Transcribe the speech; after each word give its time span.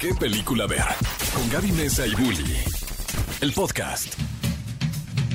¿Qué 0.00 0.14
película 0.14 0.66
ver? 0.66 0.84
Con 1.34 1.48
Gaby 1.50 1.72
Mesa 1.72 2.06
y 2.06 2.14
Bully. 2.14 2.54
El 3.40 3.52
podcast. 3.52 4.35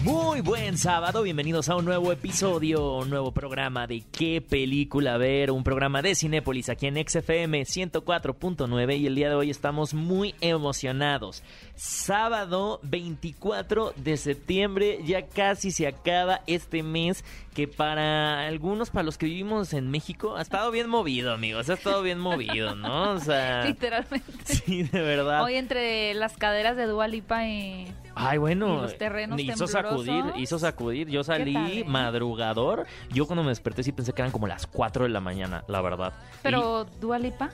Muy 0.03 0.41
buen 0.41 0.79
sábado, 0.79 1.21
bienvenidos 1.21 1.69
a 1.69 1.75
un 1.75 1.85
nuevo 1.85 2.11
episodio, 2.11 2.95
un 2.97 3.11
nuevo 3.11 3.31
programa 3.31 3.85
de 3.85 4.01
qué 4.11 4.41
película 4.41 5.17
ver, 5.17 5.51
un 5.51 5.63
programa 5.63 6.01
de 6.01 6.15
Cinépolis 6.15 6.69
aquí 6.69 6.87
en 6.87 6.95
XFM 6.95 7.61
104.9 7.61 8.97
y 8.97 9.05
el 9.05 9.13
día 9.13 9.29
de 9.29 9.35
hoy 9.35 9.51
estamos 9.51 9.93
muy 9.93 10.33
emocionados. 10.41 11.43
Sábado 11.75 12.79
24 12.81 13.93
de 13.95 14.17
septiembre, 14.17 14.97
ya 15.05 15.27
casi 15.27 15.69
se 15.69 15.85
acaba 15.85 16.41
este 16.47 16.81
mes 16.81 17.23
que 17.53 17.67
para 17.67 18.47
algunos, 18.47 18.89
para 18.89 19.03
los 19.03 19.19
que 19.19 19.27
vivimos 19.27 19.71
en 19.73 19.91
México, 19.91 20.35
ha 20.35 20.41
estado 20.41 20.71
bien 20.71 20.89
movido, 20.89 21.31
amigos, 21.31 21.69
ha 21.69 21.75
estado 21.75 22.01
bien 22.01 22.17
movido, 22.17 22.75
¿no? 22.75 23.11
O 23.11 23.19
sea, 23.19 23.63
Literalmente. 23.65 24.45
sí, 24.45 24.81
de 24.81 25.01
verdad. 25.01 25.43
Hoy 25.43 25.57
entre 25.57 26.15
las 26.15 26.37
caderas 26.37 26.75
de 26.75 26.87
Dua 26.87 27.07
Lipa 27.07 27.47
y... 27.47 27.85
Ay, 28.15 28.37
bueno, 28.37 28.79
Y 28.79 28.81
los 28.81 28.97
terrenos 28.97 29.39
hizo 29.39 29.67
sacudir, 29.67 30.25
hizo 30.37 30.59
sacudir. 30.59 31.09
Yo 31.09 31.23
salí 31.23 31.53
tal, 31.53 31.71
eh? 31.71 31.83
madrugador. 31.85 32.85
Yo 33.11 33.25
cuando 33.25 33.43
me 33.43 33.49
desperté 33.49 33.83
sí 33.83 33.91
pensé 33.91 34.13
que 34.13 34.21
eran 34.21 34.31
como 34.31 34.47
las 34.47 34.67
4 34.67 35.03
de 35.03 35.09
la 35.09 35.19
mañana, 35.19 35.63
la 35.67 35.81
verdad. 35.81 36.13
Pero 36.43 36.85
Dua 36.99 37.19
Lipa... 37.19 37.49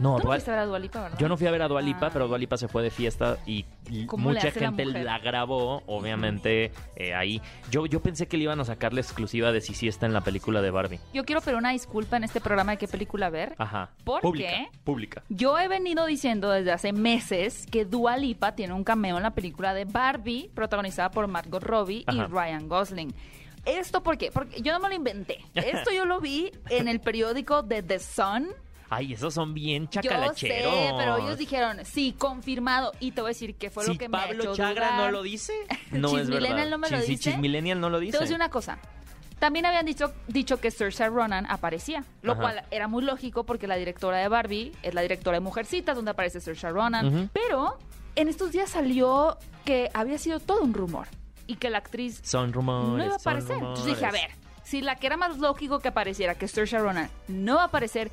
No, 0.00 0.16
Tú 0.16 0.22
no 0.22 0.24
Dua- 0.30 0.34
fuiste 0.36 0.50
a 0.50 0.54
ver 0.54 0.62
a 0.62 0.66
Dua 0.66 0.78
Lipa, 0.78 1.00
¿verdad? 1.02 1.18
yo 1.18 1.28
no 1.28 1.36
fui 1.36 1.46
a 1.46 1.50
ver 1.50 1.62
a 1.62 1.68
Dua 1.68 1.82
Lipa, 1.82 2.06
Ah. 2.06 2.10
pero 2.12 2.26
Dua 2.26 2.38
Lipa 2.38 2.56
se 2.56 2.68
fue 2.68 2.82
de 2.82 2.90
fiesta 2.90 3.36
y 3.46 3.64
y 3.90 4.06
¿Cómo 4.06 4.30
le 4.30 4.36
mucha 4.36 4.46
la 4.46 4.52
gente 4.52 4.84
la 4.86 5.18
grabó, 5.18 5.82
obviamente, 5.86 6.70
eh, 6.96 7.12
ahí. 7.14 7.42
Yo, 7.70 7.86
yo 7.86 8.00
pensé 8.00 8.28
que 8.28 8.36
le 8.36 8.44
iban 8.44 8.60
a 8.60 8.64
sacar 8.64 8.92
la 8.94 9.00
exclusiva 9.00 9.50
de 9.52 9.60
si 9.60 9.74
sí 9.74 9.88
está 9.88 10.06
en 10.06 10.12
la 10.12 10.20
película 10.22 10.62
de 10.62 10.70
Barbie. 10.70 11.00
Yo 11.12 11.24
quiero 11.24 11.40
pedir 11.40 11.56
una 11.58 11.70
disculpa 11.72 12.16
en 12.16 12.24
este 12.24 12.40
programa 12.40 12.72
de 12.72 12.78
qué 12.78 12.86
película 12.88 13.30
ver. 13.30 13.54
Ajá. 13.58 13.90
¿Por 14.04 14.22
pública, 14.22 14.48
qué? 14.48 14.68
Pública. 14.84 15.22
Yo 15.28 15.58
he 15.58 15.66
venido 15.68 16.06
diciendo 16.06 16.50
desde 16.50 16.70
hace 16.72 16.92
meses 16.92 17.66
que 17.70 17.84
Dua 17.84 18.16
Lipa 18.16 18.54
tiene 18.54 18.74
un 18.74 18.84
cameo 18.84 19.16
en 19.16 19.22
la 19.24 19.32
película 19.34 19.74
de 19.74 19.84
Barbie, 19.86 20.50
protagonizada 20.54 21.10
por 21.10 21.26
Margot 21.26 21.62
Robbie 21.62 22.04
Ajá. 22.06 22.26
y 22.28 22.32
Ryan 22.32 22.68
Gosling. 22.68 23.12
¿Esto 23.66 24.02
por 24.02 24.16
qué? 24.16 24.30
Porque 24.32 24.62
yo 24.62 24.72
no 24.72 24.80
me 24.80 24.88
lo 24.88 24.94
inventé. 24.94 25.38
Esto 25.54 25.90
yo 25.90 26.04
lo 26.06 26.20
vi 26.20 26.50
en 26.70 26.88
el 26.88 27.00
periódico 27.00 27.62
de 27.62 27.82
The 27.82 27.98
Sun. 27.98 28.46
Ay, 28.92 29.12
esos 29.12 29.32
son 29.32 29.54
bien 29.54 29.84
Yo 29.84 30.02
sé, 30.02 30.08
chacalacheros. 30.08 30.74
pero 30.98 31.16
ellos 31.18 31.38
dijeron, 31.38 31.78
sí, 31.84 32.12
confirmado. 32.18 32.92
Y 32.98 33.12
te 33.12 33.20
voy 33.20 33.28
a 33.28 33.32
decir 33.34 33.54
que 33.54 33.70
fue 33.70 33.84
si 33.84 33.92
lo 33.92 33.98
que 33.98 34.08
me 34.08 34.18
ha 34.18 34.22
Pablo 34.26 34.42
hecho 34.42 34.54
Chagra 34.56 34.90
no 34.90 34.96
dudar. 34.98 35.12
lo 35.12 35.22
dice, 35.22 35.52
no 35.92 36.18
es 36.18 36.28
verdad. 36.28 36.68
No 36.68 36.76
me 36.78 36.90
lo 36.90 37.00
Sí, 37.00 37.12
dice. 37.12 37.30
Chismillennial 37.30 37.80
no 37.80 37.88
lo 37.88 38.00
dice. 38.00 38.12
Te 38.12 38.18
voy 38.18 38.22
a 38.22 38.26
decir 38.26 38.36
una 38.36 38.50
cosa. 38.50 38.78
También 39.38 39.64
habían 39.64 39.86
dicho, 39.86 40.12
dicho 40.28 40.60
que 40.60 40.70
Saoirse 40.70 41.08
Ronan 41.08 41.46
aparecía, 41.48 42.04
lo 42.20 42.32
Ajá. 42.32 42.40
cual 42.42 42.64
era 42.70 42.88
muy 42.88 43.02
lógico 43.02 43.44
porque 43.44 43.66
la 43.66 43.76
directora 43.76 44.18
de 44.18 44.28
Barbie 44.28 44.72
es 44.82 44.92
la 44.92 45.00
directora 45.00 45.36
de 45.36 45.40
Mujercitas, 45.40 45.96
donde 45.96 46.10
aparece 46.10 46.40
Saoirse 46.42 46.68
Ronan. 46.68 47.30
Pero 47.32 47.78
en 48.16 48.28
estos 48.28 48.52
días 48.52 48.68
salió 48.70 49.38
que 49.64 49.88
había 49.94 50.18
sido 50.18 50.40
todo 50.40 50.60
un 50.62 50.74
rumor 50.74 51.06
y 51.46 51.54
que 51.56 51.70
la 51.70 51.78
actriz 51.78 52.20
Son 52.22 52.52
rumores. 52.52 52.98
no 52.98 53.04
iba 53.04 53.14
a 53.14 53.16
aparecer. 53.18 53.54
Entonces 53.56 53.86
dije, 53.86 54.04
a 54.04 54.10
ver, 54.10 54.30
si 54.62 54.82
la 54.82 54.96
que 54.96 55.06
era 55.06 55.16
más 55.16 55.38
lógico 55.38 55.78
que 55.78 55.88
apareciera, 55.88 56.34
que 56.34 56.46
Saoirse 56.46 56.78
Ronan, 56.78 57.08
no 57.28 57.54
va 57.54 57.62
a 57.62 57.66
aparecer, 57.66 58.10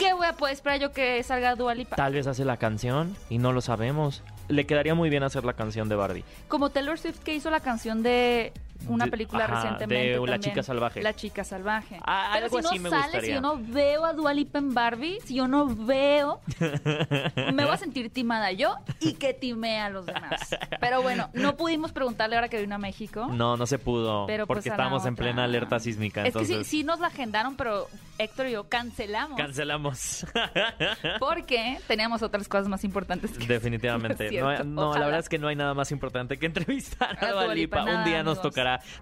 ¿qué 0.00 0.14
voy 0.14 0.26
a 0.26 0.32
poder 0.32 0.54
esperar 0.54 0.80
yo 0.80 0.92
que 0.92 1.22
salga 1.22 1.54
Dua 1.54 1.74
Lipa? 1.74 1.96
Tal 1.96 2.14
vez 2.14 2.26
hace 2.26 2.44
la 2.44 2.56
canción 2.56 3.14
y 3.28 3.36
no 3.36 3.52
lo 3.52 3.60
sabemos. 3.60 4.22
Le 4.48 4.66
quedaría 4.66 4.94
muy 4.94 5.10
bien 5.10 5.22
hacer 5.22 5.44
la 5.44 5.52
canción 5.52 5.88
de 5.88 5.94
Barbie. 5.94 6.24
Como 6.48 6.70
Taylor 6.70 6.98
Swift 6.98 7.18
que 7.18 7.34
hizo 7.34 7.50
la 7.50 7.60
canción 7.60 8.02
de 8.02 8.52
una 8.86 9.06
película 9.06 9.44
ajá, 9.44 9.54
recientemente. 9.54 10.04
de 10.08 10.10
La 10.12 10.20
también. 10.20 10.40
chica 10.40 10.62
salvaje. 10.62 11.02
La 11.02 11.14
chica 11.14 11.44
salvaje. 11.44 11.98
Ah, 12.04 12.30
Pero 12.34 12.44
algo 12.46 12.56
si 12.58 12.62
no 12.62 12.68
así 12.70 12.78
me 12.78 12.90
sale, 12.90 13.02
gustaría. 13.02 13.26
si 13.28 13.32
yo 13.34 13.40
no 13.40 13.58
veo 13.58 14.04
a 14.04 14.12
Dua 14.12 14.34
Lipa 14.34 14.58
en 14.58 14.74
Barbie, 14.74 15.18
si 15.24 15.34
yo 15.34 15.48
no 15.48 15.66
veo, 15.66 16.40
me 17.52 17.64
voy 17.64 17.74
a 17.74 17.76
sentir 17.76 18.10
timada 18.10 18.52
yo 18.52 18.76
y 19.00 19.14
que 19.14 19.34
timea 19.34 19.86
a 19.86 19.90
los 19.90 20.06
demás. 20.06 20.56
Pero 20.80 21.02
bueno, 21.02 21.30
no 21.34 21.56
pudimos 21.56 21.92
preguntarle 21.92 22.36
ahora 22.36 22.48
que 22.48 22.60
vino 22.60 22.74
a 22.74 22.78
México. 22.78 23.28
No, 23.32 23.56
no 23.56 23.66
se 23.66 23.78
pudo. 23.78 24.26
Pero 24.26 24.46
porque 24.46 24.60
pues 24.62 24.66
la 24.66 24.72
estábamos 24.74 25.06
en 25.06 25.16
plena 25.16 25.44
alerta 25.44 25.78
sísmica. 25.78 26.24
Es 26.26 26.34
que 26.34 26.44
sí, 26.44 26.64
sí 26.64 26.84
nos 26.84 27.00
la 27.00 27.08
agendaron, 27.08 27.56
pero 27.56 27.88
Héctor 28.18 28.46
y 28.48 28.52
yo 28.52 28.68
cancelamos. 28.68 29.36
cancelamos. 29.38 30.26
porque 31.18 31.78
teníamos 31.86 32.22
otras 32.22 32.48
cosas 32.48 32.68
más 32.68 32.84
importantes 32.84 33.30
que 33.36 33.46
Definitivamente. 33.46 34.30
No, 34.64 34.94
la 34.94 35.04
verdad 35.06 35.20
es 35.20 35.28
que 35.28 35.38
no 35.38 35.48
hay 35.48 35.56
nada 35.56 35.74
más 35.74 35.90
importante 35.92 36.38
que 36.38 36.46
entrevistar 36.46 37.16
a 37.22 37.26
A 37.26 37.32
Dua 37.32 37.54
Lipa. 37.54 37.82
Un 37.82 38.04
día 38.04 38.22
nos 38.22 38.38
amigos. 38.38 38.42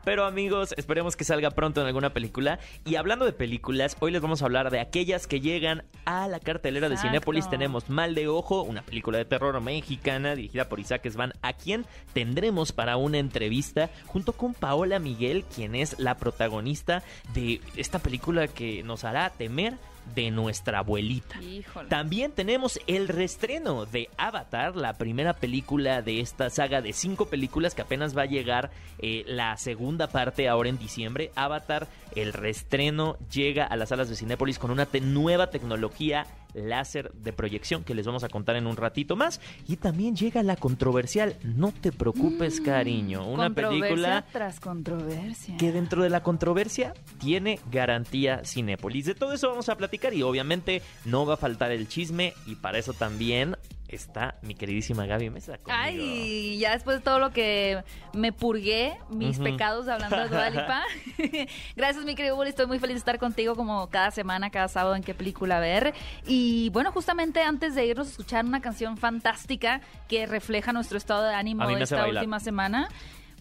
Pero 0.05 0.25
amigos, 0.25 0.75
esperemos 0.77 1.17
que 1.17 1.25
salga 1.25 1.51
pronto 1.51 1.81
en 1.81 1.87
alguna 1.87 2.13
película. 2.13 2.59
Y 2.85 2.97
hablando 2.97 3.25
de 3.25 3.33
películas, 3.33 3.97
hoy 4.01 4.13
les 4.13 4.23
vamos 4.23 4.43
a 4.43 4.45
hablar 4.45 4.71
de 4.71 4.81
aquellas 4.81 5.27
que 5.27 5.41
llegan 5.41 5.85
a 6.05 6.29
la 6.29 6.41
cartelera 6.41 6.89
de. 6.89 6.97
Cinépolis. 6.97 7.49
Tenemos 7.49 7.89
Mal 7.89 8.15
de 8.15 8.29
Ojo, 8.29 8.63
una 8.63 8.83
película 8.83 9.19
de 9.19 9.25
terror 9.25 9.61
mexicana 9.61 10.35
dirigida 10.35 10.69
por 10.69 10.81
Isaac 10.81 11.09
Svan, 11.09 11.33
a 11.43 11.53
quien 11.53 11.87
tendremos 12.13 12.73
para 12.73 12.97
una 12.97 13.19
entrevista 13.19 13.91
junto 14.07 14.33
con 14.33 14.55
Paola 14.55 14.99
Miguel, 14.99 15.45
quien 15.45 15.75
es 15.75 15.99
la 15.99 16.17
protagonista 16.17 17.03
de 17.35 17.61
esta 17.77 17.99
película 17.99 18.49
que 18.49 18.83
nos 18.83 19.05
hará 19.05 19.31
temer 19.31 19.75
de 20.15 20.31
nuestra 20.31 20.81
abuelita. 20.81 21.41
Híjole. 21.43 21.89
También 21.89 22.33
tenemos 22.33 22.81
el 22.87 23.09
restreno 23.09 23.87
de 23.87 24.09
Avatar, 24.17 24.77
la 24.77 24.95
primera 24.95 25.33
película 25.35 26.03
de 26.03 26.21
esta 26.21 26.51
saga 26.51 26.81
de 26.83 26.93
cinco 26.93 27.27
películas 27.27 27.75
que 27.75 27.83
apenas 27.83 28.17
va 28.17 28.23
a 28.23 28.27
llegar 28.27 28.71
eh, 28.99 29.25
la 29.27 29.57
segunda 29.57 30.09
parte 30.09 30.49
ahora 30.49 30.69
en 30.69 30.79
diciembre. 30.79 31.31
Avatar, 31.35 31.87
el 32.15 32.33
restreno 32.33 33.17
llega 33.33 33.65
a 33.65 33.77
las 33.77 33.91
salas 33.91 34.09
de 34.09 34.17
Cinépolis 34.17 34.59
con 34.59 34.71
una 34.71 34.87
te- 34.87 35.01
nueva 35.01 35.51
tecnología 35.51 36.27
láser 36.55 37.13
de 37.13 37.33
proyección 37.33 37.85
que 37.85 37.95
les 37.95 38.07
vamos 38.07 38.25
a 38.25 38.29
contar 38.29 38.57
en 38.57 38.67
un 38.67 38.77
ratito 38.77 39.17
más. 39.17 39.41
Y 39.67 39.77
también 39.77 40.17
llega 40.17 40.43
la 40.43 40.57
controversial 40.57 41.37
No 41.43 41.73
te 41.73 41.93
preocupes, 41.93 42.61
cariño, 42.61 43.27
una 43.27 43.49
Mm, 43.49 43.55
Controversia 43.55 43.81
película 43.81 44.27
tras 44.33 44.61
controversia. 44.61 45.57
que 45.57 45.73
dentro 45.73 46.03
de 46.03 46.11
la 46.11 46.23
controversia 46.23 46.95
tiene 47.21 47.61
garantía 47.71 48.43
Cinépolis. 48.45 49.07
De 49.07 49.15
todo 49.15 49.33
eso 49.33 49.49
vamos 49.49 49.69
a 49.69 49.77
platicar 49.77 50.15
y 50.15 50.23
obviamente 50.23 50.83
no 51.05 51.27
va 51.27 51.35
a 51.35 51.37
faltar 51.37 51.71
el 51.73 51.89
chisme 51.89 52.35
y 52.47 52.55
para 52.57 52.79
eso 52.79 52.93
también 52.93 53.57
está 53.89 54.37
mi 54.43 54.55
queridísima 54.55 55.07
Gaby 55.07 55.31
Mesa. 55.31 55.59
conmigo. 55.59 55.79
Ay, 55.81 56.59
ya 56.59 56.73
después 56.73 56.99
de 56.99 57.03
todo 57.03 57.19
lo 57.19 57.31
que 57.31 57.83
me 58.13 58.33
purgué, 58.33 58.97
mis 59.11 59.39
pecados 59.39 59.89
hablando 59.89 60.17
de 60.17 60.29
Dua 60.29 60.51
Lipa. 60.51 60.83
Gracias, 61.77 62.05
mi 62.05 62.15
querido 62.15 62.37
Bully. 62.37 62.51
Estoy 62.51 62.67
muy 62.67 62.79
feliz 62.79 62.95
de 62.95 62.99
estar 62.99 63.19
contigo 63.19 63.57
como 63.57 63.89
cada 63.89 64.11
semana, 64.11 64.51
cada 64.51 64.69
sábado 64.69 64.95
en 64.95 65.03
qué 65.03 65.15
película 65.15 65.59
ver. 65.61 65.95
Y 66.27 66.71
bueno, 66.71 66.93
justamente 66.93 67.43
antes 67.43 67.75
de 67.75 67.87
irnos 67.87 68.07
a 68.09 68.11
escuchar 68.11 68.45
una 68.45 68.61
canción 68.61 68.97
fantástica 68.97 69.81
que 70.09 70.27
refleja 70.27 70.73
nuestro 70.73 70.99
estado 70.99 71.25
de 71.25 71.35
ánimo 71.35 71.67
de 71.67 71.83
esta 71.83 71.97
bailar. 72.03 72.23
última 72.23 72.41
semana. 72.41 72.89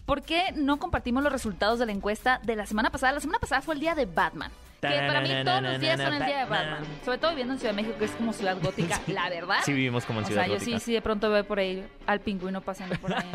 ¿Por 0.06 0.22
qué 0.22 0.52
no 0.56 0.78
compartimos 0.78 1.22
los 1.22 1.30
resultados 1.32 1.78
de 1.78 1.84
la 1.84 1.92
encuesta 1.92 2.40
de 2.42 2.56
la 2.56 2.64
semana 2.64 2.90
pasada? 2.90 3.12
La 3.12 3.20
semana 3.20 3.38
pasada 3.38 3.60
fue 3.60 3.74
el 3.74 3.80
día 3.80 3.94
de 3.94 4.06
Batman. 4.06 4.50
Que 4.80 4.88
para 4.88 5.20
mí 5.22 5.28
todos 5.44 5.62
los 5.62 5.80
días 5.80 6.00
son 6.00 6.14
el 6.14 6.24
día 6.24 6.38
de 6.38 6.44
Batman. 6.44 6.84
Sobre 7.04 7.18
todo 7.18 7.30
viviendo 7.32 7.54
en 7.54 7.58
Ciudad 7.60 7.74
de 7.74 7.82
México, 7.82 7.98
que 7.98 8.04
es 8.04 8.10
como 8.12 8.32
ciudad 8.32 8.56
gótica, 8.62 9.00
la 9.08 9.28
verdad. 9.28 9.56
Sí 9.64 9.72
vivimos 9.72 10.04
como 10.04 10.20
en 10.20 10.24
O 10.24 10.28
Ciudad 10.28 10.42
sea, 10.42 10.48
yo 10.48 10.58
Gótica. 10.58 10.78
sí, 10.78 10.84
sí, 10.84 10.92
de 10.92 11.02
pronto 11.02 11.30
veo 11.30 11.44
por 11.44 11.58
ahí 11.58 11.84
al 12.06 12.20
pingüino 12.20 12.60
paseando 12.60 12.96
por 12.98 13.12
ahí. 13.12 13.26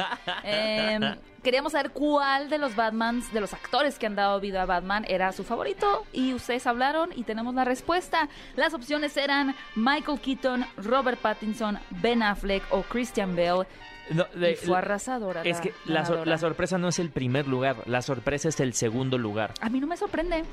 Queríamos 1.44 1.74
saber 1.74 1.92
cuál 1.92 2.50
de 2.50 2.58
los 2.58 2.76
Batmans, 2.78 3.34
de 3.34 3.42
los 3.42 3.54
actores 3.54 4.00
que 4.00 4.06
han 4.06 4.16
dado 4.16 4.40
vida 4.40 4.62
a 4.62 4.66
Batman, 4.66 5.04
era 5.10 5.34
su 5.34 5.44
favorito. 5.44 6.06
Y 6.14 6.34
ustedes 6.34 6.66
hablaron 6.68 7.10
y 7.14 7.24
tenemos 7.24 7.54
la 7.54 7.66
respuesta. 7.66 8.30
Las 8.56 8.74
opciones 8.74 9.18
eran 9.18 9.54
Michael 9.76 10.22
Keaton, 10.22 10.66
Robert 10.78 11.20
Pattinson, 11.20 11.78
Ben 11.90 12.24
Affleck 12.24 12.64
o 12.70 12.84
Christian 12.84 13.36
Bale. 13.36 13.68
Y 14.10 14.56
fue 14.56 14.78
arrasadora. 14.78 15.42
es 15.44 15.60
que 15.60 15.74
la, 15.86 16.06
sor- 16.06 16.26
la 16.28 16.38
sorpresa 16.38 16.78
no 16.78 16.88
es 16.90 17.00
el 17.00 17.10
primer 17.10 17.48
lugar, 17.48 17.78
la 17.86 18.02
sorpresa 18.02 18.48
es 18.50 18.60
el 18.62 18.74
segundo 18.74 19.18
lugar. 19.18 19.54
A 19.62 19.70
mí 19.70 19.80
no 19.82 19.88
me 19.88 19.98
sorprende. 19.98 20.44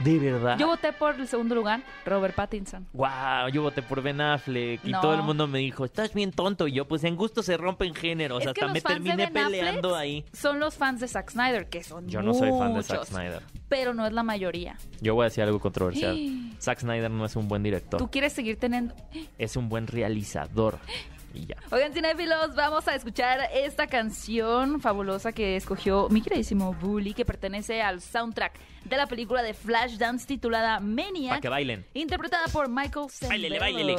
De 0.00 0.18
verdad. 0.18 0.56
Yo 0.58 0.68
voté 0.68 0.92
por 0.92 1.16
el 1.16 1.26
segundo 1.26 1.54
lugar, 1.54 1.82
Robert 2.06 2.34
Pattinson. 2.34 2.86
Wow, 2.92 3.48
yo 3.52 3.62
voté 3.62 3.82
por 3.82 4.00
Ben 4.02 4.20
Affleck 4.20 4.84
y 4.84 4.92
No. 4.92 5.00
todo 5.00 5.14
el 5.14 5.22
mundo 5.22 5.46
me 5.48 5.58
dijo, 5.58 5.84
estás 5.84 6.14
bien 6.14 6.30
tonto. 6.32 6.68
Y 6.68 6.72
yo, 6.72 6.86
pues 6.86 7.02
en 7.04 7.16
gusto 7.16 7.42
se 7.42 7.56
rompen 7.56 7.94
géneros. 7.94 8.42
es 8.42 8.48
Hasta 8.48 8.68
me 8.68 8.80
terminé 8.80 9.28
peleando 9.28 9.96
ahí. 9.96 10.24
son 10.32 10.60
los 10.60 10.76
fans 10.76 11.00
de 11.00 11.08
Zack 11.08 11.30
Snyder, 11.30 11.68
que 11.68 11.82
son 11.82 12.08
Yo 12.08 12.22
no 12.22 12.32
soy 12.34 12.50
fan 12.50 12.74
de 12.74 12.82
Zack 12.82 12.98
muchos, 12.98 13.08
Snyder. 13.08 13.42
Pero 13.68 13.92
no 13.92 14.06
es 14.06 14.12
la 14.12 14.22
mayoría. 14.22 14.76
Yo 15.00 15.14
voy 15.14 15.24
a 15.24 15.28
decir 15.28 15.42
algo 15.42 15.58
controversial. 15.60 16.16
Zack 16.60 16.80
Snyder 16.80 17.10
no 17.10 17.24
es 17.24 17.34
un 17.36 17.48
buen 17.48 17.62
director. 17.62 17.98
Tú 17.98 18.10
quieres 18.10 18.32
seguir 18.32 18.58
teniendo... 18.58 18.94
Es 19.38 19.56
un 19.56 19.68
buen 19.68 19.86
realizador. 19.86 20.78
Y 21.38 21.46
ya. 21.46 21.56
Oigan, 21.70 21.92
cinéfilos, 21.92 22.56
vamos 22.56 22.88
a 22.88 22.94
escuchar 22.96 23.48
esta 23.54 23.86
canción 23.86 24.80
fabulosa 24.80 25.30
que 25.32 25.54
escogió 25.56 26.08
mi 26.08 26.20
queridísimo 26.20 26.74
Bully, 26.74 27.14
que 27.14 27.24
pertenece 27.24 27.80
al 27.80 28.00
soundtrack 28.00 28.58
de 28.84 28.96
la 28.96 29.06
película 29.06 29.42
de 29.42 29.54
Flashdance 29.54 30.26
titulada 30.26 30.80
Maniac. 30.80 31.28
Para 31.30 31.40
que 31.40 31.48
bailen. 31.48 31.86
Interpretada 31.94 32.46
por 32.48 32.68
Michael 32.68 33.06
Báilele, 33.28 33.58
Sembello. 33.58 33.60
báilele. 33.60 33.96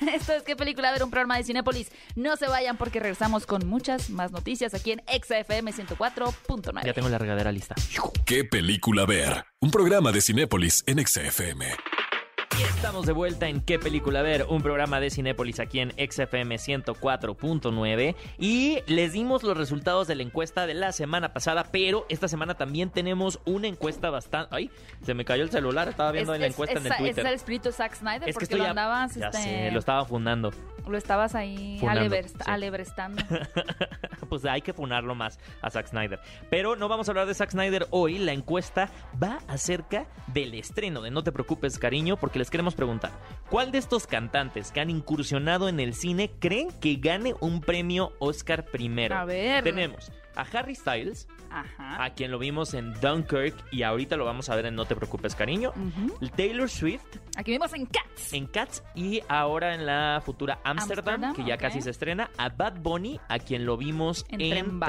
Esto 0.14 0.32
es 0.34 0.42
qué 0.44 0.54
película 0.54 0.92
ver 0.92 1.02
un 1.02 1.10
programa 1.10 1.36
de 1.36 1.44
Cinépolis. 1.44 1.90
No 2.14 2.36
se 2.36 2.46
vayan 2.46 2.76
porque 2.76 3.00
regresamos 3.00 3.46
con 3.46 3.66
muchas 3.66 4.10
más 4.10 4.30
noticias 4.30 4.72
aquí 4.74 4.92
en 4.92 5.02
XFM 5.08 5.72
104.9. 5.72 6.84
Ya 6.84 6.92
tengo 6.92 7.08
la 7.08 7.18
regadera 7.18 7.50
lista. 7.50 7.74
¿Qué 8.24 8.44
película 8.44 9.06
ver? 9.06 9.44
Un 9.60 9.70
programa 9.70 10.12
de 10.12 10.20
Cinépolis 10.20 10.84
en 10.86 11.04
XFM. 11.04 11.66
Y 12.58 12.62
estamos 12.62 13.04
de 13.04 13.12
vuelta 13.12 13.48
en 13.48 13.60
¿Qué 13.60 13.78
película 13.78 14.22
ver? 14.22 14.46
Un 14.48 14.62
programa 14.62 14.98
de 14.98 15.10
Cinépolis 15.10 15.60
aquí 15.60 15.80
en 15.80 15.90
XFM 15.90 16.56
104.9 16.56 18.14
y 18.38 18.78
les 18.86 19.12
dimos 19.12 19.42
los 19.42 19.56
resultados 19.58 20.06
de 20.06 20.14
la 20.14 20.22
encuesta 20.22 20.66
de 20.66 20.72
la 20.72 20.92
semana 20.92 21.34
pasada, 21.34 21.66
pero 21.70 22.06
esta 22.08 22.28
semana 22.28 22.54
también 22.54 22.88
tenemos 22.88 23.40
una 23.44 23.66
encuesta 23.66 24.08
bastante... 24.08 24.54
¡Ay! 24.54 24.70
Se 25.04 25.12
me 25.12 25.24
cayó 25.26 25.42
el 25.42 25.50
celular, 25.50 25.88
estaba 25.88 26.12
viendo 26.12 26.32
Es- 26.32 26.40
la 26.40 26.46
es- 26.46 26.52
encuesta 26.54 26.78
en 26.78 26.86
es- 26.86 26.92
el 26.92 26.96
Twitter. 26.98 27.18
Es 27.26 27.30
el 27.30 27.34
espíritu 27.36 27.72
Zack 27.72 27.94
Snyder, 27.96 28.22
Es 28.22 28.26
que 28.28 28.32
porque 28.32 28.44
estoy 28.44 28.58
lo 28.60 28.66
andabas, 28.66 29.14
ya 29.16 29.26
este, 29.26 29.42
sé, 29.42 29.70
lo 29.72 29.78
estaba 29.78 30.04
fundando. 30.06 30.50
Lo 30.86 30.96
estabas 30.98 31.34
ahí 31.34 31.76
Funando, 31.80 32.02
alebrest- 32.16 32.36
sí. 32.44 32.50
alebrestando. 32.50 33.22
pues 34.28 34.44
hay 34.44 34.60
que 34.62 34.72
funarlo 34.72 35.14
más 35.14 35.38
a 35.62 35.70
Zack 35.70 35.88
Snyder. 35.88 36.20
Pero 36.50 36.76
no 36.76 36.88
vamos 36.88 37.08
a 37.08 37.12
hablar 37.12 37.26
de 37.26 37.34
Zack 37.34 37.50
Snyder 37.50 37.86
hoy. 37.90 38.18
La 38.18 38.32
encuesta 38.32 38.90
va 39.22 39.38
acerca 39.48 40.06
del 40.28 40.54
estreno 40.54 41.00
de 41.02 41.10
No 41.10 41.22
te 41.22 41.32
preocupes, 41.32 41.78
cariño, 41.78 42.16
porque 42.16 42.38
les 42.38 42.50
queremos 42.50 42.74
preguntar: 42.74 43.12
¿cuál 43.50 43.70
de 43.72 43.78
estos 43.78 44.06
cantantes 44.06 44.72
que 44.72 44.80
han 44.80 44.90
incursionado 44.90 45.68
en 45.68 45.80
el 45.80 45.94
cine 45.94 46.30
creen 46.38 46.68
que 46.80 46.96
gane 46.96 47.34
un 47.40 47.60
premio 47.60 48.12
Oscar 48.18 48.64
primero? 48.64 49.14
A 49.16 49.24
ver. 49.24 49.64
Tenemos 49.64 50.10
a 50.34 50.42
Harry 50.42 50.74
Styles, 50.74 51.28
Ajá. 51.60 52.04
a 52.04 52.10
quien 52.10 52.30
lo 52.30 52.38
vimos 52.38 52.74
en 52.74 52.92
Dunkirk 53.00 53.54
y 53.72 53.82
ahorita 53.82 54.16
lo 54.16 54.24
vamos 54.24 54.48
a 54.48 54.56
ver 54.56 54.66
en 54.66 54.74
No 54.74 54.84
te 54.84 54.94
preocupes, 54.94 55.34
cariño. 55.34 55.70
Ujú. 55.70 56.28
Taylor 56.36 56.68
Swift 56.68 57.02
Aquí 57.36 57.52
vimos 57.52 57.72
en 57.74 57.86
Cats. 57.86 58.32
en 58.32 58.46
Cats 58.46 58.82
y 58.94 59.20
ahora 59.28 59.74
en 59.74 59.86
la 59.86 60.22
futura 60.24 60.58
Amsterdam, 60.64 61.14
Amsterdam, 61.14 61.34
que 61.34 61.44
ya 61.44 61.56
casi 61.58 61.82
se 61.82 61.90
estrena, 61.90 62.30
a 62.38 62.48
Bad 62.48 62.80
Bunny, 62.80 63.20
a 63.28 63.38
quien 63.38 63.66
lo 63.66 63.76
vimos 63.76 64.24
en, 64.30 64.40
En 64.40 64.80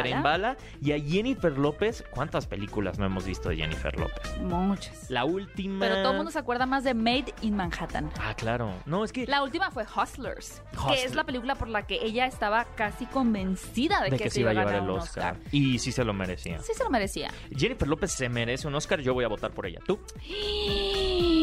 y 0.82 0.92
a 0.92 1.00
Jennifer 1.00 1.58
López. 1.58 2.04
¿Cuántas 2.12 2.48
películas 2.48 2.98
no 3.00 3.06
hemos 3.06 3.26
visto 3.26 3.50
de 3.50 3.58
Jennifer 3.58 3.98
López? 4.00 4.38
Muchas. 4.42 5.10
La 5.10 5.26
última... 5.26 5.80
Pero 5.80 6.02
todo 6.02 6.12
el 6.12 6.18
mundo 6.18 6.32
se 6.32 6.40
acuerda 6.40 6.66
más 6.66 6.84
de 6.84 6.94
Made 6.94 7.34
in 7.42 7.56
Manhattan. 7.56 8.10
Ah, 8.20 8.34
claro. 8.36 8.74
No, 8.86 9.04
es 9.04 9.12
que... 9.12 9.26
La 9.28 9.44
última 9.44 9.72
fue 9.72 9.84
Hustlers, 9.84 10.62
que 10.72 10.78
Hustlers. 10.78 11.04
es 11.06 11.16
la 11.16 11.24
película 11.26 11.56
por 11.56 11.68
la 11.68 11.86
que 11.86 12.04
ella 12.04 12.26
estaba 12.26 12.66
casi 12.76 13.06
convencida 13.08 14.02
de, 14.04 14.12
de 14.12 14.18
que 14.18 14.30
se 14.30 14.42
iba 14.42 14.52
a 14.52 14.54
llevar 14.54 14.76
el 14.76 14.90
Oscar. 14.90 15.38
Y 15.52 15.80
sí 15.80 15.92
se 15.92 16.04
lo 16.04 16.14
merecía. 16.14 16.57
Sí 16.62 16.74
se 16.74 16.84
lo 16.84 16.90
merecía. 16.90 17.32
Jennifer 17.56 17.88
López 17.88 18.12
se 18.12 18.30
merece 18.30 18.68
un 18.68 18.76
Oscar, 18.76 19.02
yo 19.02 19.14
voy 19.14 19.26
a 19.26 19.28
votar 19.28 19.52
por 19.52 19.66
ella. 19.66 19.80
¿Tú? 19.86 20.00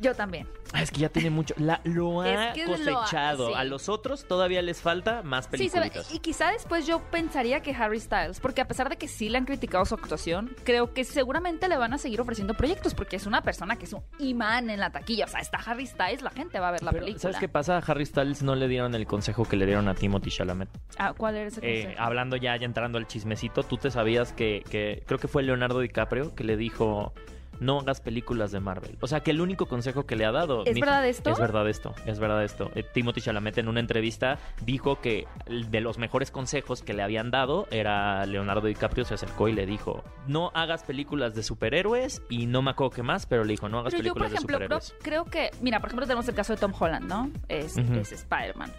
Yo 0.00 0.14
también. 0.14 0.48
Ah, 0.72 0.82
es 0.82 0.90
que 0.90 1.00
ya 1.00 1.08
tiene 1.10 1.28
mucho... 1.30 1.52
La, 1.58 1.80
lo 1.84 2.22
ha 2.22 2.50
Es 2.52 2.54
que 2.54 2.64
lo 2.66 2.74
ha- 2.74 3.00
cosechado. 3.02 3.48
sí. 3.48 3.54
A 3.54 3.64
los 3.64 3.88
otros 3.88 4.24
todavía 4.26 4.62
les 4.62 4.80
falta 4.80 5.22
más 5.22 5.44
Sí, 5.46 5.50
películas. 5.68 6.14
y 6.14 6.20
quizá 6.20 6.52
después 6.52 6.86
yo 6.86 7.00
pensaría 7.10 7.60
que 7.60 7.72
Harry 7.74 8.00
Styles, 8.00 8.40
porque 8.40 8.60
a 8.62 8.68
pesar 8.68 8.88
de 8.88 8.96
que 8.96 9.08
sí 9.08 9.28
le 9.28 9.36
han 9.38 9.44
criticado 9.44 9.84
su 9.84 9.94
actuación, 9.94 10.54
creo 10.64 10.94
que 10.94 11.04
seguramente 11.04 11.68
le 11.68 11.76
van 11.76 11.92
a 11.92 11.98
seguir 11.98 12.20
ofreciendo 12.20 12.54
proyectos, 12.54 12.94
porque 12.94 13.16
es 13.16 13.26
una 13.26 13.42
persona 13.42 13.76
que 13.76 13.84
es 13.84 13.92
un 13.92 14.02
imán 14.18 14.70
en 14.70 14.80
la 14.80 14.90
taquilla. 14.90 15.26
O 15.26 15.28
sea, 15.28 15.40
está 15.40 15.58
Harry 15.58 15.86
Styles, 15.86 16.22
la 16.22 16.30
gente 16.30 16.58
va 16.60 16.68
a 16.68 16.72
ver 16.72 16.82
la 16.82 16.92
Pero, 16.92 17.04
película. 17.04 17.20
¿Sabes 17.22 17.36
qué 17.38 17.48
pasa? 17.48 17.76
A 17.76 17.80
Harry 17.80 18.06
Styles 18.06 18.42
no 18.42 18.54
le 18.54 18.68
dieron 18.68 18.94
el 18.94 19.06
consejo 19.06 19.44
que 19.44 19.56
le 19.56 19.66
dieron 19.66 19.86
a 19.88 19.94
Timothy 19.94 20.30
Chalamet. 20.30 20.68
Ah, 20.98 21.12
¿Cuál 21.16 21.36
era 21.36 21.48
ese 21.48 21.60
Eh, 21.62 21.82
consejo? 21.82 22.02
hablando 22.02 22.36
ya, 22.36 22.56
ya 22.56 22.64
entrando 22.64 22.96
al 22.96 23.06
chismecito, 23.06 23.64
tú 23.64 23.76
te 23.76 23.90
sabías 23.90 24.32
que, 24.32 24.62
que 24.70 25.02
creo 25.06 25.18
que 25.18 25.28
fue 25.28 25.42
Leonardo 25.42 25.80
DiCaprio 25.80 26.34
que 26.34 26.44
le 26.44 26.56
dijo 26.56 27.12
no 27.60 27.78
hagas 27.80 28.00
películas 28.00 28.50
de 28.52 28.60
Marvel. 28.60 28.96
O 29.00 29.06
sea, 29.06 29.20
que 29.20 29.30
el 29.30 29.40
único 29.40 29.66
consejo 29.66 30.06
que 30.06 30.16
le 30.16 30.24
ha 30.24 30.32
dado... 30.32 30.64
¿Es 30.66 30.74
mi- 30.74 30.80
verdad 30.80 31.06
esto? 31.06 31.30
Es 31.30 31.38
verdad 31.38 31.68
esto, 31.68 31.94
es 32.06 32.18
verdad 32.18 32.42
esto. 32.42 32.70
Eh, 32.74 32.82
Timothy 32.82 33.20
Chalamet 33.20 33.58
en 33.58 33.68
una 33.68 33.80
entrevista 33.80 34.38
dijo 34.62 35.00
que 35.00 35.26
de 35.46 35.80
los 35.80 35.98
mejores 35.98 36.30
consejos 36.30 36.82
que 36.82 36.94
le 36.94 37.02
habían 37.02 37.30
dado 37.30 37.66
era 37.70 38.24
Leonardo 38.26 38.66
DiCaprio 38.66 39.04
se 39.04 39.14
acercó 39.14 39.48
y 39.48 39.52
le 39.52 39.66
dijo 39.66 40.02
no 40.26 40.50
hagas 40.54 40.82
películas 40.84 41.34
de 41.34 41.42
superhéroes 41.42 42.22
y 42.28 42.46
no 42.46 42.62
me 42.62 42.70
acuerdo 42.70 42.90
qué 42.90 43.02
más, 43.02 43.26
pero 43.26 43.44
le 43.44 43.52
dijo 43.52 43.68
no 43.68 43.78
hagas 43.80 43.92
Pero 43.92 44.04
yo, 44.04 44.14
por 44.14 44.22
películas 44.22 44.32
ejemplo, 44.44 44.58
de 44.58 44.64
superhéroes. 44.82 44.94
creo 45.02 45.24
que, 45.24 45.50
mira, 45.62 45.80
por 45.80 45.88
ejemplo, 45.88 46.06
tenemos 46.06 46.26
el 46.28 46.34
caso 46.34 46.54
de 46.54 46.60
Tom 46.60 46.72
Holland, 46.78 47.06
¿no? 47.08 47.30
Es, 47.48 47.76
es 47.76 48.12
Spider-Man. 48.12 48.72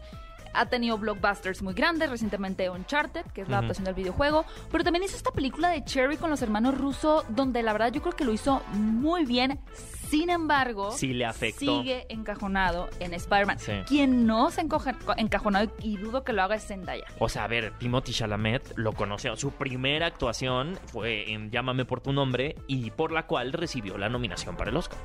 Ha 0.54 0.66
tenido 0.68 0.98
blockbusters 0.98 1.62
muy 1.62 1.74
grandes, 1.74 2.10
recientemente 2.10 2.70
Uncharted, 2.70 3.26
que 3.34 3.42
es 3.42 3.50
la 3.50 3.58
adaptación 3.58 3.86
del 3.86 3.96
videojuego, 3.96 4.46
pero 4.72 4.84
también 4.84 5.04
hizo 5.04 5.16
esta 5.16 5.32
película 5.32 5.70
de 5.70 5.84
Cherry 5.84 6.18
con 6.18 6.30
los 6.30 6.42
hermanos 6.42 6.78
Russo, 6.78 7.24
donde 7.30 7.64
la 7.64 7.74
verdad 7.74 7.92
yo 7.92 8.02
creo 8.02 8.16
que 8.16 8.26
lo 8.26 8.34
hizo 8.34 8.62
muy 8.74 9.26
bien. 9.26 9.60
Sin 10.12 10.30
embargo, 10.30 10.92
Sí 10.92 11.14
le 11.14 11.26
afectó. 11.26 11.60
sigue 11.82 12.06
encajonado 12.10 12.90
en 13.00 13.14
Spider-Man. 13.14 13.60
Sí. 13.60 13.72
Quien 13.88 14.28
no 14.28 14.52
se 14.52 14.62
encoja- 14.62 14.98
encajonado 15.18 15.72
y 15.82 15.96
dudo 15.96 16.24
que 16.26 16.34
lo 16.34 16.44
haga 16.44 16.56
es 16.56 16.66
Zendaya. 16.68 17.06
O 17.18 17.30
sea, 17.30 17.46
a 17.46 17.48
ver, 17.48 17.72
Timothy 17.80 18.12
Chalamet 18.12 18.74
lo 18.78 18.92
conoció. 18.92 19.36
Su 19.38 19.52
primera 19.52 20.08
actuación 20.08 20.78
fue 20.88 21.32
en 21.32 21.50
Llámame 21.50 21.86
por 21.86 22.02
tu 22.02 22.12
nombre 22.12 22.56
y 22.68 22.92
por 22.92 23.14
la 23.14 23.26
cual 23.26 23.54
recibió 23.54 23.98
la 23.98 24.10
nominación 24.10 24.58
para 24.58 24.70
el 24.70 24.76
Oscar. 24.78 25.00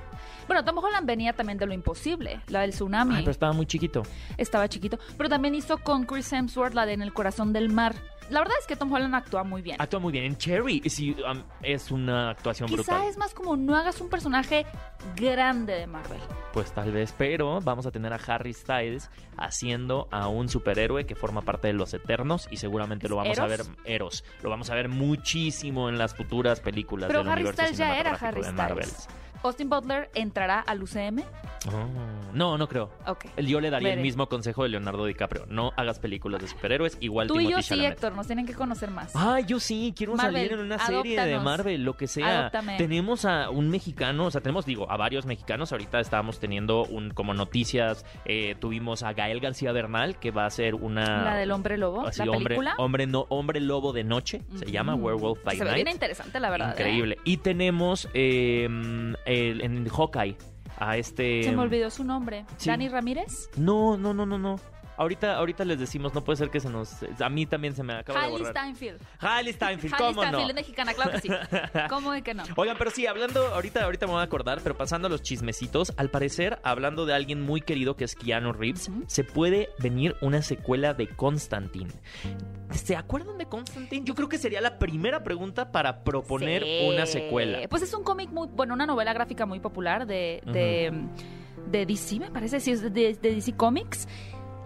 Bueno, 0.48 0.64
Tom 0.64 0.78
Holland 0.78 1.06
venía 1.06 1.32
también 1.32 1.58
de 1.58 1.66
lo 1.66 1.72
imposible, 1.74 2.40
la 2.48 2.62
del 2.62 2.70
tsunami. 2.72 3.14
Ay, 3.16 3.22
pero 3.22 3.30
estaba 3.30 3.52
muy 3.52 3.66
chiquito. 3.66 4.02
estaba 4.36 4.68
chiquito. 4.68 4.98
Pero 5.16 5.28
también 5.28 5.54
hizo 5.54 5.78
con 5.78 6.04
Chris 6.04 6.32
Hemsworth 6.32 6.74
la 6.74 6.84
de 6.84 6.94
En 6.96 7.02
el 7.02 7.12
corazón 7.12 7.52
del 7.52 7.68
mar. 7.70 7.94
La 8.30 8.40
verdad 8.40 8.56
es 8.60 8.66
que 8.66 8.76
Tom 8.76 8.92
Holland 8.92 9.14
actúa 9.14 9.44
muy 9.44 9.62
bien. 9.62 9.76
Actúa 9.80 10.00
muy 10.00 10.12
bien. 10.12 10.24
En 10.24 10.36
Cherry 10.36 10.82
sí, 10.88 11.16
um, 11.28 11.42
es 11.62 11.90
una 11.90 12.30
actuación 12.30 12.68
Quizá 12.68 12.82
brutal. 12.82 13.08
es 13.08 13.16
más 13.16 13.34
como 13.34 13.56
no 13.56 13.76
hagas 13.76 14.00
un 14.00 14.08
personaje 14.08 14.66
grande 15.14 15.74
de 15.74 15.86
Marvel. 15.86 16.18
Pues 16.52 16.72
tal 16.72 16.90
vez, 16.90 17.14
pero 17.16 17.60
vamos 17.60 17.86
a 17.86 17.90
tener 17.90 18.12
a 18.12 18.16
Harry 18.26 18.52
Styles 18.52 19.10
haciendo 19.36 20.08
a 20.10 20.28
un 20.28 20.48
superhéroe 20.48 21.06
que 21.06 21.14
forma 21.14 21.42
parte 21.42 21.68
de 21.68 21.74
los 21.74 21.92
Eternos 21.94 22.48
y 22.50 22.56
seguramente 22.56 23.08
lo 23.08 23.16
vamos 23.16 23.38
a 23.38 23.46
ver, 23.46 23.62
¿Eros? 23.84 24.24
Lo 24.42 24.50
vamos 24.50 24.70
a 24.70 24.74
ver 24.74 24.88
muchísimo 24.88 25.88
en 25.88 25.98
las 25.98 26.14
futuras 26.14 26.60
películas 26.60 27.08
Pero 27.08 27.20
del 27.20 27.28
Harry 27.28 27.42
universo 27.42 27.62
Styles 27.62 27.78
ya 27.78 27.98
era 27.98 28.14
Harry 28.14 28.42
de 28.42 28.52
Marvel. 28.52 28.84
Styles. 28.84 29.08
Austin 29.46 29.68
Butler 29.68 30.10
entrará 30.14 30.60
al 30.60 30.82
UCM. 30.82 31.20
Oh, 31.68 31.86
no, 32.32 32.56
no 32.58 32.68
creo. 32.68 32.90
Ok. 33.06 33.24
Yo 33.38 33.60
le 33.60 33.70
daría 33.70 33.92
el 33.94 34.00
mismo 34.00 34.28
consejo 34.28 34.62
de 34.62 34.68
Leonardo 34.68 35.04
DiCaprio. 35.04 35.46
No 35.48 35.72
hagas 35.76 35.98
películas 35.98 36.40
de 36.40 36.46
superhéroes 36.46 36.96
igual 37.00 37.26
Tú 37.26 37.40
y 37.40 37.46
Timothée 37.46 37.56
yo 37.56 37.62
sí. 37.62 37.84
Héctor, 37.84 38.14
nos 38.14 38.26
tienen 38.26 38.46
que 38.46 38.54
conocer 38.54 38.90
más. 38.90 39.10
Ah, 39.16 39.40
yo 39.40 39.58
sí, 39.58 39.92
quiero 39.96 40.14
Marvel, 40.14 40.34
salir 40.34 40.52
en 40.52 40.58
una 40.60 40.78
serie 40.78 41.20
de. 41.20 41.40
Marvel, 41.40 41.82
lo 41.82 41.96
que 41.96 42.06
sea. 42.06 42.40
Adóptame. 42.40 42.76
Tenemos 42.76 43.24
a 43.24 43.50
un 43.50 43.68
mexicano, 43.70 44.26
o 44.26 44.30
sea, 44.30 44.40
tenemos, 44.42 44.64
digo, 44.64 44.90
a 44.90 44.96
varios 44.96 45.26
mexicanos. 45.26 45.72
Ahorita 45.72 45.98
estábamos 45.98 46.38
teniendo 46.38 46.84
un 46.84 47.10
como 47.10 47.34
noticias. 47.34 48.04
eh, 48.26 48.54
tuvimos 48.60 49.02
a 49.02 49.12
Gael 49.12 49.40
García 49.40 49.72
Bernal, 49.72 50.18
que 50.20 50.30
va 50.30 50.46
a 50.46 50.50
ser 50.50 50.74
una. 50.76 51.24
la 51.24 51.34
del 51.36 51.50
hombre 51.50 51.78
lobo, 51.78 52.06
así, 52.06 52.24
la 52.24 52.30
hombre, 52.30 52.44
película. 52.56 52.74
hombre, 52.78 53.06
no, 53.08 53.26
hombre 53.28 53.60
lobo 53.60 53.92
de 53.92 54.04
noche, 54.04 54.42
se 54.54 54.70
llama. 54.70 54.94
Werewolf 54.94 55.42
by 55.42 55.56
Se 55.56 55.64
ve 55.64 55.70
Night. 55.70 55.84
bien 55.84 55.94
interesante, 55.94 56.38
la 56.38 56.50
verdad. 56.50 56.68
¿eh? 56.68 56.72
Increíble. 56.72 57.18
Y 57.24 57.38
tenemos 57.38 58.08
eh, 58.14 58.68
el- 59.36 59.60
en 59.62 59.88
Hawkeye 59.88 60.36
a 60.78 60.96
este. 60.96 61.42
Se 61.44 61.52
me 61.52 61.62
olvidó 61.62 61.90
su 61.90 62.04
nombre. 62.04 62.44
Sí. 62.58 62.68
¿Dani 62.68 62.88
Ramírez? 62.88 63.48
No, 63.56 63.96
no, 63.96 64.12
no, 64.14 64.26
no, 64.26 64.38
no. 64.38 64.60
Ahorita, 64.96 65.36
ahorita 65.36 65.64
les 65.64 65.78
decimos, 65.78 66.14
no 66.14 66.22
puede 66.24 66.36
ser 66.36 66.50
que 66.50 66.60
se 66.60 66.70
nos. 66.70 66.96
A 67.20 67.28
mí 67.28 67.46
también 67.46 67.74
se 67.74 67.82
me 67.82 67.94
acaba 67.94 68.20
de 68.20 68.26
Hailey 68.26 68.38
borrar. 68.42 68.56
Steinfeld. 68.56 69.00
Hailey 69.20 69.52
Steinfeld, 69.52 69.94
¿cómo 69.96 70.22
Steinfeld 70.22 70.42
no? 70.42 70.48
es 70.48 70.54
mexicana, 70.54 70.94
claro 70.94 71.10
que 71.12 71.20
sí. 71.20 71.28
¿Cómo 71.88 72.12
de 72.12 72.22
que 72.22 72.34
no? 72.34 72.44
Oigan, 72.56 72.76
pero 72.78 72.90
sí, 72.90 73.06
hablando, 73.06 73.46
ahorita, 73.54 73.84
ahorita 73.84 74.06
me 74.06 74.12
voy 74.12 74.20
a 74.20 74.24
acordar, 74.24 74.60
pero 74.62 74.76
pasando 74.76 75.08
a 75.08 75.10
los 75.10 75.22
chismecitos, 75.22 75.92
al 75.96 76.10
parecer, 76.10 76.58
hablando 76.62 77.06
de 77.06 77.14
alguien 77.14 77.42
muy 77.42 77.60
querido 77.60 77.96
que 77.96 78.04
es 78.04 78.14
Keanu 78.14 78.52
Reeves, 78.52 78.90
se 79.06 79.24
puede 79.24 79.68
venir 79.78 80.16
una 80.20 80.42
secuela 80.42 80.94
de 80.94 81.08
Constantine. 81.08 81.90
¿Se 82.70 82.96
acuerdan 82.96 83.38
de 83.38 83.46
Constantine? 83.46 84.04
Yo 84.04 84.14
creo 84.14 84.28
que 84.28 84.38
sería 84.38 84.60
la 84.60 84.78
primera 84.78 85.22
pregunta 85.22 85.70
para 85.72 86.02
proponer 86.04 86.62
Sí. 86.62 86.86
una 86.88 87.06
secuela. 87.06 87.58
Pues 87.68 87.82
es 87.82 87.92
un 87.94 88.02
cómic 88.02 88.30
muy, 88.30 88.48
bueno, 88.48 88.74
una 88.74 88.86
novela 88.86 89.12
gráfica 89.12 89.46
muy 89.46 89.60
popular 89.60 90.06
de, 90.06 90.40
de, 90.46 90.92
de 91.70 91.86
DC, 91.86 92.18
me 92.18 92.30
parece, 92.30 92.60
sí, 92.60 92.70
es 92.72 92.82
de, 92.82 92.90
de 92.90 93.14
DC 93.14 93.52
Comics. 93.56 94.08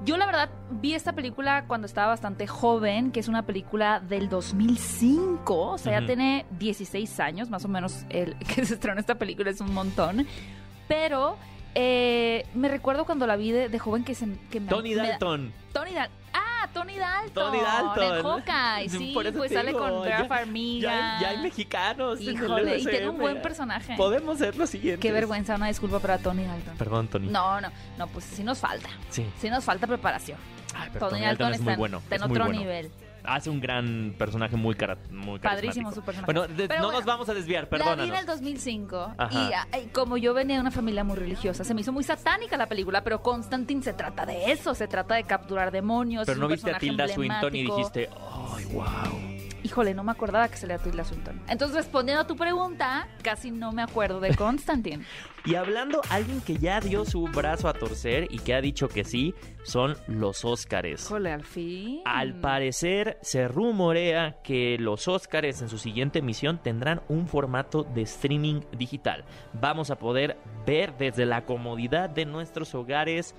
Yo 0.05 0.17
la 0.17 0.25
verdad 0.27 0.49
vi 0.71 0.95
esta 0.95 1.13
película 1.13 1.65
cuando 1.67 1.87
estaba 1.87 2.09
bastante 2.09 2.47
joven, 2.47 3.13
que 3.13 3.21
es 3.21 3.29
una 3.29 3.43
película 3.45 4.01
del 4.01 4.29
2005, 4.31 5.55
o 5.73 5.79
sea, 5.79 6.01
ya 6.01 6.07
tiene 6.07 6.47
16 6.59 7.21
años, 7.21 7.51
más 7.51 7.65
o 7.65 7.69
menos, 7.69 8.05
el 8.09 8.35
que 8.55 8.65
se 8.65 8.75
estrenó 8.75 8.99
esta 8.99 9.17
película 9.17 9.51
es 9.51 9.61
un 9.61 9.75
montón, 9.75 10.27
pero 10.89 11.37
eh, 11.75 12.47
me 12.55 12.69
recuerdo 12.69 13.05
cuando 13.05 13.27
la 13.27 13.37
vi 13.37 13.53
de, 13.53 13.69
de 13.69 13.79
joven 13.79 14.03
que, 14.05 14.15
se, 14.15 14.27
que 14.51 14.61
me... 14.61 14.69
Tony 14.69 14.91
me 14.91 14.97
da- 14.97 15.09
Dalton. 15.09 15.53
Tony 15.73 15.93
Dalton. 15.93 16.20
Ah, 16.33 16.69
Tony 16.73 16.97
Dalton. 16.97 17.33
Tony 17.35 17.59
Dalton. 17.61 18.17
En 18.19 18.25
Hawkeye, 18.25 18.89
sí, 18.89 19.11
Por 19.15 19.27
eso 19.27 19.39
pues 19.39 19.49
te 19.51 19.57
sale 19.57 19.69
digo, 19.69 19.81
con 19.81 20.03
Vera 20.03 20.21
ya- 20.23 20.25
Farmiga. 20.29 20.91
Ya, 20.91 21.19
ya 21.21 21.29
hay 21.31 21.39
mexicanos. 21.39 22.21
Híjole, 22.21 22.79
y 22.79 22.85
tiene 22.85 23.09
un 23.09 23.19
buen 23.19 23.43
personaje. 23.43 23.95
Podemos 23.97 24.39
ser 24.39 24.57
lo 24.57 24.67
siguiente. 24.67 25.01
Qué 25.01 25.13
vergüenza, 25.13 25.55
una 25.57 25.67
disculpa 25.69 25.99
para 25.99 26.19
Tony 26.19 26.45
Dalton. 26.45 26.77
Perdón, 26.77 27.09
Tony. 27.09 27.29
No, 27.29 27.61
no, 27.61 27.71
no, 27.99 28.07
pues 28.09 28.25
sí 28.25 28.45
nos 28.45 28.59
falta. 28.59 28.89
Sí. 29.09 29.27
Sí 29.41 29.51
nos 29.51 29.65
falta 29.65 29.87
preparación. 29.87 30.39
Ay, 30.75 30.89
pero 30.93 31.09
Tony, 31.09 31.23
Dalton, 31.23 31.49
es 31.49 31.53
está 31.55 31.65
muy 31.65 31.73
en- 31.73 31.79
bueno. 31.79 31.99
está 31.99 32.15
en 32.17 32.23
es 32.23 32.29
muy 32.29 32.37
otro 32.37 32.45
bueno. 32.47 32.61
nivel. 32.61 32.91
Hace 33.25 33.51
un 33.51 33.61
gran 33.61 34.15
personaje 34.19 34.57
muy, 34.57 34.75
cara, 34.75 34.97
muy 35.11 35.39
Padrísimo 35.39 35.93
su 35.93 36.03
personaje. 36.03 36.33
Bueno, 36.33 36.49
de- 36.49 36.69
no 36.69 36.75
bueno, 36.75 36.93
nos 36.93 37.05
vamos 37.05 37.29
a 37.29 37.35
desviar, 37.35 37.69
La 37.71 37.77
vi 37.79 37.83
en 37.83 37.87
perdónanos. 37.97 38.21
el 38.21 38.27
2005 38.27 39.15
Ajá. 39.19 39.31
y 39.51 39.53
ay, 39.73 39.91
como 39.93 40.17
yo 40.17 40.33
venía 40.35 40.57
de 40.57 40.61
una 40.63 40.71
familia 40.71 41.05
muy 41.05 41.17
religiosa, 41.17 41.65
se 41.65 41.75
me 41.75 41.83
hizo 41.83 41.93
muy 41.93 42.05
satánica 42.05 42.57
la 42.57 42.67
película, 42.67 43.03
pero 43.05 43.23
Constantine 43.23 43.83
se 43.83 43.93
trata 43.93 44.25
de 44.27 44.53
eso, 44.53 44.75
se 44.75 44.89
trata 44.89 45.15
de 45.15 45.25
capturar 45.25 45.71
demonios. 45.71 46.27
Pero 46.27 46.39
no 46.41 46.49
viste 46.49 46.71
a 46.71 46.79
Tilda 46.79 47.09
Swinton 47.09 47.55
y 47.55 47.63
dijiste, 47.65 48.09
¡ay, 48.57 48.65
wow! 48.73 49.30
Híjole, 49.63 49.95
no 49.95 50.05
me 50.05 50.13
acordaba 50.13 50.49
que 50.49 50.57
salía 50.57 50.79
Tilda 50.79 51.05
Swinton. 51.05 51.41
Entonces, 51.49 51.77
respondiendo 51.77 52.23
a 52.23 52.27
tu 52.27 52.37
pregunta, 52.37 53.09
casi 53.23 53.51
no 53.51 53.73
me 53.73 53.83
acuerdo 53.83 54.21
de 54.21 54.35
Constantine. 54.35 55.05
Y 55.43 55.55
hablando, 55.55 56.03
alguien 56.11 56.43
que 56.43 56.59
ya 56.59 56.81
dio 56.81 57.07
su 57.07 57.25
brazo 57.25 57.67
a 57.69 57.73
torcer 57.73 58.27
y 58.31 58.41
que 58.41 58.53
ha 58.55 58.61
dicho 58.61 58.89
que 58.89 59.05
sí, 59.05 59.35
son 59.63 59.97
los 60.07 60.45
Óscares. 60.45 61.07
Híjole, 61.07 61.33
al 61.33 61.45
fin. 61.45 62.03
Al 62.05 62.35
parecer, 62.35 63.19
se 63.23 63.49
rumorea 63.49 64.37
que 64.43 64.77
los 64.79 65.09
Óscares 65.09 65.63
en 65.63 65.71
su 65.71 65.79
siguiente 65.79 66.19
emisión 66.19 66.59
tendrán 66.63 67.01
un 67.09 67.27
formato 67.27 67.85
de 67.85 68.03
streaming 68.03 68.61
digital. 68.77 69.25
Vamos 69.55 69.91
a 69.91 69.97
poder 69.97 70.37
ver 70.67 70.97
desde 70.99 71.25
la 71.25 71.47
comodidad 71.47 72.11
de 72.11 72.27
nuestros 72.27 72.75
hogares, 72.75 73.35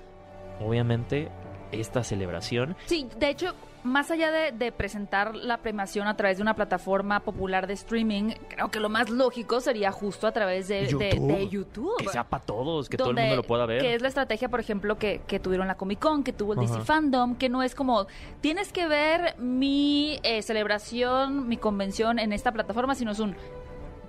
obviamente, 0.60 1.30
esta 1.72 2.04
celebración. 2.04 2.76
Sí, 2.88 3.08
de 3.18 3.30
hecho, 3.30 3.54
más 3.84 4.12
allá 4.12 4.32
de, 4.32 4.52
de, 4.52 4.72
presentar 4.72 5.36
la 5.36 5.58
premiación 5.58 6.08
a 6.08 6.16
través 6.16 6.38
de 6.38 6.44
una 6.44 6.56
plataforma 6.56 7.20
popular 7.22 7.68
de 7.68 7.74
streaming, 7.74 8.34
creo 8.50 8.70
que 8.70 8.80
lo 8.80 8.90
más 8.90 9.10
lógico 9.10 9.60
sería 9.62 9.92
justo 9.92 10.28
a 10.28 10.32
través 10.32 10.68
de 10.68 10.88
YouTube. 10.88 11.28
De, 11.28 11.36
de 11.36 11.50
YouTube. 11.50 11.98
Que 11.98 12.10
sea 12.10 12.24
para 12.24 12.44
todos, 12.44 12.90
que 12.90 12.98
todo 12.98 13.12
el 13.12 13.16
mundo 13.16 13.36
lo 13.36 13.44
pueda 13.44 13.66
ver. 13.66 13.82
Que 13.82 13.96
es 13.96 14.02
la 14.02 14.08
estrategia, 14.08 14.50
por 14.50 14.60
ejemplo, 14.60 14.98
que, 14.98 15.22
que 15.28 15.40
tuvieron 15.40 15.68
la 15.68 15.76
Comic 15.76 16.00
Con, 16.00 16.24
que 16.24 16.34
tuvo 16.34 16.54
el 16.54 16.60
DC 16.60 16.82
Fandom, 16.82 17.36
que 17.36 17.50
no 17.50 17.64
es 17.64 17.76
como, 17.76 18.08
tienes 18.42 18.72
que 18.72 18.88
ver 18.88 19.36
mi 19.38 20.20
eh, 20.24 20.42
celebración, 20.42 21.48
mi 21.48 21.58
convención 21.58 22.20
en 22.20 22.34
esta 22.34 22.52
plataforma, 22.52 22.96
sino 22.96 23.12
es 23.12 23.20
un 23.20 23.36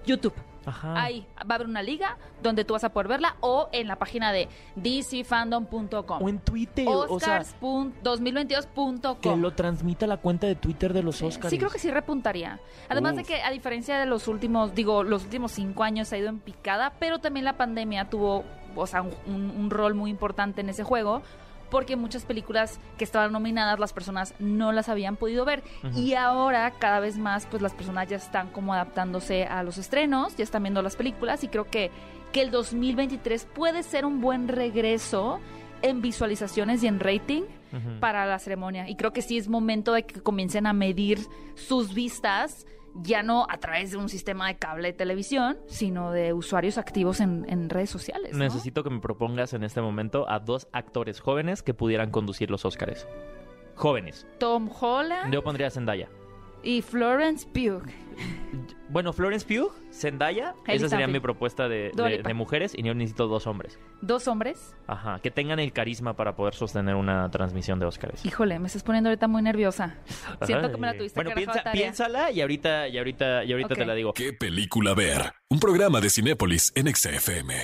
YouTube. 0.05 0.35
Ajá. 0.66 1.02
Ahí 1.02 1.26
va 1.38 1.52
a 1.52 1.54
haber 1.57 1.66
una 1.66 1.83
liga 1.83 2.16
donde 2.42 2.64
tú 2.64 2.75
vas 2.75 2.85
a 2.85 2.92
poder 2.92 3.09
verla 3.09 3.37
o 3.40 3.69
en 3.73 3.88
la 3.88 3.97
página 3.97 4.33
de 4.33 4.49
dcfandom.com 4.76 6.23
o 6.23 6.28
en 6.28 6.38
Twitter 6.38 6.87
o 6.88 7.19
sea, 7.19 7.42
Oscars2022.com 7.42 9.21
que 9.21 9.37
lo 9.37 9.52
transmita 9.52 10.07
la 10.07 10.16
cuenta 10.16 10.47
de 10.47 10.54
Twitter 10.54 10.92
de 10.92 11.02
los 11.02 11.23
Oscars. 11.23 11.50
Sí, 11.50 11.59
creo 11.59 11.71
que 11.71 11.78
sí 11.78 11.90
repuntaría. 11.90 12.61
Además 12.88 13.12
Uf. 13.12 13.19
de 13.19 13.25
que 13.25 13.42
a 13.42 13.50
diferencia 13.50 13.99
de 13.99 14.07
los 14.07 14.28
últimos, 14.28 14.75
digo, 14.75 15.02
los 15.02 15.25
últimos 15.25 15.52
cinco 15.52 15.83
años 15.83 16.12
ha 16.12 16.19
ido 16.19 16.28
en 16.28 16.38
picada, 16.38 16.92
pero 16.99 17.19
también 17.19 17.45
la 17.45 17.57
pandemia 17.57 18.09
tuvo, 18.09 18.45
o 18.75 18.87
sea, 18.87 19.02
un, 19.02 19.12
un, 19.26 19.50
un 19.50 19.71
rol 19.71 19.95
muy 19.95 20.11
importante 20.11 20.61
en 20.61 20.69
ese 20.69 20.85
juego 20.85 21.23
porque 21.73 21.97
muchas 21.97 22.25
películas 22.25 22.79
que 22.99 23.05
estaban 23.05 23.33
nominadas 23.33 23.81
las 23.81 23.93
personas 23.95 24.35
no 24.38 24.71
las 24.73 24.88
habían 24.91 25.17
podido 25.17 25.45
ver 25.47 25.62
Uh 25.83 25.87
-huh. 25.88 25.99
y 25.99 26.14
ahora 26.14 26.71
cada 26.79 27.00
vez 27.00 27.17
más 27.19 27.47
pues 27.47 27.62
las 27.62 27.73
personas 27.73 28.07
ya 28.09 28.17
están 28.19 28.49
como 28.50 28.75
adaptándose 28.75 29.45
a 29.47 29.62
los 29.62 29.79
estrenos, 29.79 30.37
ya 30.37 30.45
están 30.45 30.62
viendo 30.62 30.83
las 30.83 30.97
películas 30.97 31.43
y 31.45 31.49
creo 31.49 31.64
que, 31.64 31.91
que 32.33 32.43
el 32.43 32.50
2023 32.50 33.47
puede 33.55 33.83
ser 33.83 34.05
un 34.05 34.21
buen 34.21 34.49
regreso 34.49 35.41
en 35.81 36.00
visualizaciones 36.02 36.83
y 36.85 36.87
en 36.87 37.00
rating 37.00 37.43
Uh 37.73 37.76
-huh. 37.76 38.00
para 38.00 38.26
la 38.26 38.38
ceremonia 38.38 38.87
y 38.87 38.97
creo 38.97 39.14
que 39.14 39.23
sí 39.23 39.38
es 39.38 39.49
momento 39.49 39.95
de 39.95 40.02
que 40.02 40.21
comiencen 40.21 40.67
a 40.67 40.75
medir 40.75 41.19
sus 41.55 41.95
vistas 41.95 42.67
ya 42.95 43.23
no 43.23 43.47
a 43.49 43.59
través 43.59 43.91
de 43.91 43.97
un 43.97 44.09
sistema 44.09 44.49
de 44.49 44.57
cable 44.57 44.89
de 44.89 44.93
televisión, 44.95 45.59
sino 45.67 46.11
de 46.11 46.33
usuarios 46.33 46.79
activos 46.79 47.21
en, 47.21 47.45
en 47.49 47.71
redes 47.71 47.91
sociales. 47.91 48.33
¿no? 48.33 48.39
Necesito 48.39 48.83
que 48.85 48.91
me 48.91 49.01
propongas 49.01 49.53
en 49.55 49.65
este 49.65 49.81
momento 49.81 50.29
a 50.29 50.39
dos 50.39 50.69
actores 50.73 51.21
jóvenes 51.21 51.63
que 51.63 51.75
pudieran 51.75 52.11
conducir 52.11 52.51
los 52.51 52.65
Óscares. 52.65 53.07
Jóvenes. 53.75 54.27
Tom 54.39 54.69
Holland 54.81 55.33
Yo 55.33 55.43
pondría 55.43 55.69
a 55.69 55.71
Zendaya. 55.71 56.09
Y 56.62 56.83
Florence 56.83 57.47
Pugh. 57.47 57.83
Bueno, 58.90 59.14
Florence 59.14 59.47
Pugh, 59.47 59.73
Zendaya, 59.90 60.50
Hailey 60.66 60.76
esa 60.76 60.88
sería 60.90 61.07
Steinfeld. 61.07 61.12
mi 61.14 61.21
propuesta 61.21 61.66
de, 61.66 61.92
Dua 61.95 62.09
de- 62.09 62.16
Lipa. 62.19 62.28
de 62.28 62.35
mujeres 62.35 62.73
y 62.76 62.83
yo 62.83 62.92
necesito 62.92 63.26
dos 63.26 63.47
hombres. 63.47 63.78
Dos 64.02 64.28
hombres. 64.28 64.75
Ajá, 64.87 65.19
que 65.23 65.31
tengan 65.31 65.59
el 65.61 65.73
carisma 65.73 66.14
para 66.14 66.37
poder 66.37 66.52
sostener 66.54 66.95
una 66.97 67.31
transmisión 67.31 67.78
de 67.81 67.87
Óscares. 67.87 68.25
Híjole, 68.26 68.59
me 68.59 68.66
estás 68.66 68.83
poniendo 68.83 69.09
ahorita 69.09 69.28
muy 69.28 69.40
nerviosa. 69.40 69.97
Siento 70.42 70.71
que 70.71 70.76
me 70.76 70.88
la 70.88 70.97
tuviste 70.99 71.14
Bueno, 71.16 71.31
que 71.31 71.37
piensa, 71.37 71.62
tarea. 71.62 71.73
piénsala 71.73 72.31
y 72.33 72.42
ahorita, 72.42 72.88
y 72.88 72.99
ahorita, 72.99 73.45
y 73.45 73.52
ahorita 73.52 73.73
Ok. 73.75 73.78
te 73.78 73.87
la 73.87 73.95
digo. 73.95 74.12
¿Qué 74.12 74.35
película 74.35 74.92
ver? 74.95 75.33
Un 75.49 75.59
programa 75.59 76.00
de 76.02 76.11
Cinépolis 76.11 76.71
en 76.75 76.95
XFM. 76.95 77.62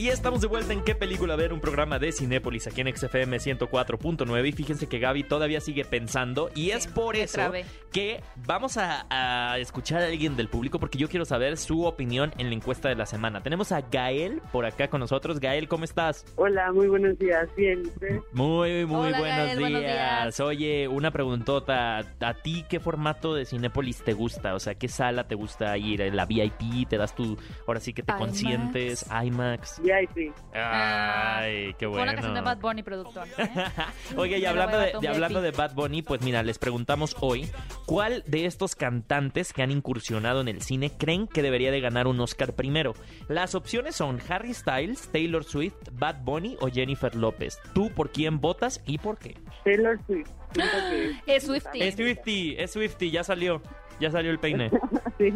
Y 0.00 0.08
estamos 0.08 0.40
de 0.40 0.46
vuelta 0.46 0.72
en 0.72 0.82
qué 0.82 0.94
película 0.94 1.36
ver, 1.36 1.52
un 1.52 1.60
programa 1.60 1.98
de 1.98 2.10
Cinépolis 2.10 2.66
aquí 2.66 2.80
en 2.80 2.96
XFM 2.96 3.36
104.9 3.36 4.48
y 4.48 4.52
fíjense 4.52 4.86
que 4.86 4.98
Gaby 4.98 5.24
todavía 5.24 5.60
sigue 5.60 5.84
pensando 5.84 6.48
y 6.54 6.70
es 6.70 6.84
Sí, 6.84 6.88
por 6.94 7.14
me 7.16 7.24
eso 7.24 7.34
trabé. 7.34 7.66
que 7.92 8.22
vamos 8.46 8.78
a, 8.78 9.04
a 9.10 9.58
escuchar 9.58 10.00
a 10.00 10.06
alguien 10.06 10.38
del 10.38 10.48
público 10.48 10.80
porque 10.80 10.96
yo 10.96 11.06
quiero 11.10 11.26
saber 11.26 11.58
su 11.58 11.84
opinión 11.84 12.32
en 12.38 12.48
la 12.48 12.54
encuesta 12.54 12.88
de 12.88 12.94
la 12.94 13.04
semana. 13.04 13.42
Tenemos 13.42 13.72
a 13.72 13.82
Gael 13.82 14.40
por 14.52 14.64
acá 14.64 14.88
con 14.88 15.00
nosotros. 15.00 15.38
Gael, 15.38 15.68
¿cómo 15.68 15.84
estás? 15.84 16.24
Hola, 16.36 16.72
muy 16.72 16.86
buenos 16.86 17.18
días. 17.18 17.46
Bien, 17.54 17.80
¿usted? 17.82 18.20
Muy, 18.32 18.86
muy 18.86 19.08
Hola, 19.08 19.18
buenos, 19.18 19.36
Gael, 19.36 19.58
días. 19.58 19.60
buenos 19.60 19.80
días. 19.82 20.40
Oye, 20.40 20.88
una 20.88 21.10
preguntota. 21.10 21.98
¿A 22.20 22.34
ti 22.42 22.64
qué 22.70 22.80
formato 22.80 23.34
de 23.34 23.44
Cinépolis 23.44 24.02
te 24.02 24.14
gusta? 24.14 24.54
O 24.54 24.60
sea, 24.60 24.74
¿qué 24.76 24.88
sala 24.88 25.28
te 25.28 25.34
gusta 25.34 25.76
ir? 25.76 26.00
¿La 26.14 26.24
VIP? 26.24 26.88
¿Te 26.88 26.96
das 26.96 27.14
tu... 27.14 27.36
Ahora 27.66 27.80
sí 27.80 27.92
que 27.92 28.02
te 28.02 28.12
IMAX. 28.12 28.24
consientes? 28.26 29.06
IMAX. 29.24 29.78
VIP. 29.90 30.32
Ay, 30.54 31.74
qué 31.78 31.86
bueno. 31.86 32.02
una 32.02 32.12
canción 32.12 32.34
de 32.34 32.40
Bad 32.40 32.58
Bunny, 32.58 32.82
productor. 32.82 33.26
¿eh? 33.38 33.48
Oye, 34.16 34.38
y 34.38 34.44
hablando 34.44 34.78
de, 34.78 35.08
hablando 35.08 35.42
de. 35.42 35.50
Bad 35.50 35.74
Bunny, 35.74 36.02
pues 36.02 36.22
mira, 36.22 36.42
les 36.42 36.58
preguntamos 36.58 37.16
hoy, 37.20 37.48
¿cuál 37.86 38.22
de 38.26 38.46
estos 38.46 38.74
cantantes 38.74 39.52
que 39.52 39.62
han 39.62 39.70
incursionado 39.70 40.40
en 40.40 40.48
el 40.48 40.62
cine 40.62 40.92
creen 40.96 41.26
que 41.26 41.42
debería 41.42 41.70
de 41.70 41.80
ganar 41.80 42.06
un 42.06 42.20
Oscar 42.20 42.54
primero? 42.54 42.94
Las 43.28 43.54
opciones 43.54 43.96
son 43.96 44.20
Harry 44.28 44.54
Styles, 44.54 45.08
Taylor 45.10 45.44
Swift, 45.44 45.76
Bad 45.92 46.22
Bunny 46.22 46.56
o 46.60 46.68
Jennifer 46.68 47.14
López. 47.14 47.58
¿Tú 47.74 47.90
por 47.90 48.10
quién 48.10 48.40
votas 48.40 48.82
y 48.86 48.98
por 48.98 49.18
qué? 49.18 49.36
Taylor 49.64 49.98
Swift. 50.06 50.30
Es 51.26 51.44
Swiftie. 51.44 51.86
Es 51.86 51.94
Swifty, 51.94 52.56
es 52.58 52.72
Swifty, 52.72 53.10
ya 53.10 53.24
salió. 53.24 53.62
Ya 54.00 54.10
salió 54.10 54.30
el 54.30 54.38
peine. 54.38 54.70
sí, 55.18 55.32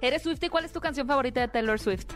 ¿Eres 0.00 0.22
Swiftie? 0.22 0.50
¿Cuál 0.50 0.64
es 0.64 0.72
tu 0.72 0.80
canción 0.80 1.06
favorita 1.06 1.40
de 1.40 1.48
Taylor 1.48 1.78
Swift? 1.78 2.06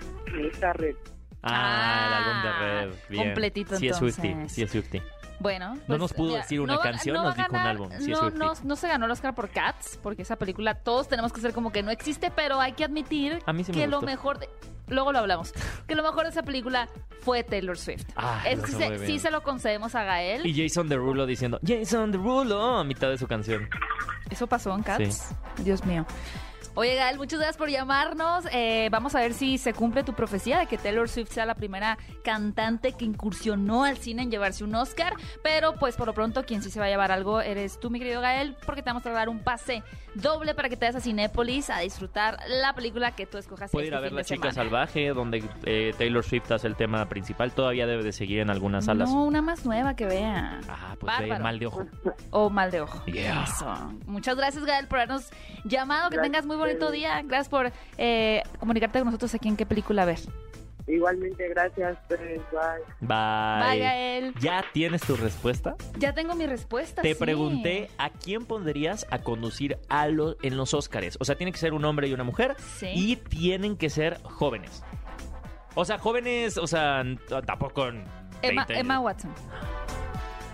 esta 0.40 0.72
red. 0.72 0.96
Ah, 1.42 2.06
el 2.06 2.14
álbum 2.14 2.42
de 2.42 2.52
Red. 2.52 2.94
Bien. 3.08 3.24
completito, 3.24 3.76
Sí 3.76 3.88
es 3.88 3.96
Swifty, 3.96 4.28
entonces. 4.28 4.52
sí 4.52 4.62
es 4.62 4.70
Swifty. 4.70 5.02
Bueno. 5.40 5.76
No 5.88 5.98
nos 5.98 6.12
pudo 6.12 6.34
decir 6.36 6.60
una 6.60 6.76
va- 6.76 6.82
canción, 6.82 7.16
nos 7.16 7.34
dijo 7.34 7.48
un 7.50 7.56
álbum, 7.56 7.90
sí 7.98 8.12
no, 8.12 8.30
no, 8.30 8.52
no 8.62 8.76
se 8.76 8.86
ganó 8.86 9.06
el 9.06 9.10
Oscar 9.10 9.34
por 9.34 9.48
Cats, 9.50 9.98
porque 10.00 10.22
esa 10.22 10.36
película 10.36 10.74
todos 10.74 11.08
tenemos 11.08 11.32
que 11.32 11.40
ser 11.40 11.52
como 11.52 11.72
que 11.72 11.82
no 11.82 11.90
existe, 11.90 12.30
pero 12.30 12.60
hay 12.60 12.74
que 12.74 12.84
admitir 12.84 13.40
A 13.44 13.52
mí 13.52 13.64
sí 13.64 13.72
me 13.72 13.78
que 13.78 13.86
lo 13.88 14.00
mejor 14.02 14.38
de- 14.38 14.48
Luego 14.88 15.10
lo 15.12 15.20
hablamos. 15.20 15.52
Que 15.86 15.94
lo 15.94 16.02
mejor 16.02 16.24
de 16.24 16.30
esa 16.30 16.42
película 16.42 16.88
fue 17.22 17.42
Taylor 17.44 17.78
Swift. 17.78 18.04
Ah, 18.14 18.42
es 18.46 18.60
que 18.60 18.72
se- 18.72 19.06
sí 19.06 19.18
se 19.18 19.30
lo 19.30 19.42
concedemos 19.42 19.94
a 19.94 20.04
Gael. 20.04 20.44
Y 20.46 20.54
Jason 20.68 20.88
Derulo 20.88 21.24
diciendo 21.24 21.58
Jason 21.66 22.12
Derulo 22.12 22.76
a 22.78 22.84
mitad 22.84 23.08
de 23.08 23.16
su 23.16 23.26
canción. 23.26 23.68
Eso 24.30 24.46
pasó 24.46 24.74
en 24.74 24.82
Cats. 24.82 25.34
Dios 25.58 25.84
mío. 25.86 26.04
Oye, 26.74 26.94
Gael, 26.94 27.18
muchas 27.18 27.38
gracias 27.38 27.58
por 27.58 27.68
llamarnos. 27.68 28.46
Eh, 28.50 28.88
vamos 28.90 29.14
a 29.14 29.20
ver 29.20 29.34
si 29.34 29.58
se 29.58 29.74
cumple 29.74 30.04
tu 30.04 30.14
profecía 30.14 30.58
de 30.58 30.66
que 30.66 30.78
Taylor 30.78 31.06
Swift 31.06 31.30
sea 31.30 31.44
la 31.44 31.54
primera 31.54 31.98
cantante 32.24 32.92
que 32.92 33.04
incursionó 33.04 33.84
al 33.84 33.98
cine 33.98 34.22
en 34.22 34.30
llevarse 34.30 34.64
un 34.64 34.74
Oscar. 34.74 35.12
Pero, 35.42 35.74
pues, 35.74 35.96
por 35.96 36.06
lo 36.06 36.14
pronto, 36.14 36.44
quien 36.44 36.62
sí 36.62 36.70
se 36.70 36.80
va 36.80 36.86
a 36.86 36.88
llevar 36.88 37.12
algo 37.12 37.42
eres 37.42 37.78
tú, 37.78 37.90
mi 37.90 37.98
querido 37.98 38.22
Gael, 38.22 38.56
porque 38.64 38.82
te 38.82 38.88
vamos 38.88 39.04
a 39.04 39.10
dar 39.10 39.28
un 39.28 39.40
pase 39.40 39.82
doble 40.14 40.54
para 40.54 40.70
que 40.70 40.76
te 40.76 40.86
vayas 40.86 40.96
a 40.96 41.00
Cinépolis 41.00 41.68
a 41.68 41.80
disfrutar 41.80 42.38
la 42.48 42.74
película 42.74 43.12
que 43.12 43.26
tú 43.26 43.36
escojas. 43.36 43.70
Puede 43.70 43.88
ir 43.88 43.92
este 43.92 43.98
a 43.98 44.00
ver 44.00 44.12
La 44.12 44.24
Chica 44.24 44.50
semana. 44.50 44.54
Salvaje, 44.54 45.08
donde 45.10 45.44
eh, 45.64 45.94
Taylor 45.98 46.24
Swift 46.24 46.50
hace 46.52 46.68
el 46.68 46.76
tema 46.76 47.06
principal. 47.06 47.52
Todavía 47.52 47.86
debe 47.86 48.02
de 48.02 48.12
seguir 48.12 48.40
en 48.40 48.48
algunas 48.48 48.86
salas. 48.86 49.10
No, 49.10 49.24
una 49.24 49.42
más 49.42 49.66
nueva 49.66 49.94
que 49.94 50.06
vea. 50.06 50.60
Ah, 50.68 50.96
pues 50.98 51.12
ve 51.18 51.38
mal 51.38 51.58
de 51.58 51.66
ojo. 51.66 51.86
O 52.30 52.48
mal 52.48 52.70
de 52.70 52.80
ojo. 52.80 53.04
Yeah. 53.04 53.44
Eso. 53.44 53.92
Muchas 54.06 54.36
gracias, 54.36 54.64
Gael, 54.64 54.86
por 54.86 55.00
habernos 55.00 55.28
llamado. 55.64 56.08
Que 56.08 56.16
Gracias 56.16 56.32
tengas 56.32 56.46
muy 56.46 56.56
bonito 56.66 56.90
día. 56.90 57.20
Gracias 57.22 57.48
por 57.48 57.72
eh, 57.98 58.42
comunicarte 58.58 58.98
con 58.98 59.06
nosotros 59.06 59.34
aquí 59.34 59.48
en 59.48 59.56
qué 59.56 59.66
película 59.66 60.04
ver. 60.04 60.18
Igualmente, 60.88 61.48
gracias. 61.48 61.96
pues, 62.08 62.18
Bye. 62.20 62.38
Bye. 63.00 63.68
Bye, 63.70 63.78
Gael. 63.78 64.34
¿Ya 64.40 64.64
tienes 64.72 65.00
tu 65.02 65.14
respuesta? 65.14 65.76
Ya 65.96 66.12
tengo 66.12 66.34
mi 66.34 66.44
respuesta. 66.46 67.02
Te 67.02 67.14
sí. 67.14 67.18
pregunté 67.20 67.88
a 67.98 68.10
quién 68.10 68.44
pondrías 68.44 69.06
a 69.10 69.18
conducir 69.18 69.78
a 69.88 70.08
lo- 70.08 70.36
en 70.42 70.56
los 70.56 70.74
Óscares. 70.74 71.16
O 71.20 71.24
sea, 71.24 71.36
tiene 71.36 71.52
que 71.52 71.58
ser 71.58 71.72
un 71.72 71.84
hombre 71.84 72.08
y 72.08 72.12
una 72.14 72.24
mujer. 72.24 72.56
Sí. 72.78 72.88
Y 72.94 73.14
tienen 73.16 73.76
que 73.76 73.90
ser 73.90 74.20
jóvenes. 74.24 74.82
O 75.76 75.84
sea, 75.84 75.98
jóvenes, 75.98 76.58
o 76.58 76.66
sea, 76.66 77.04
tampoco 77.46 77.86
Emma, 77.86 78.02
20 78.42 78.60
años. 78.72 78.80
Emma 78.80 78.98
Watson. 79.00 79.30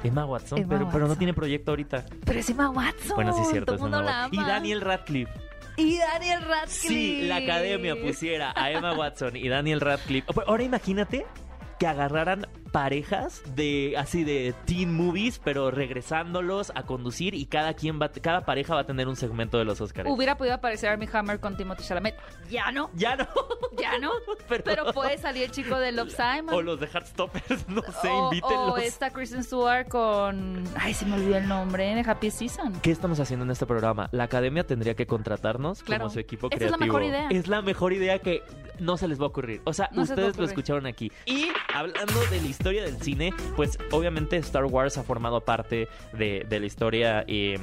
Emma 0.05 0.25
Watson, 0.27 0.59
Emma 0.59 0.69
pero, 0.69 0.87
pero 0.88 0.99
no 1.00 1.05
Watson. 1.07 1.19
tiene 1.19 1.35
proyecto 1.35 1.73
ahorita. 1.73 2.05
Pero 2.25 2.38
es 2.38 2.49
Emma 2.50 2.71
Watson. 2.71 3.17
Bueno, 3.17 3.33
sí 3.33 3.41
es 3.43 3.49
cierto. 3.49 3.67
Todo 3.67 3.77
es 3.77 3.81
el 3.81 3.83
mundo 3.85 3.99
Emma 4.00 4.11
la 4.11 4.23
Watson. 4.27 4.38
ama. 4.41 4.49
Y 4.49 4.53
Daniel 4.53 4.81
Radcliffe. 4.83 5.33
Y 5.78 5.97
Daniel 5.99 6.42
Radcliffe. 6.42 6.88
Si 6.88 7.23
la 7.23 7.37
academia 7.37 7.94
pusiera 7.94 8.52
a 8.56 8.70
Emma 8.73 8.94
Watson 8.94 9.37
y 9.37 9.49
Daniel 9.49 9.80
Radcliffe. 9.80 10.26
Ahora 10.47 10.64
imagínate 10.64 11.25
que 11.78 11.87
agarraran 11.87 12.49
parejas 12.73 13.43
de 13.55 13.95
así 13.97 14.25
de 14.25 14.55
teen 14.65 14.95
movies, 14.95 15.41
pero 15.43 15.71
regresándolos 15.71 16.73
a 16.75 16.85
conducir 16.85 17.35
y 17.35 17.47
cada 17.47 17.75
quien 17.75 18.01
va, 18.01 18.09
cada 18.11 18.45
pareja 18.45 18.75
va 18.75 18.81
a 18.83 18.87
tener 18.87 19.09
un 19.09 19.17
segmento 19.17 19.59
de 19.59 19.65
los 19.65 19.81
Oscars. 19.81 20.09
Hubiera 20.11 20.37
podido 20.37 20.55
aparecer 20.55 20.91
Armie 20.91 21.09
Hammer 21.13 21.41
con 21.41 21.57
Timothy 21.57 21.85
Chalamet. 21.85 22.15
Ya 22.51 22.71
no. 22.73 22.91
Ya 22.95 23.17
no. 23.17 23.27
Ya 23.79 23.99
no. 23.99 24.11
Pero- 24.49 24.65
Pero, 24.65 24.93
puede 24.93 25.19
salir 25.19 25.45
el 25.45 25.51
chico 25.51 25.79
de 25.79 25.93
Love 25.93 26.11
Simon. 26.15 26.55
O 26.55 26.63
los 26.63 26.81
de 26.81 26.87
Heartstoppers, 26.87 27.69
no 27.69 27.83
sé, 27.83 28.09
O- 28.09 28.25
invítenlos. 28.33 28.73
o 28.73 28.77
esta 28.79 29.11
Kristen 29.11 29.45
Stewart 29.45 29.89
con. 29.89 30.65
Ay, 30.79 30.95
se 30.95 31.05
me 31.07 31.15
olvidó 31.17 31.37
el 31.37 31.49
nombre, 31.49 31.95
de 31.95 32.01
Happy 32.09 32.31
Season. 32.31 32.81
¿Qué 32.81 32.91
estamos 32.91 33.21
haciendo 33.21 33.45
en 33.45 33.51
este 33.51 33.67
programa? 33.67 34.09
La 34.13 34.25
academia 34.25 34.67
tendría 34.67 34.95
que 34.95 35.07
contratarnos 35.07 35.83
Claro. 35.83 36.03
como 36.05 36.13
su 36.13 36.19
equipo 36.21 36.49
Esa 36.49 36.55
es 36.57 36.59
creativo. 36.59 36.79
la 36.81 36.87
mejor 36.87 37.03
idea. 37.03 37.29
Es 37.31 37.49
la 37.49 37.63
mejor 37.63 37.93
idea 37.93 38.19
que 38.21 38.43
no 38.79 38.97
se 38.97 39.09
les 39.09 39.21
va 39.21 39.25
a 39.25 39.29
ocurrir. 39.29 39.61
O 39.65 39.73
sea, 39.73 39.89
No 39.93 40.03
ustedes 40.03 40.37
lo 40.37 40.45
escucharon 40.45 40.87
aquí. 40.87 41.11
Y 41.27 41.49
hablando 41.75 42.21
de 42.31 42.41
la 42.41 42.47
historia 42.59 42.83
del 42.83 42.97
cine, 43.00 43.33
pues 43.57 43.79
obviamente 43.93 44.37
Star 44.38 44.65
Wars 44.65 44.99
ha 44.99 45.05
formado 45.05 45.41
parte 45.41 45.88
de, 46.12 46.45
de 46.49 46.61
la 46.61 46.67
historia. 46.67 47.25
eh, 47.29 47.57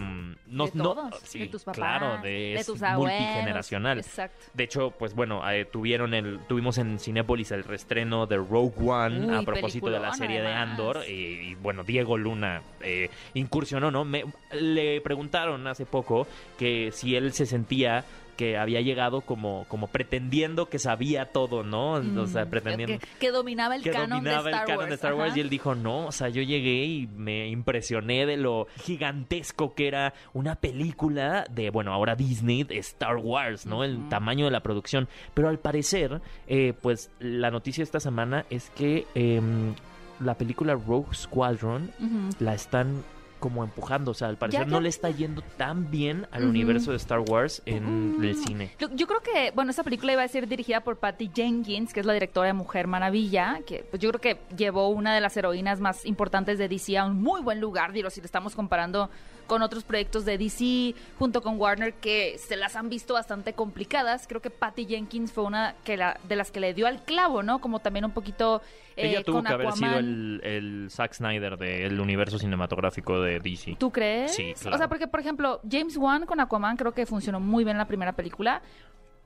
no, 0.48 0.66
de 0.68 0.72
no- 0.76 0.84
todos. 0.84 1.20
sí, 1.26 1.40
de 1.40 1.48
tus 1.48 1.64
papás. 1.64 1.78
claro, 1.78 2.22
de, 2.22 2.30
de 2.30 2.54
es 2.56 2.66
tus 2.66 2.82
abuelos. 2.82 3.20
multigeneracional. 3.20 3.98
Exacto. 3.98 4.46
De 4.54 4.64
hecho, 4.64 4.92
pues 4.92 5.14
bueno, 5.14 5.42
eh, 5.52 5.66
tuvieron 5.66 6.14
el, 6.14 6.40
tuvimos 6.48 6.78
en 6.78 6.98
Cinépolis 7.00 7.52
el 7.52 7.64
reestreno 7.66 8.26
de 8.26 8.38
Rogue 8.38 8.72
One 8.90 9.28
Uy, 9.28 9.36
a 9.36 9.42
propósito 9.42 9.90
de 9.90 10.00
la 10.00 10.14
serie 10.14 10.42
de. 10.42 10.48
Andor. 10.48 11.02
eh, 11.06 11.12
y 11.12 11.56
bueno, 11.56 11.84
Diego 11.84 12.18
Luna 12.18 12.62
eh, 12.82 13.10
incursionó, 13.34 13.92
¿no? 13.92 14.06
Me- 14.06 14.24
le 14.54 15.02
preguntaron 15.02 15.68
hace 15.68 15.86
poco 15.86 16.26
que 16.58 16.92
si 16.94 17.16
él 17.18 17.34
se 17.34 17.46
sentía 17.46 18.06
que 18.36 18.58
había 18.58 18.82
llegado 18.82 19.22
como, 19.22 19.66
como 19.68 19.88
pretendiendo 19.88 20.70
que 20.70 20.80
sabía 20.80 21.26
todo, 21.32 21.64
¿no? 21.64 21.94
o 21.94 22.28
sea, 22.28 22.46
Mm, 22.46 22.50
pretendiendo 22.50 23.00
Que, 23.00 23.08
que 23.20 23.32
dominaba 23.32 23.76
el 23.76 23.84
que 23.84 23.92
canon 23.92 24.10
dominaba 24.24 24.44
de 24.44 24.50
Star 24.52 24.62
el 24.62 24.66
canon 24.68 24.78
Wars. 24.80 24.90
de 24.90 24.96
Star 24.96 25.14
Wars 25.14 25.30
ajá. 25.32 25.38
y 25.38 25.42
él 25.42 25.50
dijo, 25.50 25.76
no, 25.76 26.08
o 26.08 26.12
sea, 26.12 26.30
yo 26.30 26.42
llegué 26.42 26.86
y 26.86 27.08
me 27.08 27.48
impresioné 27.50 28.26
de 28.26 28.38
lo 28.38 28.68
gigantesco 28.84 29.74
que 29.76 29.88
era 29.88 30.14
una 30.34 30.56
película 30.56 31.46
de, 31.52 31.70
bueno, 31.70 31.94
ahora 31.94 32.16
Disney, 32.16 32.64
de 32.64 32.78
Star 32.80 33.18
Wars, 33.18 33.66
¿no? 33.66 33.84
El 33.84 34.10
tamaño 34.10 34.46
de 34.46 34.52
la 34.52 34.62
producción. 34.62 35.08
Pero 35.34 35.50
al 35.50 35.60
parecer, 35.60 36.22
eh, 36.48 36.74
pues 36.82 37.12
la 37.20 37.52
noticia 37.52 37.84
esta 37.84 38.00
semana 38.00 38.46
es 38.50 38.70
que 38.72 39.06
em, 39.16 39.74
la 40.20 40.36
película 40.36 40.74
Rogue 40.76 41.14
Squadron 41.14 41.92
la 42.40 42.54
están 42.54 43.04
como 43.40 43.64
empujando, 43.64 44.12
o 44.12 44.14
sea, 44.14 44.30
al 44.30 44.38
parecer 44.38 44.62
Ya, 44.62 44.66
no 44.66 44.80
le 44.80 44.90
está 44.90 45.10
yendo 45.10 45.42
tan 45.58 45.92
bien 45.92 46.28
al 46.32 46.46
universo 46.46 46.92
de 46.92 46.98
Star 46.98 47.20
Wars 47.20 47.62
en 47.66 48.18
el 48.22 48.36
cine. 48.36 48.72
Yo, 48.80 48.90
yo 48.94 49.08
creo 49.08 49.22
que, 49.22 49.52
bueno, 49.54 49.72
esta 49.72 49.84
película 49.84 50.14
iba 50.14 50.24
a 50.24 50.28
ser 50.28 50.48
dirigida 50.48 50.82
por 50.82 50.98
Patty 50.98 51.30
Jenkins, 51.34 51.94
que 51.94 52.00
es 52.00 52.06
la 52.06 52.14
directora 52.14 52.48
de 52.48 52.54
Mujer 52.54 52.88
Maravilla, 52.88 53.62
que 53.66 53.84
pues 53.90 54.02
yo 54.02 54.10
creo 54.12 54.22
que 54.22 54.56
llevó 54.56 54.90
una 54.90 55.14
de 55.14 55.22
las 55.22 55.36
heroínas 55.38 55.80
más 55.80 56.06
importantes 56.06 56.58
de 56.58 56.68
DC 56.68 56.98
a 56.98 57.06
un 57.06 57.22
muy 57.22 57.42
buen 57.42 57.60
lugar, 57.60 57.92
digo, 57.92 58.10
si 58.10 58.22
le 58.22 58.26
estamos 58.26 58.56
comparando 58.56 59.10
con 59.48 59.62
otros 59.62 59.84
proyectos 59.84 60.26
de 60.26 60.38
DC 60.38 60.96
junto 61.18 61.42
con 61.42 61.60
Warner 61.60 61.94
que 61.94 62.38
se 62.38 62.56
las 62.56 62.76
han 62.76 62.90
visto 62.90 63.14
bastante 63.14 63.54
complicadas. 63.54 64.28
Creo 64.28 64.42
que 64.42 64.50
Patty 64.50 64.86
Jenkins 64.86 65.32
fue 65.32 65.44
una 65.44 65.76
que 65.84 65.98
la, 65.98 66.20
de 66.28 66.36
las 66.36 66.52
que 66.52 66.60
le 66.60 66.74
dio 66.74 66.88
al 66.88 67.04
clavo, 67.04 67.44
¿no? 67.44 67.60
Como 67.60 67.80
también 67.80 68.06
un 68.06 68.12
poquito 68.12 68.62
eh, 68.96 69.10
Ella 69.10 69.24
tuvo 69.24 69.38
con 69.38 69.46
que 69.46 69.54
haber 69.54 69.72
sido 69.74 69.98
el, 69.98 70.42
el 70.44 70.88
Zack 70.90 71.14
Snyder 71.14 71.58
del 71.58 72.00
universo 72.00 72.40
cinematográfico 72.40 73.22
de 73.22 73.40
DC. 73.40 73.76
¿Tú 73.78 73.92
crees? 73.92 74.34
Sí, 74.34 74.54
O 74.56 74.60
claro. 74.60 74.78
sea, 74.78 74.88
porque, 74.88 75.08
por 75.08 75.20
ejemplo, 75.20 75.60
James 75.70 75.98
Wan 75.98 76.26
con 76.26 76.40
Aquaman 76.40 76.78
creo 76.78 76.94
que 76.94 77.06
funcionó 77.06 77.40
muy 77.40 77.64
bien 77.64 77.78
la 77.78 77.86
primera 77.88 78.14
película, 78.14 78.62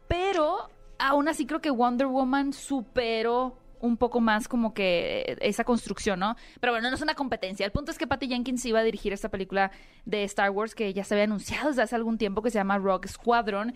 pero 0.08 0.70
aún 0.98 1.28
así 1.28 1.46
creo 1.46 1.62
que 1.62 1.70
Wonder 1.70 2.08
Woman 2.08 2.54
superó 2.54 3.58
un 3.80 3.98
poco 3.98 4.20
más 4.20 4.48
como 4.48 4.74
que 4.74 5.38
esa 5.42 5.64
construcción, 5.64 6.20
¿no? 6.20 6.36
Pero 6.60 6.74
bueno, 6.74 6.90
no 6.90 6.96
es 6.96 7.02
una 7.02 7.16
competencia. 7.16 7.66
El 7.66 7.72
punto 7.72 7.92
es 7.92 7.98
que 7.98 8.08
Patty 8.08 8.28
Jenkins 8.28 8.66
iba 8.66 8.80
a 8.80 8.84
dirigir 8.84 9.14
esta 9.14 9.30
película 9.30 9.72
de 10.06 10.24
Star 10.24 10.52
Wars 10.52 10.76
que 10.76 10.94
ya 10.94 11.04
se 11.04 11.14
había 11.14 11.26
anunciado 11.26 11.70
desde 11.70 11.82
hace 11.82 11.96
algún 11.96 12.18
tiempo 12.18 12.42
que 12.42 12.52
se 12.52 12.60
llama 12.60 12.78
Rogue 12.78 13.08
Squadron. 13.08 13.74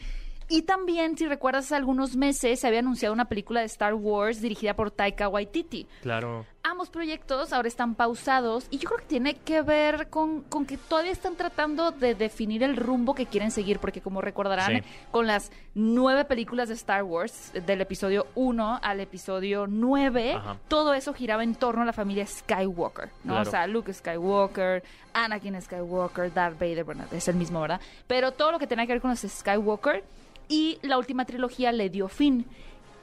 Y 0.55 0.61
también, 0.61 1.17
si 1.17 1.25
recuerdas, 1.25 1.65
hace 1.65 1.75
algunos 1.75 2.15
meses 2.15 2.59
se 2.59 2.67
había 2.67 2.77
anunciado 2.77 3.11
una 3.11 3.25
película 3.25 3.61
de 3.61 3.65
Star 3.65 3.95
Wars 3.95 4.39
dirigida 4.39 4.75
por 4.75 4.91
Taika 4.91 5.27
Waititi 5.27 5.87
Claro. 6.03 6.45
ambos 6.61 6.91
proyectos 6.91 7.51
ahora 7.53 7.67
están 7.67 7.95
pausados 7.95 8.67
y 8.69 8.77
yo 8.77 8.87
creo 8.87 8.99
que 8.99 9.05
tiene 9.07 9.33
que 9.37 9.63
ver 9.63 10.09
con, 10.11 10.43
con 10.43 10.67
que 10.67 10.77
todavía 10.77 11.11
están 11.11 11.35
tratando 11.35 11.89
de 11.89 12.13
definir 12.13 12.61
el 12.61 12.75
rumbo 12.77 13.15
que 13.15 13.25
quieren 13.25 13.49
seguir, 13.49 13.79
porque 13.79 13.99
como 14.01 14.21
recordarán, 14.21 14.83
Sí. 14.83 14.89
con 15.09 15.25
las 15.25 15.51
nueve 15.73 16.23
películas 16.23 16.69
de 16.69 16.75
Star 16.75 17.01
Wars, 17.03 17.51
del 17.65 17.81
episodio 17.81 18.27
1 18.35 18.79
al 18.83 18.99
episodio 18.99 19.65
9, 19.67 20.33
Ajá. 20.35 20.57
todo 20.67 20.93
eso 20.93 21.15
giraba 21.15 21.43
en 21.43 21.55
torno 21.55 21.81
a 21.81 21.85
la 21.85 21.93
familia 21.93 22.27
Skywalker, 22.27 23.09
¿no? 23.23 23.33
Claro. 23.33 23.47
O 23.49 23.51
sea, 23.51 23.65
Luke 23.65 23.91
Skywalker, 23.91 24.83
Anakin 25.13 25.59
Skywalker, 25.59 26.31
Darth 26.31 26.59
Vader, 26.59 26.83
bueno, 26.83 27.05
es 27.11 27.27
el 27.27 27.35
mismo, 27.37 27.59
¿verdad? 27.59 27.81
Pero 28.05 28.33
todo 28.33 28.51
lo 28.51 28.59
que 28.59 28.67
tenía 28.67 28.85
que 28.85 28.93
ver 28.93 29.01
con 29.01 29.09
los 29.09 29.19
Skywalker 29.19 30.03
y 30.47 30.79
la 30.81 30.97
última 30.97 31.25
trilogía 31.25 31.71
le 31.71 31.89
dio 31.89 32.07
fin 32.07 32.45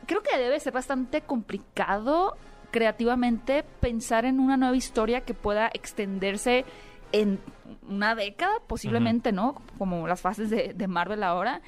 creo 0.07 0.23
que 0.23 0.37
debe 0.37 0.59
ser 0.59 0.73
bastante 0.73 1.21
complicado 1.21 2.37
creativamente 2.73 3.65
pensar 3.81 4.25
en 4.25 4.41
una 4.41 4.57
nueva 4.57 4.77
historia 4.77 5.21
que 5.23 5.35
pueda 5.35 5.71
extenderse 5.73 6.65
en 7.13 7.39
una 7.89 8.15
década, 8.15 8.55
posiblemente, 8.67 9.33
¿no? 9.33 9.63
Como 9.79 10.07
las 10.07 10.21
fases 10.21 10.51
de, 10.51 10.75
de 10.75 10.87
Marvel 10.89 11.23
ahora, 11.23 11.61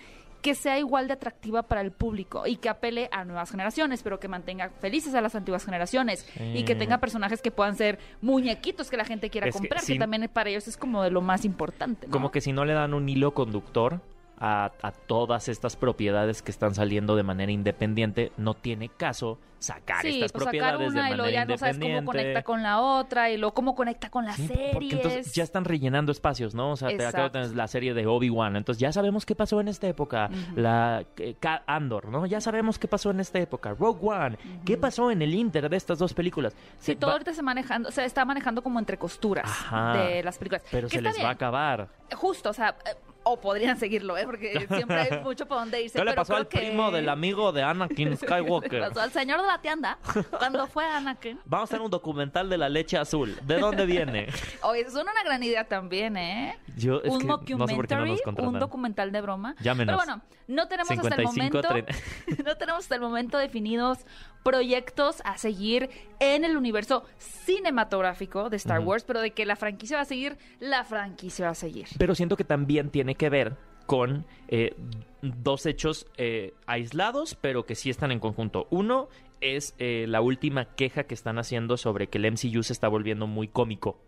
que 0.43 0.57
sea 0.57 0.79
igual 0.79 1.07
de 1.07 1.15
atractiva 1.15 1.63
para 1.63 1.81
el 1.81 1.93
público 1.93 2.47
y 2.47 2.57
que 2.57 2.69
apele 2.69 3.09
a 3.13 3.25
nuevas 3.25 3.51
generaciones, 3.51 4.03
pero 4.03 4.19
que 4.19 4.27
mantenga 4.27 4.71
felices 4.81 5.15
a 5.15 5.21
las 5.21 5.37
antiguas 5.37 5.65
generaciones 5.65 6.27
y 6.53 6.65
que 6.65 6.75
tenga 6.75 6.99
personajes 6.99 7.41
que 7.41 7.53
puedan 7.53 7.77
ser 7.77 8.01
muñequitos 8.21 8.91
que 8.91 8.97
la 8.97 9.05
gente 9.05 9.31
quiera 9.31 9.47
Es 9.47 9.55
que 9.55 9.61
comprar, 9.61 9.85
que, 9.85 9.99
también 9.99 10.29
para 10.33 10.51
ellos 10.51 10.67
es 10.67 10.77
como 10.77 11.03
de 11.03 11.11
lo 11.11 11.21
más 11.21 11.45
importante, 11.45 12.09
¿no? 12.09 12.13
Como 12.13 12.33
que 12.33 12.41
si 12.41 12.53
no 12.53 12.65
le 12.65 12.73
dan 12.73 12.93
un 12.93 13.09
hilo 13.09 13.35
conductor 13.35 14.01
a, 14.45 14.73
a 14.83 14.91
todas 14.91 15.49
estas 15.49 15.77
propiedades 15.77 16.43
que 16.43 16.51
están 16.51 16.75
saliendo 16.75 17.15
de 17.15 17.23
manera 17.23 17.53
independiente, 17.53 18.33
no 18.37 18.55
tiene 18.55 18.89
caso 18.89 19.39
sacar 19.61 20.03
Sí, 20.03 20.15
estas 20.21 20.33
pues 20.33 20.43
sacar 20.43 20.59
propiedades 20.77 20.91
una 20.91 21.03
de 21.05 21.07
y 21.07 21.11
luego 21.11 21.23
manera 21.23 21.45
ya 21.47 21.53
no 21.53 21.57
sabes 21.59 21.77
cómo 21.77 21.87
independiente. 21.87 22.23
conecta 22.25 22.43
con 22.43 22.63
la 22.65 22.81
otra 22.81 23.31
y 23.31 23.37
luego 23.37 23.55
cómo 23.55 23.77
conecta 23.77 24.11
con 24.11 24.25
las 24.25 24.35
Sí, 24.35 24.49
series. 24.49 24.73
porque 24.73 24.91
entonces 24.97 25.33
ya 25.33 25.45
están 25.45 25.65
rellenando 25.65 26.11
espacios, 26.11 26.53
¿no? 26.57 26.73
O 26.73 26.77
sea, 26.77 26.89
te 26.89 27.07
acabo 27.07 27.25
de 27.29 27.31
tener 27.31 27.55
la 27.55 27.69
serie 27.69 27.95
de 27.95 28.05
Obi-Wan, 28.09 28.57
entonces 28.57 28.81
ya 28.81 28.91
sabemos 28.93 29.25
qué 29.25 29.37
pasó 29.37 29.61
en 29.61 29.69
esta 29.69 29.87
época. 29.87 30.29
La 30.57 31.05
eh, 31.17 31.37
Andor, 31.67 32.09
¿no? 32.09 32.27
Ya 32.27 32.41
sabemos 32.41 32.81
qué 32.81 32.89
pasó 32.89 33.13
en 33.13 33.21
esta 33.21 33.39
época. 33.39 33.77
Rogue 33.79 34.01
One, 34.09 34.37
¿qué 34.65 34.77
pasó 34.77 35.13
en 35.13 35.23
el 35.23 35.33
inter 35.33 35.69
de 35.71 35.77
estas 35.77 36.01
dos 36.01 36.13
películas? 36.13 36.53
Sí, 36.81 36.87
Se 36.93 36.97
todo 36.97 37.11
va- 37.11 37.13
ahorita 37.13 37.33
se 37.33 37.43
manejando, 37.43 37.93
se 37.93 38.05
está 38.05 38.25
manejando 38.25 38.63
como 38.63 38.81
entre 38.81 38.99
costuras 38.99 39.45
Ajá. 39.49 39.93
de 39.99 40.25
las 40.25 40.39
películas. 40.39 40.65
pero 40.73 40.89
se 40.89 41.01
les 41.01 41.17
va 41.23 41.29
a 41.29 41.33
acabar. 41.33 41.89
Justo, 42.17 42.51
o 42.51 42.53
sea, 42.53 42.71
eh, 42.85 42.97
o 43.25 43.41
podrían 43.41 43.79
seguirlo, 43.79 44.17
¿eh? 44.19 44.25
Porque 44.27 44.67
siempre 44.69 45.01
hay 45.01 45.21
mucho 45.25 45.47
por 45.47 45.59
donde 45.59 45.83
irse. 45.83 45.99
¿Qué 45.99 46.05
le 46.05 46.11
pero 46.13 46.23
pasó 46.23 46.37
al 46.37 46.49
que- 46.49 46.59
primo 46.59 46.91
del 46.91 47.09
amigo 47.09 47.53
de 47.53 47.63
Anakin 47.63 48.11
Le 48.11 48.17
Skywalker? 48.17 48.81
pasó 48.89 49.01
al 49.01 49.13
señor 49.13 49.41
de 49.41 49.47
la 49.47 49.61
tienda 49.61 49.99
cuando 50.39 50.67
fue 50.67 50.85
Anakin. 50.85 51.39
Vamos 51.45 51.71
a 51.71 51.75
hacer 51.75 51.81
un 51.85 51.91
documental 51.91 52.49
de 52.51 52.59
la 52.59 52.69
leche 52.69 52.97
azul. 52.99 53.37
¿De 53.43 53.59
dónde 53.59 53.87
viene? 53.87 54.29
Oye, 54.63 54.83
es 54.83 54.95
una 54.95 55.13
gran 55.25 55.43
idea 55.43 55.65
también, 55.69 56.17
¿eh? 56.17 56.57
Yo 56.77 57.01
es 57.03 57.13
un 57.13 57.21
que 57.45 57.55
no 57.55 57.67
sé 57.67 57.75
por 57.75 57.87
qué 57.87 57.95
no 57.95 58.07
documentary, 58.07 58.17
un 58.39 58.59
documental 58.59 59.13
de 59.13 59.21
broma. 59.21 59.55
Llámenos. 59.61 59.95
Pero 59.95 59.97
bueno, 59.97 60.23
no 60.49 60.69
tenemos 60.69 60.91
hasta 60.91 61.15
el 61.15 61.29
55, 61.29 61.69
momento, 61.69 61.69
30. 61.69 62.43
no 62.51 62.57
tenemos 62.57 62.81
hasta 62.83 62.95
el 62.95 63.01
momento 63.01 63.39
definidos 63.39 63.99
proyectos 64.43 65.23
a 65.25 65.39
seguir 65.39 65.89
en 66.19 66.45
el 66.45 66.57
universo 66.57 67.05
cinematográfico 67.19 68.51
de 68.51 68.57
Star. 68.57 68.81
Wars, 68.81 69.05
pero 69.05 69.21
de 69.21 69.31
que 69.33 69.47
la 69.47 69.55
franquicia 69.57 69.97
va 69.99 70.03
a 70.03 70.07
seguir, 70.07 70.37
la 70.59 70.83
franquicia 70.85 71.45
va 71.47 71.51
a 71.53 71.55
seguir. 71.55 71.87
Pero 71.99 72.15
siento 72.15 72.37
que 72.37 72.45
también 72.45 72.91
tiene 72.91 73.12
que 73.15 73.31
ver 73.31 73.57
con 73.87 74.25
eh, 74.49 74.75
dos 75.23 75.67
hechos 75.67 76.07
eh, 76.17 76.55
aislados, 76.67 77.37
pero 77.41 77.67
que 77.67 77.75
sí 77.75 77.91
están 77.91 78.13
en 78.13 78.21
conjunto. 78.21 78.67
Uno 78.71 79.09
es 79.41 79.75
eh, 79.79 80.07
la 80.09 80.21
última 80.21 80.67
queja 80.75 81.05
que 81.05 81.15
están 81.15 81.39
haciendo 81.39 81.77
sobre 81.77 82.07
que 82.09 82.19
el 82.19 82.31
MCU 82.33 82.63
se 82.63 82.73
está 82.73 82.89
volviendo 82.89 83.27
muy 83.27 83.49
cómico. 83.49 83.99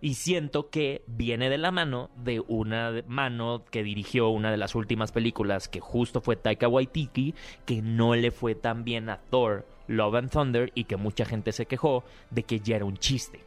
Y 0.00 0.14
siento 0.14 0.68
que 0.68 1.02
viene 1.06 1.48
de 1.48 1.56
la 1.56 1.70
mano 1.70 2.10
de 2.16 2.40
una 2.40 2.92
mano 3.06 3.64
que 3.70 3.82
dirigió 3.82 4.28
una 4.28 4.50
de 4.50 4.58
las 4.58 4.74
últimas 4.74 5.10
películas 5.10 5.68
que 5.68 5.80
justo 5.80 6.20
fue 6.20 6.36
Taika 6.36 6.68
Waititi, 6.68 7.34
que 7.64 7.80
no 7.80 8.14
le 8.14 8.30
fue 8.30 8.54
tan 8.54 8.84
bien 8.84 9.08
a 9.08 9.18
Thor, 9.18 9.66
Love 9.88 10.16
and 10.16 10.30
Thunder 10.30 10.70
y 10.74 10.84
que 10.84 10.96
mucha 10.96 11.24
gente 11.24 11.52
se 11.52 11.66
quejó 11.66 12.04
de 12.30 12.42
que 12.42 12.60
ya 12.60 12.76
era 12.76 12.84
un 12.84 12.98
chiste. 12.98 13.40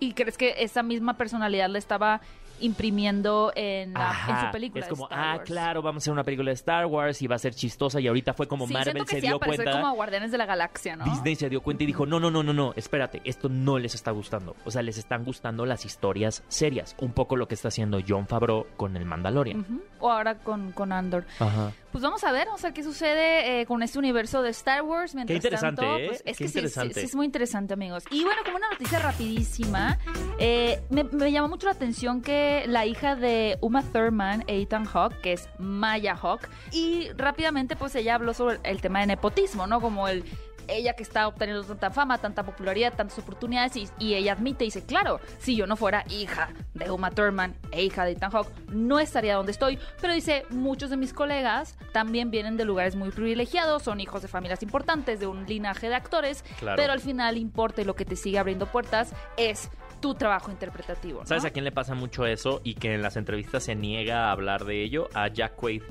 ¿Y 0.00 0.14
crees 0.14 0.38
que 0.38 0.54
esa 0.58 0.82
misma 0.82 1.18
personalidad 1.18 1.68
le 1.68 1.78
estaba 1.78 2.22
imprimiendo 2.60 3.52
en, 3.54 3.92
la- 3.94 4.00
en 4.00 4.06
Ajá, 4.06 4.46
su 4.46 4.52
película? 4.52 4.80
Es 4.84 4.86
de 4.88 4.90
como, 4.90 5.04
Star 5.04 5.18
ah, 5.18 5.36
Wars? 5.36 5.44
claro, 5.46 5.82
vamos 5.82 6.02
a 6.02 6.04
hacer 6.04 6.12
una 6.12 6.24
película 6.24 6.50
de 6.50 6.54
Star 6.54 6.86
Wars 6.86 7.20
y 7.22 7.26
va 7.26 7.36
a 7.36 7.38
ser 7.38 7.54
chistosa 7.54 8.00
y 8.00 8.08
ahorita 8.08 8.34
fue 8.34 8.46
como 8.48 8.66
Sí, 8.66 8.72
Marvel 8.72 9.04
que 9.04 9.06
se 9.16 9.20
sí 9.20 9.26
dio 9.26 9.38
cuenta. 9.38 9.70
como 9.72 9.92
Guardianes 9.94 10.30
de 10.30 10.38
la 10.38 10.46
Galaxia, 10.46 10.96
¿no? 10.96 11.04
Disney 11.04 11.36
se 11.36 11.48
dio 11.48 11.60
cuenta 11.62 11.82
y 11.84 11.86
dijo, 11.86 12.06
no, 12.06 12.20
no, 12.20 12.30
no, 12.30 12.42
no, 12.42 12.52
no, 12.52 12.72
espérate, 12.76 13.20
esto 13.24 13.48
no 13.48 13.78
les 13.78 13.94
está 13.94 14.10
gustando. 14.10 14.56
O 14.64 14.70
sea, 14.70 14.82
les 14.82 14.98
están 14.98 15.24
gustando 15.24 15.66
las 15.66 15.84
historias 15.84 16.42
serias. 16.48 16.94
Un 17.00 17.12
poco 17.12 17.36
lo 17.36 17.48
que 17.48 17.54
está 17.54 17.68
haciendo 17.68 17.98
John 18.06 18.26
Favreau 18.26 18.66
con 18.76 18.96
el 18.96 19.04
Mandalorian. 19.04 19.80
O 19.98 20.10
ahora 20.10 20.36
con, 20.36 20.72
con 20.72 20.92
Andor. 20.92 21.24
Ajá. 21.38 21.72
Pues 21.92 22.02
vamos 22.02 22.22
a 22.22 22.30
ver, 22.30 22.46
vamos 22.46 22.62
a 22.62 22.68
ver 22.68 22.74
qué 22.74 22.82
sucede 22.84 23.60
eh, 23.60 23.66
con 23.66 23.82
este 23.82 23.98
universo 23.98 24.42
de 24.42 24.50
Star 24.50 24.82
Wars. 24.82 25.14
Mientras 25.14 25.40
Qué 25.40 25.46
interesante, 25.46 25.82
tanto, 25.82 25.98
¿eh? 25.98 26.06
pues, 26.08 26.22
es 26.24 26.38
Qué 26.38 26.44
que 26.44 26.50
sí, 26.50 26.68
sí, 26.68 26.92
sí 26.94 27.00
es 27.00 27.14
muy 27.16 27.26
interesante, 27.26 27.74
amigos. 27.74 28.04
Y 28.10 28.22
bueno, 28.22 28.42
como 28.44 28.58
una 28.58 28.70
noticia 28.70 29.00
rapidísima, 29.00 29.98
eh, 30.38 30.80
me, 30.90 31.04
me 31.04 31.32
llamó 31.32 31.48
mucho 31.48 31.66
la 31.66 31.72
atención 31.72 32.22
que 32.22 32.64
la 32.68 32.86
hija 32.86 33.16
de 33.16 33.58
Uma 33.60 33.82
Thurman, 33.82 34.44
Ethan 34.46 34.84
Hawke, 34.84 35.20
que 35.20 35.32
es 35.32 35.48
Maya 35.58 36.14
Hawke, 36.14 36.48
y 36.70 37.08
rápidamente 37.16 37.74
pues 37.74 37.94
ella 37.96 38.14
habló 38.14 38.34
sobre 38.34 38.60
el 38.62 38.80
tema 38.80 39.00
de 39.00 39.06
nepotismo, 39.06 39.66
¿no? 39.66 39.80
Como 39.80 40.06
el 40.06 40.24
ella 40.70 40.94
que 40.94 41.02
está 41.02 41.26
obteniendo 41.28 41.64
tanta 41.64 41.90
fama, 41.90 42.18
tanta 42.18 42.42
popularidad, 42.44 42.94
tantas 42.94 43.18
oportunidades 43.18 43.76
y, 43.76 43.88
y 43.98 44.14
ella 44.14 44.32
admite 44.32 44.64
y 44.64 44.68
dice, 44.68 44.84
claro, 44.84 45.20
si 45.38 45.56
yo 45.56 45.66
no 45.66 45.76
fuera 45.76 46.04
hija 46.10 46.50
de 46.74 46.90
Uma 46.90 47.10
Thurman 47.10 47.54
e 47.72 47.82
hija 47.84 48.04
de 48.04 48.12
Ethan 48.12 48.30
Hawke, 48.30 48.50
no 48.68 48.98
estaría 49.00 49.34
donde 49.34 49.52
estoy. 49.52 49.78
Pero 50.00 50.12
dice, 50.14 50.44
muchos 50.50 50.90
de 50.90 50.96
mis 50.96 51.12
colegas 51.12 51.76
también 51.92 52.30
vienen 52.30 52.56
de 52.56 52.64
lugares 52.64 52.96
muy 52.96 53.10
privilegiados, 53.10 53.82
son 53.82 54.00
hijos 54.00 54.22
de 54.22 54.28
familias 54.28 54.62
importantes, 54.62 55.20
de 55.20 55.26
un 55.26 55.46
linaje 55.46 55.88
de 55.88 55.94
actores, 55.94 56.42
Claro. 56.58 56.76
pero 56.76 56.92
al 56.92 57.00
final 57.00 57.36
importa 57.36 57.82
y 57.82 57.84
lo 57.84 57.94
que 57.94 58.04
te 58.04 58.16
sigue 58.16 58.38
abriendo 58.38 58.66
puertas 58.66 59.12
es 59.36 59.70
tu 60.00 60.14
trabajo 60.14 60.50
interpretativo. 60.50 61.20
¿no? 61.20 61.26
¿Sabes 61.26 61.44
a 61.44 61.50
quién 61.50 61.64
le 61.64 61.72
pasa 61.72 61.94
mucho 61.94 62.24
eso 62.24 62.60
y 62.64 62.74
que 62.74 62.94
en 62.94 63.02
las 63.02 63.16
entrevistas 63.16 63.64
se 63.64 63.74
niega 63.74 64.28
a 64.28 64.32
hablar 64.32 64.64
de 64.64 64.82
ello? 64.82 65.08
A 65.14 65.28
Jack 65.28 65.56
Quaid. 65.56 65.82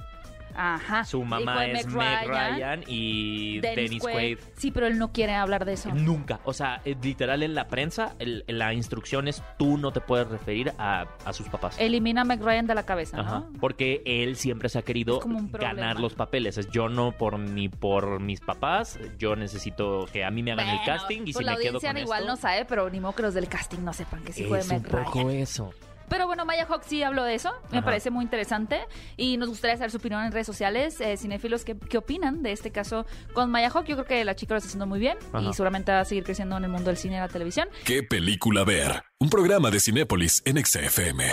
Ajá. 0.56 1.04
Su 1.06 1.24
mamá 1.24 1.66
es 1.66 1.86
Meg 1.88 2.28
Ryan, 2.28 2.84
y 2.88 3.60
Dennis, 3.60 4.02
Quaid. 4.02 4.40
Sí, 4.58 4.72
pero 4.72 4.88
él 4.88 4.98
no 4.98 5.12
quiere 5.12 5.34
hablar 5.36 5.66
de 5.66 5.74
eso. 5.74 5.90
Nunca. 5.94 6.40
O 6.44 6.54
sea, 6.54 6.82
eh, 6.86 6.96
literal 7.02 7.44
en 7.44 7.56
la 7.56 7.68
prensa, 7.68 8.16
el- 8.20 8.44
la 8.48 8.74
instrucción 8.74 9.28
es 9.28 9.42
tú 9.58 9.78
no 9.78 9.92
te 9.92 10.02
puedes 10.02 10.28
referir 10.28 10.74
a, 10.78 11.06
a 11.26 11.34
sus 11.34 11.48
papás. 11.50 11.76
Elimina 11.80 12.22
a 12.22 12.26
Meg 12.26 12.42
Ryan 12.42 12.68
de 12.68 12.76
la 12.76 12.84
cabeza, 12.84 13.20
Ajá, 13.20 13.40
¿no? 13.40 13.54
porque 13.60 14.02
él 14.06 14.36
siempre 14.36 14.70
se 14.70 14.80
ha 14.80 14.82
querido 14.82 15.20
ganar 15.60 16.00
los 16.00 16.14
papeles. 16.14 16.58
Es 16.58 16.70
yo 16.72 16.90
no 16.90 17.12
por 17.12 17.40
ni 17.40 17.70
por 17.70 18.20
mis 18.20 18.42
papás, 18.42 19.00
yo 19.18 19.36
necesito 19.36 20.06
que 20.12 20.24
a 20.26 20.32
mí 20.32 20.44
me 20.44 20.52
hagan 20.52 20.70
el 20.70 20.80
casting 20.86 21.22
y 21.26 21.34
pues 21.34 21.38
si 21.38 21.44
la 21.44 21.56
me 21.56 21.62
quedo 21.62 21.80
con 21.80 21.98
igual 21.98 22.20
esto, 22.22 22.32
no 22.32 22.38
sabe, 22.38 22.66
pero 22.66 22.90
ni 22.90 23.00
modo 23.00 23.14
que 23.16 23.22
los 23.24 23.34
del 23.34 23.48
casting 23.48 23.80
no 23.84 23.94
sepan 23.94 24.24
que 24.24 24.32
es 24.32 24.40
hijo 24.40 24.54
de 24.54 24.60
es 24.62 24.70
un 24.70 24.82
Meg 24.82 24.88
poco 24.90 25.30
eso. 25.30 25.74
Pero 26.10 26.28
bueno, 26.28 26.46
Maya 26.46 26.66
Hawk 26.68 26.84
sí 26.86 27.04
habló 27.04 27.24
de 27.24 27.36
eso, 27.36 27.52
me 27.72 27.78
Ajá. 27.80 27.86
parece 27.86 28.10
muy 28.10 28.24
interesante 28.24 28.80
y 29.18 29.38
nos 29.38 29.50
gustaría 29.50 29.78
saber 29.78 29.92
su 29.92 29.98
opinión 29.98 30.24
en 30.24 30.32
redes 30.32 30.48
sociales, 30.48 31.00
eh, 31.02 31.18
cinéfilos, 31.18 31.64
¿qué, 31.64 31.78
qué 31.78 31.98
opinan 31.98 32.42
de 32.44 32.52
este 32.52 32.72
caso 32.72 33.06
con 33.34 33.52
Maya 33.52 33.70
Hawk? 33.70 33.86
Yo 33.86 33.96
creo 33.96 34.06
que 34.06 34.26
la 34.26 34.36
chica 34.36 34.54
lo 34.54 34.58
está 34.58 34.68
haciendo 34.68 34.86
muy 34.88 35.00
bien 35.00 35.18
Ajá. 35.32 35.42
y 35.48 35.54
seguramente 35.54 35.92
va 35.92 36.02
a 36.02 36.06
seguir 36.06 36.24
creciendo 36.24 36.58
en 36.58 36.64
el 36.64 36.70
mundo 36.70 36.88
del 36.90 36.98
cine 36.98 37.16
y 37.18 37.20
la 37.20 37.28
televisión. 37.28 37.70
¿Qué 37.86 38.04
película 38.04 38.64
ver? 38.64 39.04
Un 39.20 39.30
programa 39.30 39.70
de 39.70 39.80
Cinépolis 39.80 40.42
en 40.46 40.64
XFM. 40.66 41.26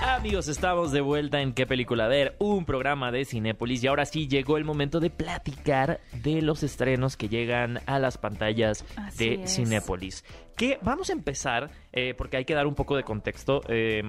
Amigos, 0.00 0.48
estamos 0.48 0.92
de 0.92 1.00
vuelta 1.00 1.40
en 1.40 1.52
¿Qué 1.52 1.66
película 1.66 2.06
ver? 2.08 2.36
Un 2.38 2.64
programa 2.64 3.10
de 3.10 3.24
Cinépolis 3.24 3.82
y 3.82 3.86
ahora 3.88 4.04
sí 4.04 4.28
llegó 4.28 4.56
el 4.56 4.64
momento 4.64 5.00
de 5.00 5.10
platicar 5.10 6.00
de 6.22 6.40
los 6.42 6.62
estrenos 6.62 7.16
que 7.16 7.28
llegan 7.28 7.80
a 7.86 7.98
las 7.98 8.16
pantallas 8.18 8.84
Así 8.96 9.28
de 9.36 9.42
es. 9.44 9.54
Cinépolis. 9.56 10.24
Que 10.56 10.78
vamos 10.82 11.10
a 11.10 11.12
empezar, 11.12 11.70
eh, 11.92 12.14
porque 12.16 12.36
hay 12.36 12.44
que 12.44 12.54
dar 12.54 12.66
un 12.66 12.74
poco 12.74 12.96
de 12.96 13.02
contexto. 13.02 13.60
eh, 13.68 14.02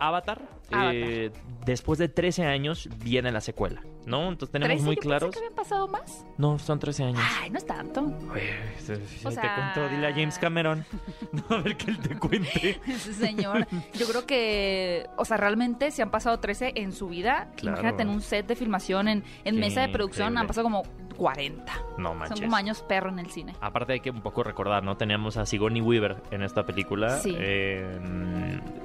Avatar, 0.00 0.40
Avatar. 0.70 0.94
eh, 0.94 1.30
después 1.66 1.98
de 1.98 2.08
13 2.08 2.44
años 2.46 2.88
viene 3.04 3.30
la 3.30 3.40
secuela, 3.40 3.82
¿no? 4.06 4.28
Entonces 4.30 4.50
tenemos 4.50 4.82
muy 4.82 4.96
claros. 4.96 5.30
que 5.30 5.38
habían 5.38 5.54
pasado 5.54 5.86
más? 5.88 6.24
No, 6.38 6.58
son 6.58 6.78
13 6.78 7.04
años. 7.04 7.20
Ay, 7.40 7.50
no 7.50 7.58
es 7.58 7.66
tanto. 7.66 8.02
Güey, 8.02 8.44
se- 8.78 8.96
se- 9.06 9.26
O 9.26 9.30
te 9.30 9.36
sea- 9.36 9.72
cuento, 9.74 9.88
dile 9.94 10.06
a 10.06 10.10
James 10.12 10.38
Cameron. 10.38 10.84
No, 11.32 11.56
a 11.56 11.60
ver 11.62 11.76
que 11.76 11.90
él 11.90 11.98
te 11.98 12.16
cuente. 12.18 12.80
Ese 12.88 13.12
señor. 13.14 13.66
Yo 13.94 14.06
creo 14.08 14.26
que, 14.26 15.06
o 15.16 15.24
sea, 15.24 15.36
realmente 15.36 15.90
se 15.90 16.02
han 16.02 16.10
pasado 16.10 16.40
13 16.40 16.72
en 16.76 16.92
su 16.92 17.08
vida. 17.08 17.50
Claro. 17.56 17.78
Imagínate 17.78 18.02
en 18.02 18.08
un 18.08 18.20
set 18.22 18.46
de 18.46 18.56
filmación, 18.56 19.06
en, 19.08 19.22
mesa 19.54 19.82
de 19.82 19.88
producción, 19.90 20.28
increíble. 20.32 20.40
han 20.40 20.46
pasado 20.46 20.64
como 20.64 20.82
40. 21.20 21.70
No 21.98 22.14
manches. 22.14 22.38
Son 22.38 22.46
como 22.46 22.56
años 22.56 22.80
perro 22.82 23.10
en 23.10 23.18
el 23.18 23.26
cine. 23.30 23.54
Aparte 23.60 23.92
hay 23.92 24.00
que 24.00 24.08
un 24.10 24.22
poco 24.22 24.42
recordar, 24.42 24.82
¿no? 24.82 24.96
Teníamos 24.96 25.36
a 25.36 25.44
Sigourney 25.44 25.82
Weaver 25.82 26.16
en 26.30 26.40
esta 26.42 26.64
película. 26.64 27.10
Sí. 27.18 27.34
Eh, 27.38 28.00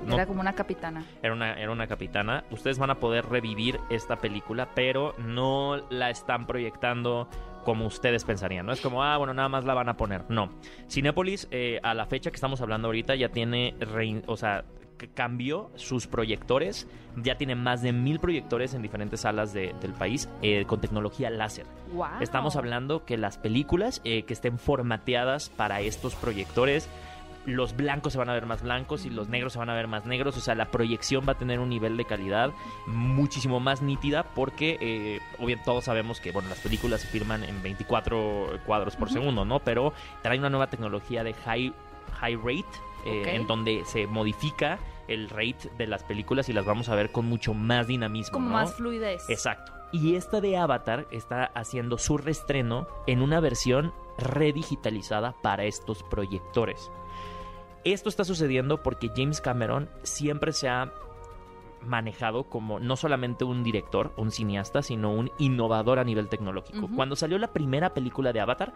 no, 0.05 0.15
Era 0.15 0.25
como 0.25 0.41
una 0.41 0.53
capitana. 0.53 1.05
era 1.23 1.31
una, 1.33 1.53
era 1.53 1.71
una 1.71 1.87
capitana. 1.87 2.43
Ustedes 2.51 2.77
van 2.77 2.89
a 2.89 2.95
poder 2.95 3.25
revivir 3.27 3.79
esta 3.89 4.17
película, 4.17 4.67
pero 4.75 5.15
no 5.17 5.77
la 5.89 6.09
están 6.09 6.45
proyectando 6.45 7.29
como 7.63 7.85
ustedes 7.85 8.25
pensarían. 8.25 8.65
No 8.65 8.73
es 8.73 8.81
como, 8.81 9.01
ah, 9.01 9.15
bueno, 9.17 9.33
nada 9.33 9.47
más 9.47 9.63
la 9.63 9.73
van 9.73 9.87
a 9.87 9.95
poner. 9.95 10.25
No. 10.29 10.49
Cinépolis, 10.89 11.47
eh, 11.51 11.79
a 11.83 11.93
la 11.93 12.05
fecha 12.05 12.31
que 12.31 12.35
estamos 12.35 12.59
hablando 12.59 12.89
ahorita, 12.89 13.15
ya 13.15 13.29
tiene, 13.29 13.75
rein- 13.79 14.23
o 14.27 14.35
sea, 14.35 14.65
cambió 15.13 15.69
sus 15.75 16.07
proyectores. 16.07 16.87
Ya 17.17 17.37
tiene 17.37 17.55
más 17.55 17.81
de 17.81 17.93
mil 17.93 18.19
proyectores 18.19 18.73
en 18.73 18.81
diferentes 18.81 19.21
salas 19.21 19.53
de- 19.53 19.73
del 19.81 19.93
país 19.93 20.27
eh, 20.41 20.65
con 20.67 20.81
tecnología 20.81 21.29
láser. 21.29 21.65
Wow. 21.93 22.07
Estamos 22.21 22.55
hablando 22.55 23.05
que 23.05 23.17
las 23.17 23.37
películas 23.37 24.01
eh, 24.03 24.23
que 24.23 24.33
estén 24.33 24.57
formateadas 24.59 25.49
para 25.49 25.79
estos 25.81 26.15
proyectores, 26.15 26.89
los 27.45 27.75
blancos 27.77 28.13
se 28.13 28.17
van 28.19 28.29
a 28.29 28.33
ver 28.33 28.47
más 28.47 28.63
blancos 28.63 29.05
y 29.05 29.11
los 29.11 29.29
negros 29.29 29.53
se 29.53 29.59
van 29.59 29.69
a 29.69 29.75
ver 29.75 29.87
más 29.87 30.05
negros. 30.07 30.35
O 30.35 30.39
sea, 30.41 30.55
la 30.55 30.71
proyección 30.71 31.25
va 31.27 31.33
a 31.33 31.37
tener 31.37 31.59
un 31.59 31.69
nivel 31.69 31.95
de 31.95 32.03
calidad 32.05 32.51
muchísimo 32.87 33.59
más 33.59 33.81
nítida 33.83 34.23
porque, 34.23 34.77
eh, 34.81 35.19
obvio, 35.39 35.57
todos 35.63 35.85
sabemos 35.85 36.19
que, 36.19 36.31
bueno, 36.31 36.49
las 36.49 36.59
películas 36.59 37.01
se 37.01 37.07
firman 37.07 37.43
en 37.43 37.61
24 37.61 38.59
cuadros 38.65 38.95
por 38.95 39.09
segundo, 39.11 39.45
¿no? 39.45 39.59
Pero 39.59 39.93
trae 40.23 40.39
una 40.39 40.49
nueva 40.49 40.67
tecnología 40.67 41.23
de 41.23 41.33
high, 41.33 41.71
high 42.19 42.35
rate, 42.35 42.65
eh, 43.05 43.35
en 43.35 43.47
donde 43.47 43.83
se 43.85 44.07
modifica 44.07 44.79
el 45.07 45.29
rate 45.29 45.69
de 45.77 45.87
las 45.87 46.03
películas 46.03 46.49
y 46.49 46.53
las 46.53 46.65
vamos 46.65 46.89
a 46.89 46.95
ver 46.95 47.11
con 47.11 47.25
mucho 47.25 47.53
más 47.53 47.87
dinamismo, 47.87 48.33
Como 48.33 48.49
¿no? 48.49 48.55
más 48.55 48.73
fluidez. 48.73 49.29
Exacto. 49.29 49.71
Y 49.91 50.15
esta 50.15 50.41
de 50.41 50.57
Avatar 50.57 51.07
está 51.11 51.45
haciendo 51.45 51.97
su 51.97 52.17
reestreno 52.17 52.87
en 53.07 53.21
una 53.21 53.39
versión 53.39 53.93
redigitalizada 54.17 55.35
para 55.41 55.65
estos 55.65 56.03
proyectores. 56.03 56.91
Esto 57.83 58.09
está 58.09 58.23
sucediendo 58.23 58.81
porque 58.81 59.11
James 59.15 59.41
Cameron 59.41 59.89
siempre 60.03 60.51
se 60.53 60.67
ha 60.67 60.91
manejado 61.85 62.45
como 62.45 62.79
no 62.79 62.95
solamente 62.95 63.43
un 63.43 63.63
director, 63.63 64.13
un 64.17 64.31
cineasta, 64.31 64.81
sino 64.81 65.11
un 65.11 65.31
innovador 65.39 65.99
a 65.99 66.03
nivel 66.03 66.29
tecnológico. 66.29 66.89
Cuando 66.95 67.15
salió 67.15 67.37
la 67.37 67.53
primera 67.53 67.93
película 67.93 68.33
de 68.33 68.39
Avatar, 68.39 68.73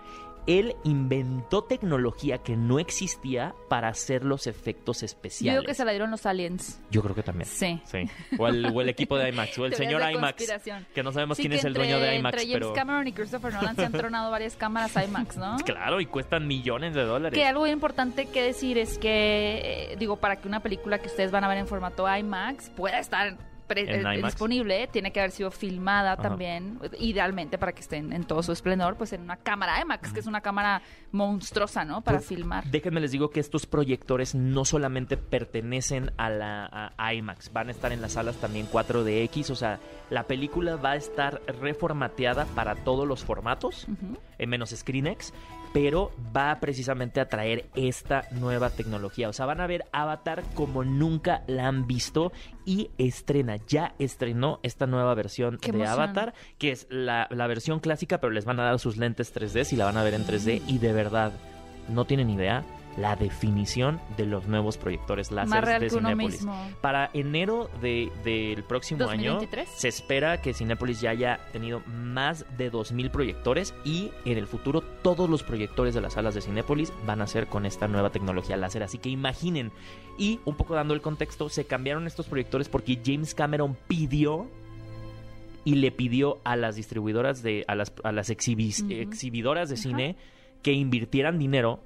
él 0.47 0.75
inventó 0.83 1.63
tecnología 1.63 2.39
que 2.39 2.55
no 2.55 2.79
existía 2.79 3.53
para 3.67 3.87
hacer 3.89 4.23
los 4.23 4.47
efectos 4.47 5.01
Yo 5.01 5.05
especiales. 5.05 5.59
digo 5.61 5.67
que 5.67 5.73
se 5.75 5.85
la 5.85 5.91
dieron 5.91 6.11
los 6.11 6.25
aliens. 6.25 6.81
Yo 6.91 7.01
creo 7.01 7.15
que 7.15 7.23
también. 7.23 7.47
Sí. 7.47 7.81
Sí. 7.85 7.99
O 8.37 8.47
el, 8.47 8.65
o 8.73 8.81
el 8.81 8.89
equipo 8.89 9.17
de 9.17 9.29
IMAX, 9.29 9.57
o 9.59 9.65
el 9.65 9.73
señor 9.75 10.01
IMAX. 10.11 10.45
Que 10.93 11.03
no 11.03 11.11
sabemos 11.11 11.37
Sí, 11.37 11.43
quién 11.43 11.53
es 11.53 11.63
el 11.65 11.73
dueño 11.73 11.99
de 11.99 12.15
IMAX, 12.17 12.33
Entre 12.37 12.47
James 12.53 12.67
pero. 12.67 12.73
Cameron 12.73 13.07
y 13.07 13.11
Christopher 13.13 13.53
Nolan 13.53 13.75
se 13.75 13.85
han 13.85 13.91
tronado 13.91 14.31
varias 14.31 14.55
cámaras 14.55 14.93
IMAX, 14.95 15.37
¿no? 15.37 15.57
Claro, 15.65 16.01
y 16.01 16.05
cuestan 16.05 16.47
millones 16.47 16.93
de 16.95 17.03
dólares. 17.03 17.37
Que 17.37 17.45
algo 17.45 17.67
importante 17.67 18.25
que 18.27 18.41
decir 18.41 18.77
es 18.77 18.97
que, 18.97 19.91
eh, 19.91 19.95
digo, 19.97 20.17
para 20.17 20.37
que 20.37 20.47
una 20.47 20.59
película 20.61 20.99
que 20.99 21.07
ustedes 21.07 21.31
van 21.31 21.43
a 21.43 21.47
ver 21.47 21.57
en 21.57 21.67
formato 21.67 22.05
IMAX 22.13 22.69
pueda 22.71 22.98
estar 22.99 23.37
eh, 23.75 24.21
disponible, 24.23 24.87
tiene 24.87 25.11
que 25.11 25.19
haber 25.19 25.29
sido 25.29 25.51
filmada 25.51 26.13
Ajá. 26.13 26.23
también, 26.23 26.79
idealmente 26.99 27.59
para 27.59 27.71
que 27.71 27.81
estén 27.81 28.11
en 28.13 28.23
todo 28.23 28.41
su 28.41 28.51
esplendor, 28.51 28.95
pues 28.95 29.13
en 29.13 29.21
una 29.21 29.37
cámara 29.37 29.79
IMAX, 29.79 30.11
que 30.11 30.21
es 30.21 30.25
una 30.25 30.41
cámara 30.41 30.81
monstruosa, 31.11 31.85
¿no? 31.85 32.01
Para 32.01 32.17
Pues, 32.17 32.27
filmar. 32.29 32.63
Déjenme 32.65 32.99
les 32.99 33.11
digo 33.11 33.29
que 33.29 33.39
estos 33.39 33.67
proyectores 33.67 34.33
no 34.33 34.65
solamente 34.65 35.17
pertenecen 35.17 36.11
a 36.17 36.31
la 36.31 36.93
a 36.97 37.13
IMAX, 37.13 37.53
van 37.53 37.67
a 37.67 37.71
estar 37.71 37.91
en 37.91 38.01
las 38.01 38.13
salas 38.13 38.37
también 38.37 38.67
4DX, 38.71 39.51
o 39.51 39.55
sea, 39.55 39.79
la 40.09 40.23
película 40.23 40.75
va 40.75 40.93
a 40.93 40.95
estar 40.95 41.39
reformateada 41.61 42.45
para 42.55 42.73
todos 42.75 43.07
los 43.07 43.23
formatos, 43.23 43.87
Ujú. 43.87 44.17
eh, 44.39 44.47
menos 44.47 44.71
ScreenX, 44.71 45.31
pero 45.73 46.11
va 46.35 46.59
precisamente 46.59 47.19
a 47.19 47.27
traer 47.27 47.69
esta 47.75 48.25
nueva 48.31 48.69
tecnología. 48.69 49.29
O 49.29 49.33
sea, 49.33 49.45
van 49.45 49.61
a 49.61 49.67
ver 49.67 49.85
Avatar 49.91 50.43
como 50.55 50.83
nunca 50.83 51.43
la 51.47 51.67
han 51.67 51.87
visto 51.87 52.31
y 52.65 52.89
estrena, 52.97 53.57
ya 53.67 53.93
estrenó 53.99 54.59
esta 54.63 54.87
nueva 54.87 55.13
versión 55.13 55.57
Qué 55.57 55.71
de 55.71 55.79
emoción. 55.79 56.01
Avatar, 56.01 56.33
que 56.57 56.71
es 56.71 56.87
la, 56.89 57.27
la 57.31 57.47
versión 57.47 57.79
clásica, 57.79 58.19
pero 58.19 58.31
les 58.31 58.45
van 58.45 58.59
a 58.59 58.63
dar 58.63 58.79
sus 58.79 58.97
lentes 58.97 59.33
3D 59.33 59.73
y 59.73 59.75
la 59.75 59.85
van 59.85 59.97
a 59.97 60.03
ver 60.03 60.13
en 60.13 60.25
3D 60.25 60.61
y 60.67 60.77
de 60.77 60.93
verdad, 60.93 61.31
no 61.87 62.05
tienen 62.05 62.29
idea 62.29 62.63
la 62.99 63.15
definición 63.15 63.99
de 64.17 64.25
los 64.25 64.47
nuevos 64.47 64.77
proyectores 64.77 65.31
láser 65.31 65.51
de 65.79 65.89
Cinépolis. 65.89 66.45
Para 66.81 67.09
enero 67.13 67.69
de- 67.81 68.11
del 68.23 68.63
próximo 68.63 69.07
año 69.09 69.33
2023. 69.35 69.69
se 69.69 69.87
espera 69.87 70.41
que 70.41 70.53
Cinépolis 70.53 70.99
ya 71.01 71.11
haya 71.11 71.39
tenido 71.51 71.81
más 71.87 72.45
de 72.57 72.69
2.000 72.71 73.09
proyectores 73.09 73.73
y 73.85 74.11
en 74.25 74.37
el 74.37 74.47
futuro 74.47 74.81
todos 74.81 75.29
los 75.29 75.43
proyectores 75.43 75.93
de 75.93 76.01
las 76.01 76.13
salas 76.13 76.35
de 76.35 76.41
Cinépolis 76.41 76.91
van 77.05 77.21
a 77.21 77.27
ser 77.27 77.47
con 77.47 77.65
esta 77.65 77.87
nueva 77.87 78.09
tecnología 78.11 78.57
láser. 78.57 78.83
Así 78.83 78.97
que 78.97 79.09
imaginen. 79.09 79.71
Y 80.17 80.39
un 80.45 80.55
poco 80.55 80.75
dando 80.75 80.93
el 80.93 81.01
contexto, 81.01 81.47
se 81.49 81.65
cambiaron 81.65 82.05
estos 82.07 82.27
proyectores 82.27 82.67
porque 82.69 82.99
James 83.05 83.33
Cameron 83.33 83.77
pidió 83.87 84.47
y 85.65 85.75
le 85.75 85.91
pidió 85.91 86.39
a 86.43 86.55
las 86.55 86.75
distribuidoras 86.75 87.43
de 87.43 87.63
a 87.67 87.75
las, 87.75 87.93
a 88.03 88.11
las 88.11 88.29
exhibidoras 88.29 89.69
de 89.69 89.77
cine 89.77 90.15
que 90.63 90.71
invirtieran 90.73 91.37
dinero 91.39 91.79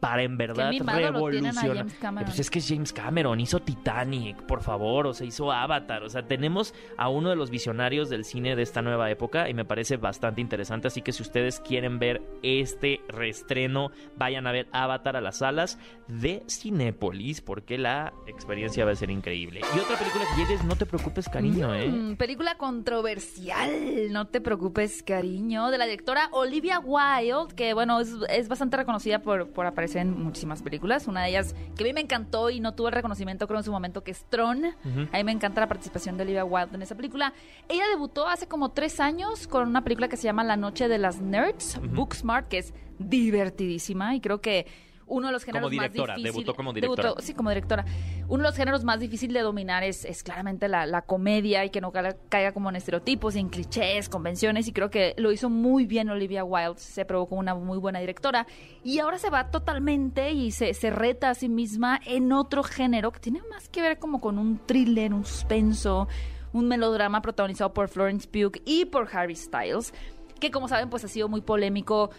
para 0.00 0.22
en 0.22 0.36
verdad 0.36 0.72
revolucionar. 0.72 1.76
James 1.76 1.94
Cameron. 2.00 2.24
Pues 2.24 2.40
es 2.40 2.50
que 2.50 2.60
James 2.60 2.92
Cameron 2.92 3.38
hizo 3.38 3.60
Titanic, 3.60 4.42
por 4.42 4.62
favor, 4.62 5.06
o 5.06 5.14
sea, 5.14 5.26
hizo 5.26 5.52
Avatar, 5.52 6.02
o 6.02 6.08
sea, 6.08 6.22
tenemos 6.26 6.74
a 6.96 7.08
uno 7.08 7.28
de 7.28 7.36
los 7.36 7.50
visionarios 7.50 8.08
del 8.08 8.24
cine 8.24 8.56
de 8.56 8.62
esta 8.62 8.82
nueva 8.82 9.10
época 9.10 9.48
y 9.48 9.54
me 9.54 9.64
parece 9.64 9.98
bastante 9.98 10.40
interesante, 10.40 10.88
así 10.88 11.02
que 11.02 11.12
si 11.12 11.22
ustedes 11.22 11.60
quieren 11.60 11.98
ver 11.98 12.22
este 12.42 13.00
reestreno, 13.08 13.90
vayan 14.16 14.46
a 14.46 14.52
ver 14.52 14.68
Avatar 14.72 15.16
a 15.16 15.20
las 15.20 15.38
salas 15.38 15.78
de 16.08 16.42
Cinépolis, 16.48 17.42
porque 17.42 17.76
la 17.76 18.12
experiencia 18.26 18.84
va 18.84 18.92
a 18.92 18.96
ser 18.96 19.10
increíble. 19.10 19.60
Y 19.76 19.78
otra 19.78 19.98
película 19.98 20.24
que 20.34 20.42
llegues, 20.42 20.64
no 20.64 20.76
te 20.76 20.86
preocupes, 20.86 21.28
cariño, 21.28 21.74
¿eh? 21.74 21.88
Mm, 21.88 22.16
película 22.16 22.56
controversial, 22.56 23.70
no 24.10 24.26
te 24.26 24.40
preocupes, 24.40 25.02
cariño, 25.02 25.70
de 25.70 25.78
la 25.78 25.84
directora 25.84 26.28
Olivia 26.32 26.80
Wilde, 26.80 27.54
que 27.54 27.74
bueno, 27.74 28.00
es, 28.00 28.14
es 28.30 28.48
bastante 28.48 28.78
reconocida 28.78 29.20
por, 29.20 29.50
por 29.50 29.66
aparecer 29.66 29.89
en 29.96 30.22
muchísimas 30.22 30.62
películas. 30.62 31.06
Una 31.08 31.22
de 31.22 31.30
ellas 31.30 31.54
que 31.76 31.84
a 31.84 31.86
mí 31.86 31.92
me 31.92 32.00
encantó 32.00 32.50
y 32.50 32.60
no 32.60 32.74
tuvo 32.74 32.88
el 32.88 32.94
reconocimiento, 32.94 33.46
creo, 33.46 33.58
en 33.58 33.64
su 33.64 33.72
momento, 33.72 34.02
que 34.04 34.10
es 34.10 34.24
Tron. 34.28 34.64
A 34.64 35.16
mí 35.16 35.24
me 35.24 35.32
encanta 35.32 35.60
la 35.60 35.68
participación 35.68 36.16
de 36.16 36.22
Olivia 36.24 36.44
Wilde 36.44 36.74
en 36.76 36.82
esa 36.82 36.94
película. 36.94 37.32
Ella 37.68 37.84
debutó 37.90 38.26
hace 38.26 38.46
como 38.46 38.70
tres 38.70 39.00
años 39.00 39.46
con 39.46 39.68
una 39.68 39.82
película 39.84 40.08
que 40.08 40.16
se 40.16 40.24
llama 40.24 40.44
La 40.44 40.56
Noche 40.56 40.88
de 40.88 40.98
las 40.98 41.20
Nerds, 41.20 41.76
Ujú. 41.78 41.88
Booksmart, 41.88 42.48
que 42.48 42.58
es 42.58 42.74
divertidísima 42.98 44.14
y 44.14 44.20
creo 44.20 44.40
que 44.40 44.66
uno 45.10 45.26
de 45.26 45.32
los 45.34 45.44
géneros 45.44 45.70
directora, 45.70 46.14
más 46.14 46.16
difíciles... 46.16 46.34
debutó 46.34 46.54
como 46.54 46.72
directora. 46.72 47.14
sí, 47.18 47.34
como 47.34 47.50
directora. 47.50 47.84
Uno 48.28 48.44
de 48.44 48.48
los 48.48 48.56
géneros 48.56 48.84
más 48.84 49.00
difíciles 49.00 49.34
de 49.34 49.40
dominar 49.42 49.82
es, 49.82 50.04
es 50.04 50.22
claramente 50.22 50.68
la, 50.68 50.86
la 50.86 51.02
comedia 51.02 51.64
y 51.64 51.70
que 51.70 51.80
no 51.80 51.92
ca- 51.92 52.16
caiga 52.28 52.52
como 52.52 52.70
en 52.70 52.76
estereotipos, 52.76 53.36
en 53.36 53.48
clichés, 53.48 54.08
convenciones 54.08 54.66
y 54.68 54.72
creo 54.72 54.88
que 54.90 55.14
lo 55.18 55.32
hizo 55.32 55.50
muy 55.50 55.84
bien 55.84 56.08
Olivia 56.10 56.44
Wilde, 56.44 56.78
se 56.78 57.04
probó 57.04 57.28
como 57.28 57.40
una 57.40 57.54
muy 57.54 57.76
buena 57.78 57.98
directora 57.98 58.46
y 58.82 58.98
ahora 59.00 59.18
se 59.18 59.28
va 59.30 59.50
totalmente 59.50 60.32
y 60.32 60.52
se, 60.52 60.72
se 60.74 60.90
reta 60.90 61.30
a 61.30 61.34
sí 61.34 61.48
misma 61.48 62.00
en 62.06 62.32
otro 62.32 62.62
género 62.62 63.12
que 63.12 63.20
tiene 63.20 63.40
más 63.50 63.68
que 63.68 63.82
ver 63.82 63.98
como 63.98 64.20
con 64.20 64.38
un 64.38 64.58
thriller, 64.64 65.12
un 65.12 65.24
suspenso, 65.24 66.08
un 66.52 66.68
melodrama 66.68 67.20
protagonizado 67.22 67.72
por 67.74 67.88
Florence 67.88 68.28
Pugh 68.28 68.60
y 68.64 68.84
por 68.84 69.08
Harry 69.12 69.36
Styles, 69.36 69.92
que 70.38 70.50
como 70.50 70.68
saben 70.68 70.88
pues 70.88 71.04
ha 71.04 71.08
sido 71.08 71.28
muy 71.28 71.40
polémico 71.40 72.10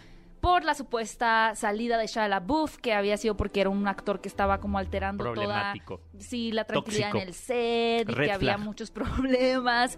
por 0.42 0.64
la 0.64 0.74
supuesta 0.74 1.54
salida 1.54 1.96
de 1.96 2.08
Shia 2.08 2.26
LaBeouf, 2.26 2.78
que 2.78 2.92
había 2.94 3.16
sido 3.16 3.36
porque 3.36 3.60
era 3.60 3.70
un 3.70 3.86
actor 3.86 4.20
que 4.20 4.28
estaba 4.28 4.58
como 4.58 4.76
alterando 4.76 5.32
toda 5.32 5.72
sí, 6.18 6.50
la 6.50 6.64
tranquilidad 6.64 7.12
Tóxico. 7.12 7.22
en 7.22 7.28
el 7.28 7.34
set 7.34 8.10
y 8.10 8.12
Red 8.12 8.26
que 8.26 8.32
había 8.32 8.58
muchos 8.58 8.90
problemas. 8.90 9.96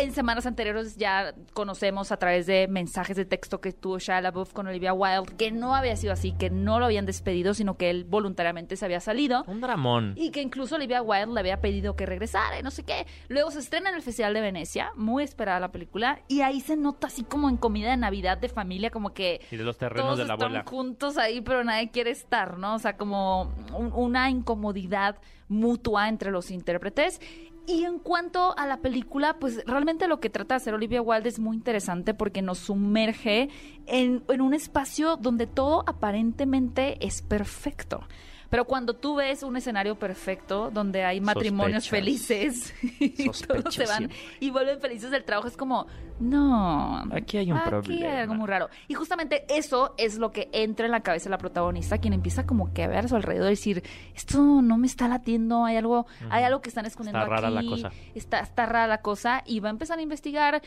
En 0.00 0.12
semanas 0.12 0.46
anteriores 0.46 0.96
ya 0.96 1.34
conocemos 1.52 2.12
a 2.12 2.16
través 2.16 2.46
de 2.46 2.66
mensajes 2.66 3.14
de 3.14 3.26
texto 3.26 3.60
que 3.60 3.72
tuvo 3.72 3.98
Shia 3.98 4.22
LaBeouf 4.22 4.52
con 4.54 4.66
Olivia 4.66 4.94
Wilde 4.94 5.36
que 5.36 5.52
no 5.52 5.74
había 5.76 5.96
sido 5.96 6.14
así, 6.14 6.32
que 6.32 6.48
no 6.48 6.78
lo 6.78 6.86
habían 6.86 7.04
despedido, 7.04 7.52
sino 7.52 7.76
que 7.76 7.90
él 7.90 8.04
voluntariamente 8.04 8.76
se 8.76 8.86
había 8.86 9.00
salido. 9.00 9.44
Un 9.46 9.60
dramón. 9.60 10.14
Y 10.16 10.30
que 10.30 10.40
incluso 10.40 10.76
Olivia 10.76 11.02
Wilde 11.02 11.34
le 11.34 11.40
había 11.40 11.60
pedido 11.60 11.94
que 11.94 12.06
regresara 12.06 12.58
y 12.58 12.62
no 12.62 12.70
sé 12.70 12.84
qué. 12.84 13.06
Luego 13.28 13.50
se 13.50 13.58
estrena 13.58 13.90
en 13.90 13.96
el 13.96 14.02
Festival 14.02 14.32
de 14.32 14.40
Venecia, 14.40 14.92
muy 14.96 15.24
esperada 15.24 15.60
la 15.60 15.72
película, 15.72 16.20
y 16.26 16.40
ahí 16.40 16.60
se 16.60 16.76
nota 16.76 17.08
así 17.08 17.22
como 17.22 17.50
en 17.50 17.58
comida 17.58 17.90
de 17.90 17.98
Navidad 17.98 18.38
de 18.38 18.48
familia, 18.48 18.90
como 18.90 19.12
que 19.12 19.42
Y 19.50 19.56
de 19.58 19.64
los 19.64 19.76
terrenos 19.76 20.06
todos 20.06 20.18
de 20.18 20.24
la 20.24 20.34
están 20.34 20.46
abuela. 20.48 20.64
juntos 20.66 21.18
ahí, 21.18 21.42
pero 21.42 21.64
nadie 21.64 21.90
quiere 21.90 22.10
estar, 22.12 22.56
¿no? 22.56 22.76
O 22.76 22.78
sea, 22.78 22.96
como 22.96 23.52
un- 23.76 23.92
una 23.92 24.30
incomodidad 24.30 25.16
mutua 25.48 26.08
entre 26.08 26.30
los 26.30 26.50
intérpretes. 26.50 27.20
Y 27.66 27.84
en 27.84 28.00
cuanto 28.00 28.58
a 28.58 28.66
la 28.66 28.78
película, 28.78 29.38
pues 29.38 29.64
realmente 29.66 30.08
lo 30.08 30.18
que 30.18 30.30
trata 30.30 30.54
de 30.54 30.56
hacer 30.56 30.74
Olivia 30.74 31.00
Wilde 31.00 31.28
es 31.28 31.38
muy 31.38 31.56
interesante 31.56 32.12
porque 32.12 32.42
nos 32.42 32.58
sumerge 32.58 33.50
en, 33.86 34.24
en 34.28 34.40
un 34.40 34.52
espacio 34.52 35.16
donde 35.16 35.46
todo 35.46 35.84
aparentemente 35.86 37.04
es 37.06 37.22
perfecto. 37.22 38.00
Pero 38.52 38.66
cuando 38.66 38.92
tú 38.92 39.14
ves 39.14 39.42
un 39.42 39.56
escenario 39.56 39.94
perfecto 39.98 40.70
donde 40.70 41.04
hay 41.04 41.22
matrimonios 41.22 41.84
Sospechas. 41.84 42.04
felices 42.04 42.74
y 43.00 43.30
todos 43.30 43.74
se 43.74 43.86
van 43.86 44.10
y 44.40 44.50
vuelven 44.50 44.78
felices 44.78 45.10
del 45.10 45.24
trabajo, 45.24 45.48
es 45.48 45.56
como, 45.56 45.86
no, 46.20 47.02
Aquí 47.12 47.38
hay 47.38 47.50
un 47.50 47.56
aquí 47.56 47.68
problema. 47.70 48.10
hay 48.10 48.20
algo 48.20 48.34
muy 48.34 48.46
raro. 48.46 48.68
Y 48.88 48.94
justamente 48.94 49.46
eso 49.48 49.94
es 49.96 50.18
lo 50.18 50.32
que 50.32 50.50
entra 50.52 50.84
en 50.84 50.92
la 50.92 51.00
cabeza 51.00 51.24
de 51.24 51.30
la 51.30 51.38
protagonista, 51.38 51.96
quien 51.96 52.12
empieza 52.12 52.44
como 52.44 52.74
que 52.74 52.82
a 52.82 52.88
ver 52.88 53.06
a 53.06 53.08
su 53.08 53.16
alrededor 53.16 53.46
y 53.46 53.52
decir, 53.52 53.82
esto 54.14 54.60
no 54.60 54.76
me 54.76 54.86
está 54.86 55.08
latiendo, 55.08 55.64
hay 55.64 55.78
algo, 55.78 56.06
hay 56.28 56.44
algo 56.44 56.60
que 56.60 56.68
están 56.68 56.84
escondiendo 56.84 57.20
Está 57.20 57.30
rara 57.34 57.48
la 57.48 57.62
cosa. 57.62 57.90
Está, 58.14 58.40
está 58.40 58.66
rara 58.66 58.86
la 58.86 59.00
cosa, 59.00 59.42
y 59.46 59.60
va 59.60 59.68
a 59.68 59.72
empezar 59.72 59.98
a 59.98 60.02
investigar 60.02 60.60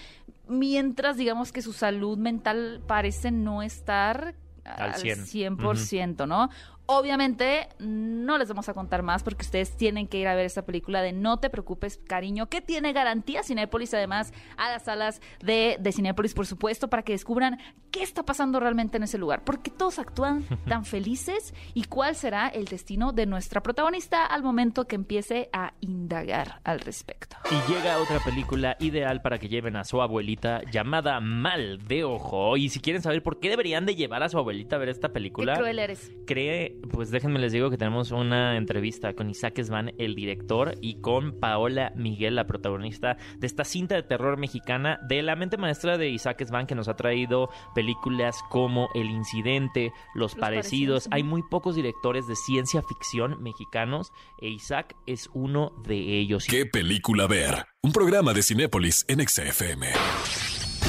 mientras 0.47 1.17
digamos 1.17 1.51
que 1.51 1.61
su 1.61 1.71
salud 1.71 2.17
mental 2.17 2.81
parece 2.87 3.29
no 3.29 3.61
estar 3.61 4.33
Al 4.63 4.93
al 4.93 4.95
100. 4.95 5.57
100%, 5.59 6.27
¿no? 6.27 6.49
Obviamente 6.87 7.67
no 7.79 8.37
les 8.37 8.47
vamos 8.47 8.69
a 8.69 8.73
contar 8.73 9.01
más 9.01 9.23
porque 9.23 9.43
ustedes 9.43 9.75
tienen 9.75 10.07
que 10.07 10.17
ir 10.19 10.27
a 10.27 10.35
ver 10.35 10.45
esta 10.45 10.65
película 10.65 11.01
de 11.01 11.13
No 11.13 11.39
te 11.39 11.49
preocupes, 11.49 11.99
cariño, 12.05 12.47
que 12.47 12.61
tiene 12.61 12.93
garantía 12.93 13.43
Cinépolis 13.43 13.93
además 13.93 14.33
a 14.57 14.69
las 14.69 14.83
salas 14.83 15.21
de, 15.43 15.77
de 15.79 15.91
Cinépolis, 15.91 16.33
por 16.33 16.45
supuesto, 16.45 16.89
para 16.89 17.03
que 17.03 17.13
descubran 17.13 17.59
qué 17.91 18.03
está 18.03 18.23
pasando 18.23 18.59
realmente 18.59 18.97
en 18.97 19.03
ese 19.03 19.17
lugar, 19.17 19.43
porque 19.43 19.71
todos 19.71 19.99
actúan 19.99 20.43
tan 20.67 20.85
felices 20.85 21.53
y 21.73 21.85
cuál 21.85 22.15
será 22.15 22.47
el 22.49 22.65
destino 22.65 23.13
de 23.13 23.25
nuestra 23.25 23.63
protagonista 23.63 24.25
al 24.25 24.43
momento 24.43 24.85
que 24.85 24.95
empiece 24.95 25.49
a 25.53 25.73
indagar 25.81 26.59
al 26.63 26.79
respecto. 26.81 27.37
Y 27.49 27.71
llega 27.71 27.97
otra 27.99 28.19
película 28.19 28.75
ideal 28.79 29.21
para 29.21 29.39
que 29.39 29.47
lleven 29.49 29.75
a 29.75 29.83
su 29.85 30.01
abuelita 30.01 30.61
llamada 30.71 31.19
Mal 31.19 31.79
de 31.87 32.03
Ojo. 32.03 32.57
Y 32.57 32.69
si 32.69 32.79
quieren 32.79 33.01
saber 33.01 33.23
por 33.23 33.39
qué 33.39 33.49
deberían 33.49 33.85
de 33.85 33.95
llevar 33.95 34.23
a 34.23 34.29
su 34.29 34.37
abuelita 34.37 34.75
a 34.75 34.79
ver 34.79 34.89
esta 34.89 35.07
Qué 35.07 35.13
película, 35.13 35.55
cruel 35.55 35.79
eres. 35.79 36.11
cree, 36.27 36.74
pues 36.91 37.11
déjenme 37.11 37.39
les 37.39 37.51
digo 37.51 37.69
que 37.69 37.77
tenemos 37.77 38.11
una 38.11 38.57
entrevista 38.57 39.13
con 39.13 39.29
Isaac 39.29 39.61
Svan, 39.61 39.93
el 39.97 40.15
director, 40.15 40.75
y 40.81 41.01
con 41.01 41.39
Paola 41.39 41.91
Miguel, 41.95 42.35
la 42.35 42.47
protagonista 42.47 43.17
de 43.37 43.47
esta 43.47 43.63
cinta 43.63 43.95
de 43.95 44.03
terror 44.03 44.37
mexicana 44.37 44.99
de 45.07 45.21
la 45.21 45.35
mente 45.35 45.57
maestra 45.57 45.97
de 45.97 46.09
Isaac 46.09 46.43
Svan, 46.45 46.67
que 46.67 46.75
nos 46.75 46.87
ha 46.87 46.95
traído 46.95 47.49
películas 47.73 48.37
como 48.49 48.89
El 48.93 49.09
Incidente, 49.09 49.91
Los, 50.13 50.33
Los 50.33 50.35
Parecidos. 50.35 50.55
Parecidos, 50.55 51.07
Hay 51.11 51.23
muy 51.23 51.43
pocos 51.43 51.75
directores 51.75 52.27
de 52.27 52.35
ciencia 52.35 52.81
ficción 52.81 53.41
mexicanos, 53.41 54.11
e 54.41 54.49
Isaac 54.49 54.95
es 55.05 55.29
uno 55.33 55.73
de 55.85 56.19
ellos. 56.19 56.45
¿Qué 56.47 56.65
película 56.65 57.27
ver? 57.27 57.65
Un 57.81 57.91
programa 57.91 58.33
de 58.33 58.43
Cinépolis 58.43 59.05
en 59.07 59.27
XFM. 59.27 59.87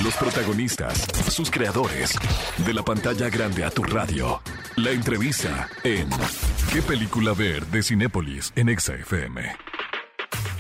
Los 0.04 0.14
protagonistas, 0.16 1.06
sus 1.32 1.50
creadores, 1.50 2.16
de 2.64 2.74
la 2.74 2.82
pantalla 2.82 3.28
grande 3.30 3.64
a 3.64 3.70
tu 3.70 3.82
radio. 3.82 4.40
La 4.76 4.90
entrevista 4.90 5.68
en 5.84 6.08
¿Qué 6.72 6.82
película 6.82 7.32
ver? 7.32 7.64
de 7.66 7.82
Cinépolis 7.82 8.52
en 8.56 8.78
XFM. 8.78 9.42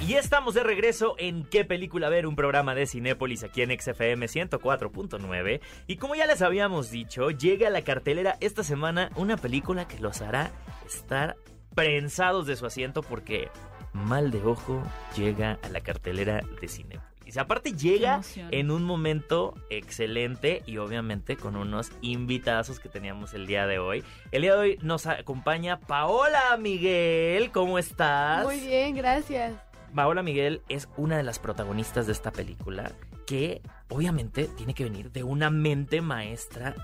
Y 0.06 0.14
estamos 0.14 0.54
de 0.54 0.62
regreso 0.62 1.14
en 1.18 1.44
¿Qué 1.44 1.64
película 1.64 2.08
ver? 2.08 2.26
Un 2.26 2.34
programa 2.36 2.74
de 2.74 2.86
Cinépolis 2.86 3.44
aquí 3.44 3.62
en 3.62 3.78
XFM 3.78 4.26
104.9. 4.26 5.60
Y 5.86 5.96
como 5.96 6.14
ya 6.14 6.26
les 6.26 6.42
habíamos 6.42 6.90
dicho, 6.90 7.30
llega 7.30 7.68
a 7.68 7.70
la 7.70 7.82
cartelera 7.82 8.36
esta 8.40 8.62
semana 8.64 9.10
una 9.16 9.36
película 9.36 9.86
que 9.86 10.00
los 10.00 10.22
hará 10.22 10.50
estar 10.86 11.36
prensados 11.74 12.46
de 12.46 12.56
su 12.56 12.64
asiento 12.66 13.02
porque 13.02 13.48
Mal 13.92 14.30
de 14.30 14.42
Ojo 14.42 14.82
llega 15.16 15.58
a 15.62 15.68
la 15.68 15.80
cartelera 15.82 16.40
de 16.60 16.68
Cinépolis. 16.68 17.15
Aparte 17.36 17.72
llega 17.72 18.22
en 18.50 18.70
un 18.70 18.84
momento 18.84 19.54
excelente 19.68 20.62
y 20.64 20.78
obviamente 20.78 21.36
con 21.36 21.56
unos 21.56 21.90
invitazos 22.00 22.80
que 22.80 22.88
teníamos 22.88 23.34
el 23.34 23.46
día 23.46 23.66
de 23.66 23.78
hoy. 23.78 24.04
El 24.32 24.42
día 24.42 24.54
de 24.54 24.58
hoy 24.58 24.78
nos 24.80 25.06
acompaña 25.06 25.78
Paola 25.80 26.56
Miguel, 26.58 27.50
¿cómo 27.50 27.78
estás? 27.78 28.44
Muy 28.44 28.60
bien, 28.60 28.94
gracias. 28.94 29.54
Paola 29.94 30.22
Miguel 30.22 30.62
es 30.68 30.88
una 30.96 31.16
de 31.16 31.22
las 31.22 31.38
protagonistas 31.38 32.06
de 32.06 32.12
esta 32.12 32.30
película 32.30 32.92
que 33.26 33.60
obviamente 33.88 34.44
tiene 34.56 34.72
que 34.74 34.84
venir 34.84 35.10
de 35.12 35.22
una 35.24 35.50
mente 35.50 36.00
maestra 36.00 36.74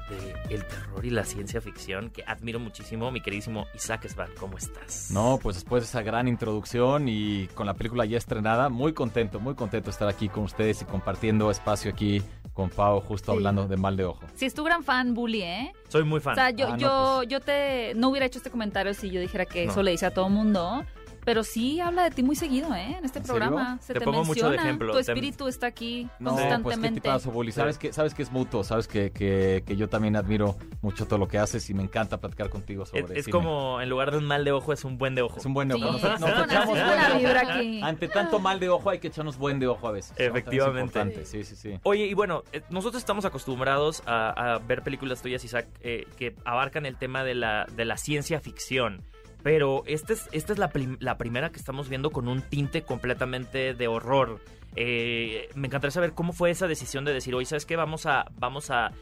del 0.48 0.64
terror 0.66 1.04
y 1.04 1.10
la 1.10 1.24
ciencia 1.24 1.60
ficción 1.60 2.10
que 2.10 2.22
admiro 2.26 2.58
muchísimo, 2.60 3.10
mi 3.10 3.20
queridísimo 3.20 3.66
Isaac 3.74 4.06
Svan, 4.08 4.30
¿cómo 4.38 4.58
estás? 4.58 5.10
No, 5.10 5.38
pues 5.42 5.56
después 5.56 5.82
de 5.82 5.86
esa 5.86 6.02
gran 6.02 6.28
introducción 6.28 7.08
y 7.08 7.46
con 7.54 7.66
la 7.66 7.74
película 7.74 8.04
ya 8.04 8.18
estrenada, 8.18 8.68
muy 8.68 8.92
contento, 8.92 9.40
muy 9.40 9.54
contento 9.54 9.86
de 9.86 9.90
estar 9.92 10.08
aquí 10.08 10.28
con 10.28 10.44
ustedes 10.44 10.82
y 10.82 10.84
compartiendo 10.84 11.50
espacio 11.50 11.90
aquí 11.90 12.22
con 12.52 12.68
Pau, 12.70 13.00
justo 13.00 13.32
Sí. 13.32 13.38
hablando 13.38 13.66
de 13.66 13.76
mal 13.76 13.96
de 13.96 14.04
ojo. 14.04 14.20
Si 14.34 14.44
es 14.44 14.52
tu 14.54 14.62
gran 14.62 14.84
fan, 14.84 15.14
Bully, 15.14 15.42
¿eh? 15.42 15.72
Soy 15.88 16.04
muy 16.04 16.20
fan. 16.20 16.32
O 16.32 16.36
sea, 16.36 16.50
yo, 16.50 16.66
Ah, 16.68 16.70
no, 16.72 16.76
yo, 16.78 17.14
pues. 17.18 17.28
yo 17.30 17.40
te 17.40 17.94
no 17.94 18.08
hubiera 18.10 18.26
hecho 18.26 18.38
este 18.38 18.50
comentario 18.50 18.92
si 18.94 19.10
yo 19.10 19.20
dijera 19.20 19.46
que 19.46 19.64
No. 19.66 19.72
eso 19.72 19.82
le 19.82 19.92
dice 19.92 20.06
a 20.06 20.10
todo 20.12 20.28
mundo. 20.28 20.84
Pero 21.24 21.44
sí 21.44 21.80
habla 21.80 22.04
de 22.04 22.10
ti 22.10 22.22
muy 22.22 22.36
seguido, 22.36 22.74
¿eh? 22.74 22.96
En 22.98 23.04
este 23.04 23.18
¿En 23.20 23.24
serio? 23.24 23.40
programa. 23.40 23.78
Se 23.80 23.92
Te 23.92 23.98
te, 24.00 24.04
pongo 24.04 24.24
mucho 24.24 24.44
de 24.44 24.50
menciona. 24.50 24.62
ejemplo. 24.62 24.88
Tu 24.92 24.94
Te- 24.94 25.12
espíritu 25.12 25.48
está 25.48 25.66
aquí 25.68 26.08
No, 26.18 26.30
pues 26.32 26.42
qué 26.42 26.48
constantemente. 26.50 27.00
tipazo, 27.00 27.30
Bully. 27.30 27.52
Sabes 27.52 27.78
que, 27.78 27.92
sabes 27.92 28.14
que 28.14 28.22
es 28.22 28.30
mutuo, 28.32 28.64
sabes 28.64 28.88
que, 28.88 29.10
que, 29.12 29.62
que 29.66 29.76
yo 29.76 29.88
también 29.88 30.16
admiro 30.16 30.56
mucho 30.80 31.06
todo 31.06 31.18
lo 31.18 31.28
que 31.28 31.38
haces 31.38 31.68
y 31.70 31.74
me 31.74 31.82
encanta 31.82 32.18
platicar 32.20 32.48
contigo 32.50 32.84
sobre 32.86 33.02
Es, 33.04 33.26
es 33.26 33.28
como, 33.28 33.80
en 33.80 33.88
lugar 33.88 34.10
de 34.10 34.18
un 34.18 34.24
mal 34.24 34.44
de 34.44 34.52
ojo, 34.52 34.72
es 34.72 34.84
un 34.84 34.98
buen 34.98 35.14
de 35.14 35.22
ojo. 35.22 35.38
Es 35.38 35.46
un 35.46 35.54
buen 35.54 35.68
de 35.68 35.74
Sí, 35.76 35.82
ojo. 35.84 35.92
Nos- 35.92 36.04
echamos 36.04 36.66
buen 36.68 36.78
la 36.80 37.06
de 37.08 37.10
ojo. 37.12 37.18
vibra 37.18 37.40
aquí. 37.54 37.80
Ante 37.82 38.08
tanto 38.08 38.38
mal 38.38 38.58
de 38.60 38.68
ojo 38.68 38.90
hay 38.90 38.98
que 38.98 39.08
echarnos 39.08 39.36
buen 39.38 39.58
de 39.60 39.66
ojo 39.68 39.86
a 39.88 39.92
veces. 39.92 40.12
Efectivamente. 40.18 40.92
También 40.92 41.18
Es 41.20 41.24
importante, 41.24 41.24
sí, 41.26 41.44
sí, 41.44 41.56
sí. 41.74 41.80
Oye, 41.84 42.06
y 42.06 42.14
bueno, 42.14 42.42
eh, 42.52 42.62
nosotros 42.70 43.00
estamos 43.00 43.24
acostumbrados 43.24 44.02
a, 44.06 44.54
a 44.54 44.58
ver 44.58 44.82
películas 44.82 45.22
tuyas, 45.22 45.44
Isaac, 45.44 45.66
eh, 45.80 46.06
que 46.16 46.34
abarcan 46.44 46.86
el 46.86 46.96
tema 46.96 47.22
de 47.24 47.34
la, 47.34 47.66
de 47.74 47.84
la 47.84 47.96
ciencia 47.96 48.40
ficción. 48.40 49.02
Pero 49.42 49.82
esta 49.86 50.12
es, 50.12 50.28
esta 50.32 50.52
es 50.52 50.58
la, 50.58 50.70
la 51.00 51.18
primera 51.18 51.50
que 51.50 51.58
estamos 51.58 51.88
viendo 51.88 52.10
con 52.10 52.28
un 52.28 52.42
tinte 52.42 52.82
completamente 52.82 53.74
de 53.74 53.88
horror. 53.88 54.40
Eh, 54.76 55.48
me 55.54 55.66
encantaría 55.66 55.90
saber 55.90 56.12
cómo 56.12 56.32
fue 56.32 56.50
esa 56.50 56.66
decisión 56.66 57.04
de 57.04 57.12
decir, 57.12 57.34
oye, 57.34 57.46
¿sabes 57.46 57.66
qué? 57.66 57.76
Vamos 57.76 58.06
a, 58.06 58.26
vamos 58.38 58.70
a, 58.70 58.92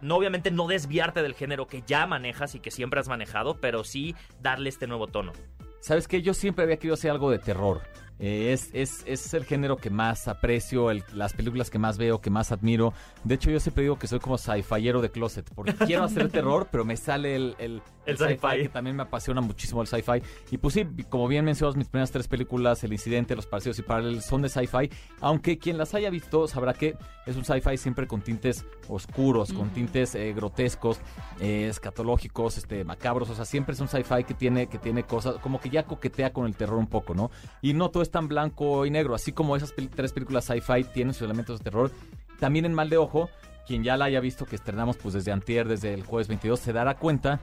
no 0.00 0.16
obviamente 0.16 0.50
no 0.50 0.66
desviarte 0.66 1.22
del 1.22 1.34
género 1.34 1.66
que 1.66 1.82
ya 1.86 2.06
manejas 2.06 2.54
y 2.54 2.60
que 2.60 2.70
siempre 2.70 3.00
has 3.00 3.08
manejado, 3.08 3.58
pero 3.60 3.84
sí 3.84 4.14
darle 4.42 4.68
este 4.68 4.86
nuevo 4.86 5.06
tono. 5.06 5.32
¿Sabes 5.80 6.08
qué? 6.08 6.20
Yo 6.20 6.34
siempre 6.34 6.64
había 6.64 6.76
querido 6.76 6.94
hacer 6.94 7.10
algo 7.12 7.30
de 7.30 7.38
terror. 7.38 7.82
Eh, 8.18 8.52
es, 8.54 8.70
es, 8.72 9.04
es 9.06 9.34
el 9.34 9.44
género 9.44 9.76
que 9.76 9.90
más 9.90 10.26
aprecio, 10.26 10.90
el- 10.90 11.04
las 11.12 11.34
películas 11.34 11.68
que 11.70 11.78
más 11.78 11.96
veo, 11.98 12.20
que 12.20 12.30
más 12.30 12.50
admiro. 12.50 12.92
De 13.24 13.34
hecho, 13.36 13.50
yo 13.50 13.60
siempre 13.60 13.82
digo 13.82 13.98
que 13.98 14.06
soy 14.08 14.18
como 14.18 14.36
sci-fiero 14.38 15.00
de 15.02 15.10
closet, 15.10 15.48
porque 15.54 15.74
quiero 15.74 16.02
hacer 16.04 16.28
terror, 16.32 16.66
pero 16.72 16.84
me 16.84 16.96
sale 16.96 17.36
el, 17.36 17.54
el, 17.58 17.82
El 18.06 18.16
sci-fi. 18.18 18.62
que 18.62 18.68
también 18.68 18.96
me 18.96 19.02
apasiona 19.02 19.40
muchísimo 19.40 19.82
el 19.82 19.88
sci-fi. 19.88 20.22
Y 20.50 20.58
pues 20.58 20.74
sí, 20.74 20.86
como 21.08 21.28
bien 21.28 21.44
mencionas, 21.44 21.76
mis 21.76 21.88
primeras 21.88 22.10
tres 22.10 22.28
películas, 22.28 22.82
El 22.84 22.92
Incidente, 22.92 23.34
Los 23.36 23.46
Parecidos 23.46 23.78
y 23.78 23.82
Paralelos, 23.82 24.24
son 24.24 24.42
de 24.42 24.48
sci-fi, 24.48 24.90
aunque 25.20 25.58
quien 25.58 25.76
las 25.78 25.94
haya 25.94 26.08
visto 26.10 26.46
sabrá 26.48 26.72
que 26.74 26.96
es 27.26 27.36
un 27.36 27.44
sci-fi 27.44 27.76
siempre 27.76 28.06
con 28.06 28.20
tintes 28.22 28.64
oscuros, 28.88 29.52
con 29.52 29.70
tintes 29.70 30.14
eh, 30.14 30.32
grotescos, 30.32 31.00
eh, 31.40 31.66
escatológicos, 31.68 32.58
este, 32.58 32.84
macabros, 32.84 33.30
o 33.30 33.34
sea, 33.34 33.44
siempre 33.44 33.74
es 33.74 33.80
un 33.80 33.88
sci-fi 33.88 34.24
que 34.24 34.34
tiene, 34.34 34.68
que 34.68 34.78
tiene 34.78 35.02
cosas, 35.04 35.36
como 35.36 35.60
que 35.60 35.70
ya 35.70 35.84
coquetea 35.84 36.32
con 36.32 36.46
el 36.46 36.54
terror 36.56 36.78
un 36.78 36.86
poco, 36.86 37.14
¿no? 37.14 37.30
Y 37.62 37.74
no 37.74 37.90
todo 37.90 38.02
es 38.02 38.10
tan 38.10 38.28
blanco 38.28 38.86
y 38.86 38.90
negro, 38.90 39.14
así 39.14 39.32
como 39.32 39.56
esas 39.56 39.74
pel- 39.74 39.90
tres 39.94 40.12
películas 40.12 40.44
sci-fi 40.44 40.84
tienen 40.84 41.14
sus 41.14 41.22
elementos 41.22 41.58
de 41.58 41.64
terror, 41.64 41.90
también 42.38 42.64
en 42.64 42.74
Mal 42.74 42.88
de 42.90 42.98
Ojo, 42.98 43.28
quien 43.66 43.82
ya 43.82 43.96
la 43.96 44.04
haya 44.04 44.20
visto 44.20 44.44
que 44.46 44.54
estrenamos 44.54 44.96
pues 44.96 45.14
desde 45.14 45.32
antier, 45.32 45.66
desde 45.66 45.92
el 45.92 46.04
jueves 46.04 46.28
22, 46.28 46.60
se 46.60 46.72
dará 46.72 46.94
cuenta 46.96 47.40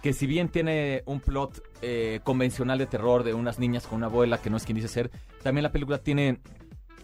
que 0.00 0.12
si 0.12 0.26
bien 0.26 0.48
tiene 0.48 1.02
un 1.06 1.20
plot 1.20 1.62
eh, 1.82 2.20
convencional 2.24 2.78
de 2.78 2.86
terror 2.86 3.24
de 3.24 3.34
unas 3.34 3.58
niñas 3.58 3.86
con 3.86 3.98
una 3.98 4.06
abuela 4.06 4.38
que 4.38 4.50
no 4.50 4.56
es 4.56 4.64
quien 4.64 4.76
dice 4.76 4.88
ser, 4.88 5.10
también 5.42 5.62
la 5.62 5.72
película 5.72 5.98
tiene 5.98 6.40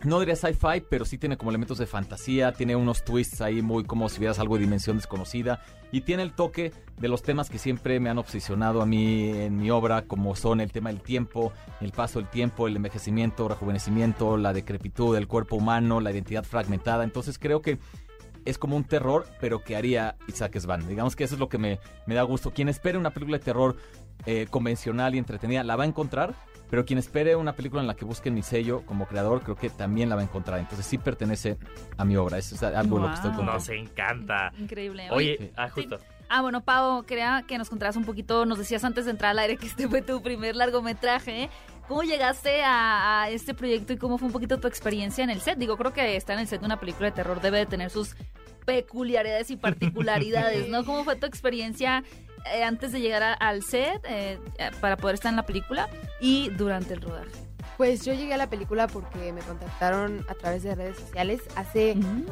no 0.04 0.20
diría 0.20 0.36
sci-fi, 0.36 0.82
pero 0.88 1.04
sí 1.04 1.18
tiene 1.18 1.36
como 1.36 1.50
elementos 1.50 1.78
de 1.78 1.86
fantasía, 1.86 2.52
tiene 2.52 2.76
unos 2.76 3.04
twists 3.04 3.40
ahí 3.40 3.62
muy 3.62 3.84
como 3.84 4.08
si 4.08 4.20
vieras 4.20 4.38
algo 4.38 4.54
de 4.54 4.60
dimensión 4.60 4.96
desconocida 4.96 5.60
y 5.90 6.02
tiene 6.02 6.22
el 6.22 6.32
toque 6.32 6.72
de 6.98 7.08
los 7.08 7.22
temas 7.22 7.50
que 7.50 7.58
siempre 7.58 7.98
me 7.98 8.10
han 8.10 8.18
obsesionado 8.18 8.80
a 8.80 8.86
mí 8.86 9.30
en 9.30 9.56
mi 9.56 9.70
obra, 9.70 10.02
como 10.02 10.36
son 10.36 10.60
el 10.60 10.70
tema 10.70 10.90
del 10.90 11.00
tiempo, 11.00 11.52
el 11.80 11.92
paso 11.92 12.20
del 12.20 12.28
tiempo, 12.28 12.68
el 12.68 12.76
envejecimiento, 12.76 13.48
rejuvenecimiento, 13.48 14.36
la 14.36 14.52
decrepitud 14.52 15.14
del 15.14 15.26
cuerpo 15.26 15.56
humano, 15.56 16.00
la 16.00 16.12
identidad 16.12 16.44
fragmentada. 16.44 17.04
Entonces 17.04 17.38
creo 17.38 17.60
que 17.60 17.78
es 18.48 18.58
como 18.58 18.76
un 18.76 18.84
terror, 18.84 19.26
pero 19.40 19.62
que 19.62 19.76
haría 19.76 20.16
Isaac 20.26 20.58
Svan. 20.58 20.86
Digamos 20.88 21.16
que 21.16 21.24
eso 21.24 21.34
es 21.34 21.40
lo 21.40 21.48
que 21.48 21.58
me, 21.58 21.78
me 22.06 22.14
da 22.14 22.22
gusto. 22.22 22.52
Quien 22.52 22.68
espere 22.68 22.98
una 22.98 23.10
película 23.10 23.38
de 23.38 23.44
terror 23.44 23.76
eh, 24.26 24.46
convencional 24.50 25.14
y 25.14 25.18
entretenida 25.18 25.62
la 25.64 25.76
va 25.76 25.84
a 25.84 25.86
encontrar, 25.86 26.34
pero 26.70 26.84
quien 26.84 26.98
espere 26.98 27.36
una 27.36 27.54
película 27.54 27.80
en 27.80 27.86
la 27.88 27.94
que 27.94 28.04
busquen 28.04 28.34
mi 28.34 28.42
sello 28.42 28.82
como 28.84 29.06
creador, 29.06 29.42
creo 29.42 29.56
que 29.56 29.70
también 29.70 30.08
la 30.08 30.16
va 30.16 30.20
a 30.22 30.24
encontrar. 30.24 30.58
Entonces 30.58 30.84
sí 30.86 30.98
pertenece 30.98 31.56
a 31.96 32.04
mi 32.04 32.16
obra. 32.16 32.38
Eso 32.38 32.54
es 32.54 32.62
algo 32.62 32.96
en 32.96 33.02
lo 33.04 33.08
que 33.08 33.14
estoy 33.14 33.30
Wow. 33.30 33.36
contento. 33.38 33.52
Nos 33.54 33.68
encanta. 33.70 34.52
Increíble. 34.58 35.08
Oye, 35.10 35.36
Sí. 35.38 35.50
ah, 35.56 35.68
justo. 35.70 35.98
Ah, 36.30 36.42
bueno, 36.42 36.60
Pau, 36.62 37.04
quería 37.04 37.42
que 37.48 37.56
nos 37.56 37.70
contaras 37.70 37.96
un 37.96 38.04
poquito, 38.04 38.44
nos 38.44 38.58
decías 38.58 38.84
antes 38.84 39.06
de 39.06 39.12
entrar 39.12 39.30
al 39.30 39.38
aire 39.38 39.56
que 39.56 39.66
este 39.66 39.88
fue 39.88 40.02
tu 40.02 40.20
primer 40.22 40.56
largometraje. 40.56 41.48
¿Cómo 41.88 42.02
llegaste 42.02 42.62
a, 42.62 43.22
a 43.22 43.30
este 43.30 43.54
proyecto 43.54 43.94
y 43.94 43.96
cómo 43.96 44.18
fue 44.18 44.26
un 44.26 44.32
poquito 44.32 44.58
tu 44.60 44.68
experiencia 44.68 45.24
en 45.24 45.30
el 45.30 45.40
set? 45.40 45.58
Digo, 45.58 45.76
creo 45.78 45.92
que 45.92 46.16
estar 46.16 46.34
en 46.34 46.40
el 46.40 46.46
set 46.48 46.60
de 46.60 46.66
una 46.66 46.78
película 46.78 47.06
de 47.08 47.12
terror 47.16 47.40
debe 47.40 47.58
de 47.58 47.66
tener 47.66 47.88
sus 47.90 48.14
peculiaridades 48.66 49.50
y 49.50 49.56
particularidades, 49.56 50.68
¿no? 50.68 50.84
¿Cómo 50.84 51.04
fue 51.04 51.16
tu 51.16 51.26
experiencia 51.26 52.04
eh, 52.54 52.62
antes 52.62 52.92
de 52.92 53.00
llegar 53.00 53.22
a- 53.22 53.32
al 53.32 53.62
set 53.62 54.04
eh, 54.08 54.38
eh, 54.58 54.70
para 54.80 54.96
poder 54.98 55.14
estar 55.14 55.30
en 55.30 55.36
la 55.36 55.46
película 55.46 55.88
y 56.20 56.50
durante 56.50 56.92
el 56.94 57.00
rodaje? 57.00 57.30
Pues 57.78 58.04
yo 58.04 58.12
llegué 58.12 58.34
a 58.34 58.38
la 58.38 58.50
película 58.50 58.86
porque 58.86 59.32
me 59.32 59.40
contactaron 59.40 60.26
a 60.28 60.34
través 60.34 60.64
de 60.64 60.74
redes 60.74 60.98
sociales 60.98 61.40
hace 61.56 61.94
Mm. 61.94 62.26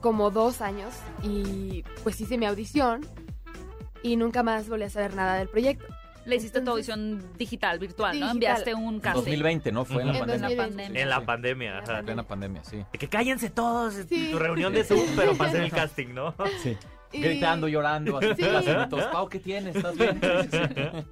como 0.00 0.30
dos 0.30 0.60
años 0.60 0.92
y 1.24 1.82
pues 2.04 2.20
hice 2.20 2.38
mi 2.38 2.46
audición 2.46 3.04
y 4.02 4.16
nunca 4.16 4.42
más 4.42 4.68
volví 4.68 4.84
a 4.84 4.90
saber 4.90 5.14
nada 5.14 5.36
del 5.36 5.48
proyecto. 5.48 5.86
Le 6.26 6.36
hiciste 6.36 6.58
tu 6.60 6.70
Entonces- 6.70 6.88
audición 6.94 7.32
digital, 7.38 7.78
virtual, 7.78 8.18
¿no? 8.20 8.26
Digital. 8.26 8.36
Enviaste 8.36 8.74
un 8.74 8.94
En 8.94 9.00
casting. 9.00 9.20
2020, 9.22 9.72
¿no? 9.72 9.84
Fue 9.84 10.02
en 10.02 10.08
la. 10.08 10.12
En 10.14 10.18
pandemia. 10.20 10.48
2020. 10.56 11.00
En 11.02 11.08
la 11.08 11.20
pandemia, 11.24 11.68
En 11.70 11.74
la 11.76 11.82
ajá. 11.82 11.98
En 12.00 12.04
plena 12.04 12.22
pandemia, 12.26 12.64
sí. 12.64 12.84
De 12.92 12.98
que 12.98 13.08
cállense 13.08 13.50
todos, 13.50 13.94
Sí. 14.08 14.28
tu 14.30 14.38
reunión 14.38 14.72
de 14.72 14.84
Zoom, 14.84 15.06
pero 15.16 15.34
para 15.36 15.50
hacer 15.50 15.62
el 15.62 15.70
casting, 15.72 16.08
¿no? 16.14 16.34
Sí. 16.62 16.76
Y- 17.12 17.22
Gritando, 17.22 17.66
llorando, 17.68 18.18
así 18.18 18.28
Sí. 18.36 18.44
Pau, 19.12 19.28
¿qué 19.28 19.40
tienes? 19.40 19.74
¿Estás 19.76 19.96
bien? 19.96 20.20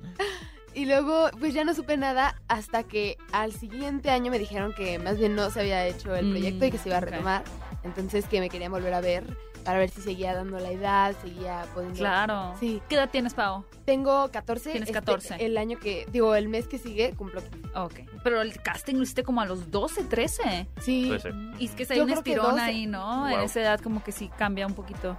Y 0.75 0.85
luego 0.87 1.29
pues 1.40 1.55
ya 1.55 1.64
no 1.64 1.75
supe 1.75 1.97
nada 1.97 2.40
hasta 2.47 2.85
que 2.85 3.16
al 3.33 3.53
siguiente 3.53 4.11
año 4.11 4.31
me 4.31 4.38
dijeron 4.38 4.73
que 4.75 5.01
más 5.01 5.18
bien 5.18 5.35
no 5.35 5.51
se 5.51 5.61
había 5.61 5.85
hecho 5.87 6.14
el 6.14 6.27
Mm, 6.27 6.31
proyecto 6.31 6.64
y 6.66 6.71
que 6.71 6.79
se 6.79 6.88
iba 6.90 6.99
a 6.99 7.01
retomar. 7.01 7.42
Entonces 7.83 8.27
que 8.27 8.38
me 8.38 8.49
querían 8.49 8.71
volver 8.71 8.94
a 8.94 9.01
ver 9.01 9.25
para 9.64 9.79
ver 9.79 9.90
si 9.90 10.01
seguía 10.01 10.35
dando 10.35 10.59
la 10.59 10.71
edad, 10.71 11.14
seguía 11.23 11.64
podiendo... 11.75 11.99
Claro. 11.99 12.55
Sí. 12.61 12.81
¿Qué 12.88 12.97
edad 12.97 13.11
tienes, 13.11 13.35
Pau? 13.35 13.64
Tengo 13.85 14.31
14. 14.31 14.71
Tienes 14.71 14.88
este, 14.88 14.92
14. 14.92 15.37
el 15.44 15.57
año 15.59 15.79
que, 15.79 16.07
digo, 16.12 16.35
el 16.35 16.49
mes 16.49 16.66
que 16.66 16.79
sigue 16.79 17.14
cumplo 17.14 17.42
15. 17.42 17.68
Ok. 17.75 17.94
Pero 18.23 18.40
el 18.40 18.61
casting 18.61 18.94
lo 18.97 19.03
hiciste 19.03 19.23
como 19.23 19.40
a 19.40 19.47
los 19.47 19.71
12, 19.71 20.05
13. 20.05 20.68
Sí. 20.81 21.07
Puede 21.09 21.21
ser. 21.21 21.35
Y 21.59 21.66
es 21.66 21.73
que 21.73 21.85
se 21.85 21.94
hay 21.94 22.01
un 22.01 22.09
12. 22.09 22.61
ahí, 22.61 22.87
¿no? 22.87 23.29
En 23.29 23.40
esa 23.40 23.61
edad 23.61 23.81
como 23.81 24.03
que 24.03 24.12
sí 24.12 24.31
cambia 24.37 24.66
un 24.66 24.75
poquito. 24.75 25.16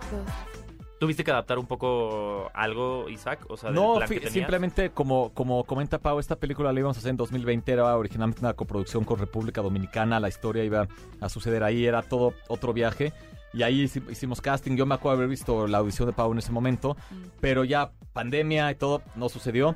¿Tuviste 0.99 1.23
que 1.23 1.31
adaptar 1.31 1.57
un 1.57 1.65
poco 1.65 2.51
algo, 2.53 3.07
Isaac? 3.07 3.45
O 3.47 3.55
sea, 3.55 3.71
del 3.71 3.75
No, 3.79 4.05
simplemente 4.05 4.89
como, 4.89 5.31
como 5.33 5.63
comenta 5.63 5.97
Pau, 5.97 6.19
esta 6.19 6.35
película 6.35 6.73
la 6.73 6.79
íbamos 6.79 6.97
a 6.97 6.99
hacer 6.99 7.11
en 7.11 7.15
2020, 7.15 7.71
era 7.71 7.95
originalmente 7.95 8.41
una 8.41 8.53
coproducción 8.53 9.05
con 9.05 9.17
República 9.17 9.61
Dominicana, 9.61 10.19
la 10.19 10.27
historia 10.27 10.65
iba 10.65 10.89
a 11.21 11.29
suceder 11.29 11.63
ahí, 11.63 11.85
era 11.85 12.01
todo 12.01 12.33
otro 12.49 12.73
viaje. 12.73 13.13
Y 13.53 13.63
ahí 13.63 13.83
hici- 13.85 14.03
hicimos 14.11 14.41
casting, 14.41 14.75
yo 14.75 14.85
me 14.85 14.95
acuerdo 14.95 15.17
haber 15.17 15.29
visto 15.29 15.65
la 15.67 15.79
audición 15.79 16.07
de 16.07 16.13
Pau 16.13 16.31
en 16.31 16.37
ese 16.37 16.51
momento, 16.51 16.95
Mm. 17.09 17.15
pero 17.41 17.63
ya 17.63 17.91
pandemia 18.13 18.69
y 18.71 18.75
todo 18.75 19.01
no 19.15 19.27
sucedió. 19.29 19.75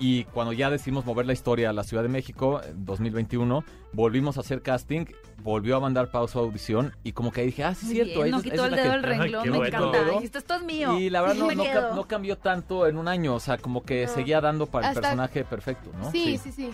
Y 0.00 0.24
cuando 0.24 0.52
ya 0.52 0.70
decidimos 0.70 1.06
mover 1.06 1.24
la 1.24 1.32
historia 1.32 1.70
a 1.70 1.72
la 1.72 1.84
Ciudad 1.84 2.02
de 2.02 2.08
México, 2.08 2.60
en 2.68 2.84
2021, 2.84 3.62
volvimos 3.92 4.36
a 4.36 4.40
hacer 4.40 4.60
casting, 4.60 5.04
volvió 5.44 5.76
a 5.76 5.80
mandar 5.80 6.10
Pau 6.10 6.26
su 6.26 6.40
audición 6.40 6.96
y 7.04 7.12
como 7.12 7.30
que 7.30 7.42
ahí 7.42 7.46
dije, 7.46 7.62
ah, 7.62 7.74
sí, 7.76 7.86
Muy 7.86 7.94
cierto. 7.94 8.18
bien, 8.22 8.30
no 8.32 8.36
es- 8.38 8.42
quitó 8.42 8.64
el 8.66 8.74
es 8.74 8.80
dedo 8.82 8.90
que- 8.90 8.96
del 8.96 9.02
renglón, 9.04 9.42
me 9.50 9.56
bueno. 9.58 9.66
encanta. 9.92 10.10
Dijiste, 10.10 10.38
esto 10.38 10.54
es 10.54 10.62
mío. 10.64 10.98
Y 10.98 11.10
la 11.10 11.22
verdad 11.22 11.36
no, 11.38 11.50
no, 11.52 11.62
quedo. 11.62 11.88
ca- 11.90 11.94
no 11.94 12.08
cambió 12.08 12.36
tanto 12.38 12.88
en 12.88 12.96
un 12.98 13.06
año, 13.06 13.36
o 13.36 13.40
sea, 13.40 13.56
como 13.58 13.84
que 13.84 14.06
No. 14.06 14.12
seguía 14.12 14.40
dando 14.40 14.66
para 14.66 14.88
el 14.88 14.94
personaje 14.94 15.44
perfecto, 15.44 15.90
¿no? 15.96 16.10
Sí, 16.10 16.38
sí, 16.42 16.50
sí. 16.50 16.72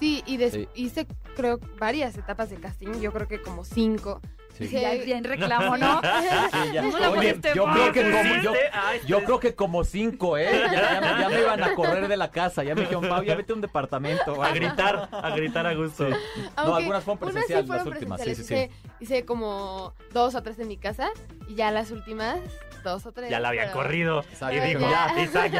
Sí, 0.00 0.22
y 0.26 0.36
des- 0.38 0.54
Sí. 0.54 0.68
hice, 0.74 1.06
creo, 1.36 1.60
varias 1.78 2.16
etapas 2.16 2.50
de 2.50 2.56
casting. 2.56 2.88
Yo 3.00 3.12
creo 3.12 3.28
que 3.28 3.40
como 3.40 3.64
cinco. 3.64 4.20
Sí. 4.68 4.80
Ya 4.80 4.92
bien 4.94 5.24
reclamo, 5.24 5.76
¿no? 5.76 6.00
Sí, 6.52 6.72
ya. 6.72 6.82
No 6.90 6.98
la 6.98 7.10
Oye, 7.10 7.34
pusiste 7.34 7.52
yo 7.54 7.66
mal. 7.66 7.76
creo 7.78 7.92
que 7.92 8.02
como, 8.10 8.42
yo, 8.42 8.52
Ah, 8.72 8.92
yo 9.06 9.16
este- 9.16 9.26
creo 9.26 9.40
que 9.40 9.54
como 9.54 9.84
cinco, 9.84 10.36
¿eh? 10.36 10.48
Ya, 10.70 10.72
ya 10.72 11.00
me, 11.00 11.20
ya 11.22 11.28
me 11.28 11.40
iban 11.40 11.62
a 11.62 11.74
correr 11.74 12.08
de 12.08 12.16
la 12.16 12.30
casa, 12.30 12.62
ya 12.64 12.74
me 12.74 12.82
dijeron, 12.82 13.08
Pau, 13.08 13.22
ya 13.22 13.34
vete 13.34 13.52
a 13.52 13.54
un 13.54 13.60
departamento. 13.60 14.42
A 14.42 14.46
algo". 14.46 14.54
gritar, 14.58 15.08
a 15.12 15.30
gritar 15.30 15.66
a 15.66 15.74
gusto. 15.74 16.08
No, 16.56 16.74
algunas 16.76 17.04
fueron 17.04 17.18
presenciales, 17.18 17.64
sí 17.64 17.66
fueron 17.66 17.86
las 17.86 17.94
últimas, 17.94 18.20
sí, 18.20 18.24
presenciales. 18.26 18.70
sí, 18.70 18.76
sí. 18.78 18.94
Hice, 19.04 19.14
hice 19.16 19.24
como 19.24 19.94
dos 20.12 20.34
o 20.34 20.42
tres 20.42 20.58
en 20.58 20.68
mi 20.68 20.76
casa 20.76 21.10
y 21.48 21.54
ya 21.54 21.70
las 21.70 21.90
últimas 21.90 22.38
dos 22.82 23.06
o 23.06 23.12
tres. 23.12 23.30
Ya 23.30 23.40
la 23.40 23.48
habían 23.48 23.66
pero- 23.68 23.76
corrido. 23.78 24.24
Y 24.52 24.60
dijo, 24.60 24.80
Ya. 24.80 25.14
ya, 25.14 25.22
Isaac, 25.22 25.52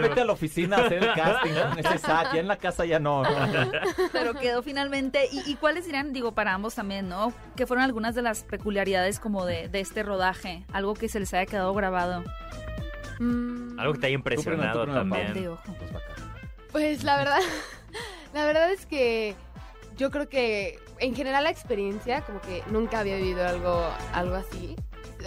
vete 0.00 0.20
a 0.20 0.24
la 0.24 0.32
oficina 0.32 0.76
a 0.76 0.84
hacer 0.86 1.02
el 1.04 1.12
casting 1.14 1.52
con 1.52 1.78
ese 1.78 1.98
sac, 1.98 2.34
ya 2.34 2.40
en 2.40 2.48
la 2.48 2.56
casa 2.56 2.84
ya 2.84 2.98
no. 2.98 3.22
no. 3.22 3.70
Pero 4.12 4.34
quedó 4.34 4.62
finalmente. 4.62 5.28
¿Y, 5.30 5.50
y 5.50 5.54
cuáles 5.56 5.84
serían, 5.84 6.12
digo, 6.12 6.32
para 6.32 6.52
ambos 6.54 6.74
también, 6.74 7.08
¿no? 7.08 7.32
Que 7.56 7.66
fueron 7.66 7.84
algunas 7.84 8.14
de 8.14 8.22
las 8.22 8.42
peculiaridades 8.44 9.18
como 9.20 9.44
de, 9.46 9.68
de 9.68 9.80
este 9.80 10.02
rodaje? 10.02 10.64
Algo 10.72 10.94
que 10.94 11.08
se 11.08 11.20
les 11.20 11.32
haya 11.34 11.46
quedado 11.46 11.72
grabado. 11.74 12.22
Mm, 13.18 13.78
Algo 13.78 13.92
que 13.94 13.98
te 14.00 14.06
haya 14.08 14.16
Tú 14.18 14.22
primero, 14.24 14.40
impresionado 14.52 14.84
tú 14.86 14.92
primero, 14.92 15.08
Pau. 15.10 15.18
también. 15.18 15.42
De 15.42 15.48
ojo. 15.48 15.62
Pues. 15.78 16.02
Pues 16.72 17.04
la 17.04 17.16
verdad, 17.18 17.40
la 18.34 18.44
verdad 18.46 18.70
es 18.72 18.86
que 18.86 19.34
yo 19.96 20.10
creo 20.10 20.28
que 20.28 20.78
en 20.98 21.14
general 21.14 21.44
la 21.44 21.50
experiencia, 21.50 22.22
como 22.22 22.40
que 22.40 22.62
nunca 22.70 23.00
había 23.00 23.16
vivido 23.16 23.46
algo, 23.46 23.84
algo 24.14 24.36
así. 24.36 24.74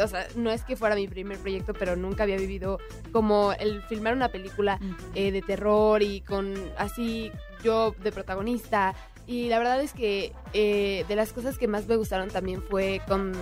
O 0.02 0.08
sea, 0.08 0.28
no 0.36 0.52
es 0.52 0.64
que 0.64 0.76
fuera 0.76 0.96
mi 0.96 1.08
primer 1.08 1.38
proyecto, 1.38 1.74
pero 1.74 1.96
nunca 1.96 2.24
había 2.24 2.38
vivido 2.38 2.80
como 3.12 3.54
el 3.54 3.82
filmar 3.84 4.14
una 4.14 4.30
película 4.30 4.80
eh, 5.14 5.32
de 5.32 5.42
terror 5.42 6.02
y 6.02 6.22
con 6.22 6.54
así 6.78 7.32
yo 7.64 7.96
de 8.04 8.12
protagonista. 8.12 8.94
Y 9.28 9.50
la 9.50 9.58
verdad 9.58 9.82
es 9.82 9.94
que 9.94 10.34
eh, 10.54 11.06
de 11.08 11.16
las 11.16 11.34
cosas 11.34 11.58
que 11.58 11.68
más 11.68 11.88
me 11.88 11.96
gustaron 11.96 12.30
también 12.30 12.62
fue 12.62 13.02
con 13.08 13.34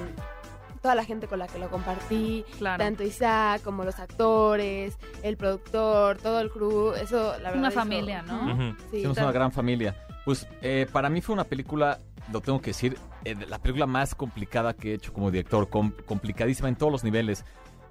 toda 0.84 0.96
la 0.96 1.06
gente 1.06 1.28
con 1.28 1.40
la 1.40 1.48
que 1.48 1.58
lo 1.60 1.70
compartí, 1.70 2.44
tanto 2.60 3.04
Isaac 3.04 3.62
como 3.64 3.86
los 3.86 4.00
actores, 4.00 4.98
el 5.24 5.38
productor, 5.38 6.18
todo 6.18 6.42
el 6.42 6.50
crew, 6.50 6.92
eso 6.94 7.32
la 7.40 7.52
verdad. 7.52 7.60
Una 7.60 7.72
familia, 7.72 8.22
¿no? 8.22 8.76
sí, 8.92 9.02
Somos 9.02 9.18
una 9.18 9.32
gran 9.32 9.52
familia. 9.52 9.96
Pues 10.26 10.46
eh, 10.62 10.86
para 10.92 11.10
mí 11.10 11.22
fue 11.22 11.34
una 11.34 11.46
película, 11.46 12.00
lo 12.32 12.42
tengo 12.42 12.62
que 12.62 12.72
decir, 12.72 12.98
eh, 13.26 13.36
la 13.48 13.60
película 13.60 13.86
más 13.86 14.16
complicada 14.16 14.74
que 14.74 14.92
he 14.92 14.94
hecho 14.96 15.14
como 15.14 15.32
director, 15.32 15.70
complicadísima 15.70 16.70
en 16.70 16.76
todos 16.76 16.92
los 16.92 17.04
niveles. 17.04 17.46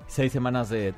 Seis 0.06 0.32
semanas 0.32 0.68
de 0.68 0.94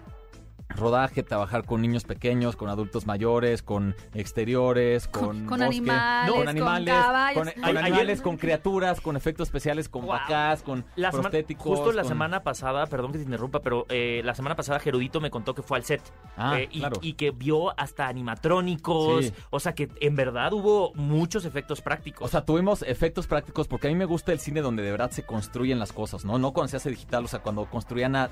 rodaje, 0.69 1.23
trabajar 1.23 1.65
con 1.65 1.83
niños 1.83 2.05
pequeños, 2.05 2.57
con 2.57 2.69
adultos 2.69 3.07
mayores, 3.07 3.62
con 3.62 3.95
exteriores, 4.15 5.09
con, 5.09 5.47
con, 5.47 5.62
animales, 5.62 6.33
con 6.33 6.49
animales, 6.49 6.95
con, 7.35 7.49
animales, 7.65 8.23
con 8.23 8.37
criaturas, 8.37 9.01
con 9.01 9.17
efectos 9.17 9.49
especiales, 9.49 9.89
con 9.89 10.07
vacas, 10.07 10.62
con 10.62 10.85
prostéticos. 11.11 11.79
Justo 11.79 11.93
la 11.93 12.05
semana 12.05 12.43
pasada, 12.43 12.87
perdón 12.87 13.12
que 13.12 13.19
te 13.19 13.25
interrumpa, 13.25 13.61
pero 13.61 13.87
eh, 13.89 14.23
la 14.25 14.35
semana 14.35 14.57
pasada 14.57 14.79
Gerudito 14.81 15.21
me 15.21 15.31
contó 15.31 15.55
que 15.55 15.62
fue 15.62 15.79
al 15.79 15.85
set 15.85 16.03
ah, 16.37 16.59
eh, 16.59 16.69
y, 16.71 17.12
que 17.15 17.31
vio 17.31 17.79
hasta 17.79 18.09
animatrónicos, 18.09 19.33
o 19.51 19.61
sea 19.61 19.75
que 19.75 19.89
en 20.01 20.17
verdad 20.17 20.53
hubo 20.53 20.93
muchos 20.95 21.45
efectos 21.45 21.81
prácticos. 21.81 22.27
O 22.27 22.29
sea, 22.29 22.45
tuvimos 22.45 22.83
efectos 22.83 23.27
prácticos 23.27 23.69
porque 23.69 23.89
a 23.89 23.91
mí 23.91 23.97
me 23.97 24.05
gusta 24.05 24.33
el 24.33 24.41
cine 24.41 24.61
donde 24.61 24.83
de 24.83 24.91
verdad 24.91 25.11
se 25.11 25.25
construyen 25.25 25.79
las 25.79 25.93
cosas, 25.93 26.25
¿no? 26.25 26.39
No 26.39 26.53
cuando 26.53 26.71
se 26.71 26.77
hace 26.77 26.91
digital, 26.91 27.25
o 27.25 27.29
sea, 27.29 27.41
cuando 27.41 27.67
construían 27.67 28.17
a 28.17 28.31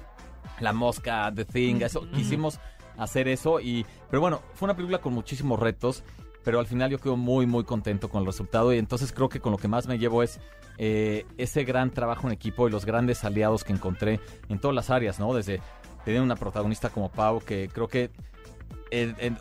la 0.60 0.72
Mosca, 0.72 1.32
The 1.34 1.44
Thing, 1.44 1.82
eso, 1.82 2.08
quisimos 2.10 2.60
hacer 2.96 3.28
eso 3.28 3.60
y, 3.60 3.86
pero 4.10 4.20
bueno, 4.20 4.42
fue 4.54 4.66
una 4.66 4.76
película 4.76 4.98
con 4.98 5.12
muchísimos 5.12 5.58
retos, 5.58 6.04
pero 6.44 6.60
al 6.60 6.66
final 6.66 6.90
yo 6.90 6.98
quedo 6.98 7.16
muy, 7.16 7.46
muy 7.46 7.64
contento 7.64 8.08
con 8.08 8.20
el 8.20 8.26
resultado 8.26 8.72
y 8.72 8.78
entonces 8.78 9.12
creo 9.12 9.28
que 9.28 9.40
con 9.40 9.52
lo 9.52 9.58
que 9.58 9.68
más 9.68 9.86
me 9.86 9.98
llevo 9.98 10.22
es 10.22 10.40
eh, 10.78 11.26
ese 11.38 11.64
gran 11.64 11.90
trabajo 11.90 12.26
en 12.26 12.32
equipo 12.32 12.68
y 12.68 12.70
los 12.70 12.84
grandes 12.84 13.24
aliados 13.24 13.64
que 13.64 13.72
encontré 13.72 14.20
en 14.48 14.58
todas 14.58 14.74
las 14.74 14.90
áreas, 14.90 15.20
¿no? 15.20 15.34
Desde 15.34 15.60
tener 16.04 16.20
una 16.20 16.36
protagonista 16.36 16.90
como 16.90 17.10
Pau, 17.10 17.40
que 17.40 17.68
creo 17.72 17.88
que 17.88 18.10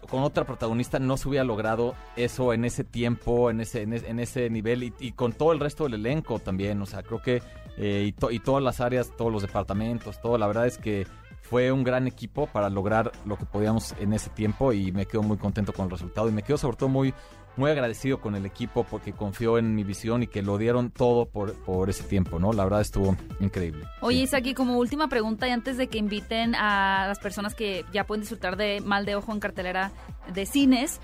con 0.10 0.24
otra 0.24 0.46
protagonista 0.46 0.98
no 1.00 1.18
se 1.18 1.28
hubiera 1.28 1.44
logrado 1.44 1.94
eso 2.16 2.54
en 2.54 2.64
ese 2.64 2.86
tiempo, 2.86 3.50
en 3.50 3.60
ese, 3.60 3.82
en, 3.82 4.20
ese 4.20 4.50
nivel 4.50 4.94
y, 4.98 5.12
con 5.12 5.34
todo 5.34 5.52
el 5.52 5.60
resto 5.60 5.84
del 5.84 5.96
elenco 5.96 6.40
también. 6.40 6.82
O 6.82 6.86
sea, 6.86 7.04
creo 7.04 7.22
que 7.22 7.42
eh, 7.78 8.14
y, 8.30 8.40
todas 8.40 8.64
las 8.64 8.82
áreas, 8.82 9.12
todos 9.18 9.32
los 9.32 9.42
departamentos, 9.42 10.22
todo, 10.22 10.38
la 10.38 10.48
verdad 10.48 10.68
es 10.68 10.78
que 10.78 11.08
fue 11.42 11.72
un 11.72 11.84
gran 11.84 12.08
equipo 12.08 12.48
para 12.48 12.70
lograr 12.70 13.12
lo 13.26 13.38
que 13.38 13.46
podíamos 13.46 13.94
en 14.00 14.14
ese 14.14 14.30
tiempo 14.30 14.74
y 14.74 14.92
me 14.92 15.06
quedo 15.06 15.24
muy 15.24 15.38
contento 15.38 15.74
con 15.74 15.86
el 15.86 15.92
resultado 15.92 16.30
y 16.30 16.32
me 16.32 16.44
quedo 16.44 16.58
sobre 16.58 16.78
todo 16.78 16.90
muy 16.90 17.14
muy 17.58 17.70
agradecido 17.70 18.22
con 18.22 18.36
el 18.36 18.46
equipo 18.46 18.84
porque 18.84 19.14
confió 19.14 19.58
en 19.58 19.76
mi 19.76 19.84
visión 19.84 20.24
y 20.24 20.28
que 20.28 20.42
lo 20.42 20.58
dieron 20.58 20.90
todo 20.90 21.26
por, 21.26 21.54
por 21.64 21.90
ese 21.90 22.04
tiempo, 22.04 22.40
¿no? 22.40 22.54
La 22.54 22.64
verdad 22.64 22.82
estuvo 22.82 23.16
increíble. 23.40 23.86
Oye, 24.02 24.20
Isaac, 24.20 24.54
como 24.56 24.78
última 24.78 25.10
pregunta 25.10 25.48
y 25.48 25.52
antes 25.52 25.78
de 25.78 25.88
que 25.88 25.98
inviten 25.98 26.56
a 26.56 27.06
las 27.08 27.20
personas 27.20 27.56
que 27.56 27.86
ya 27.92 28.06
pueden 28.06 28.22
disfrutar 28.22 28.58
de 28.58 28.82
Mal 28.82 29.06
de 29.06 29.16
Ojo 29.16 29.32
en 29.34 29.40
cartelera 29.40 29.92
de 30.34 30.46
cines, 30.46 31.02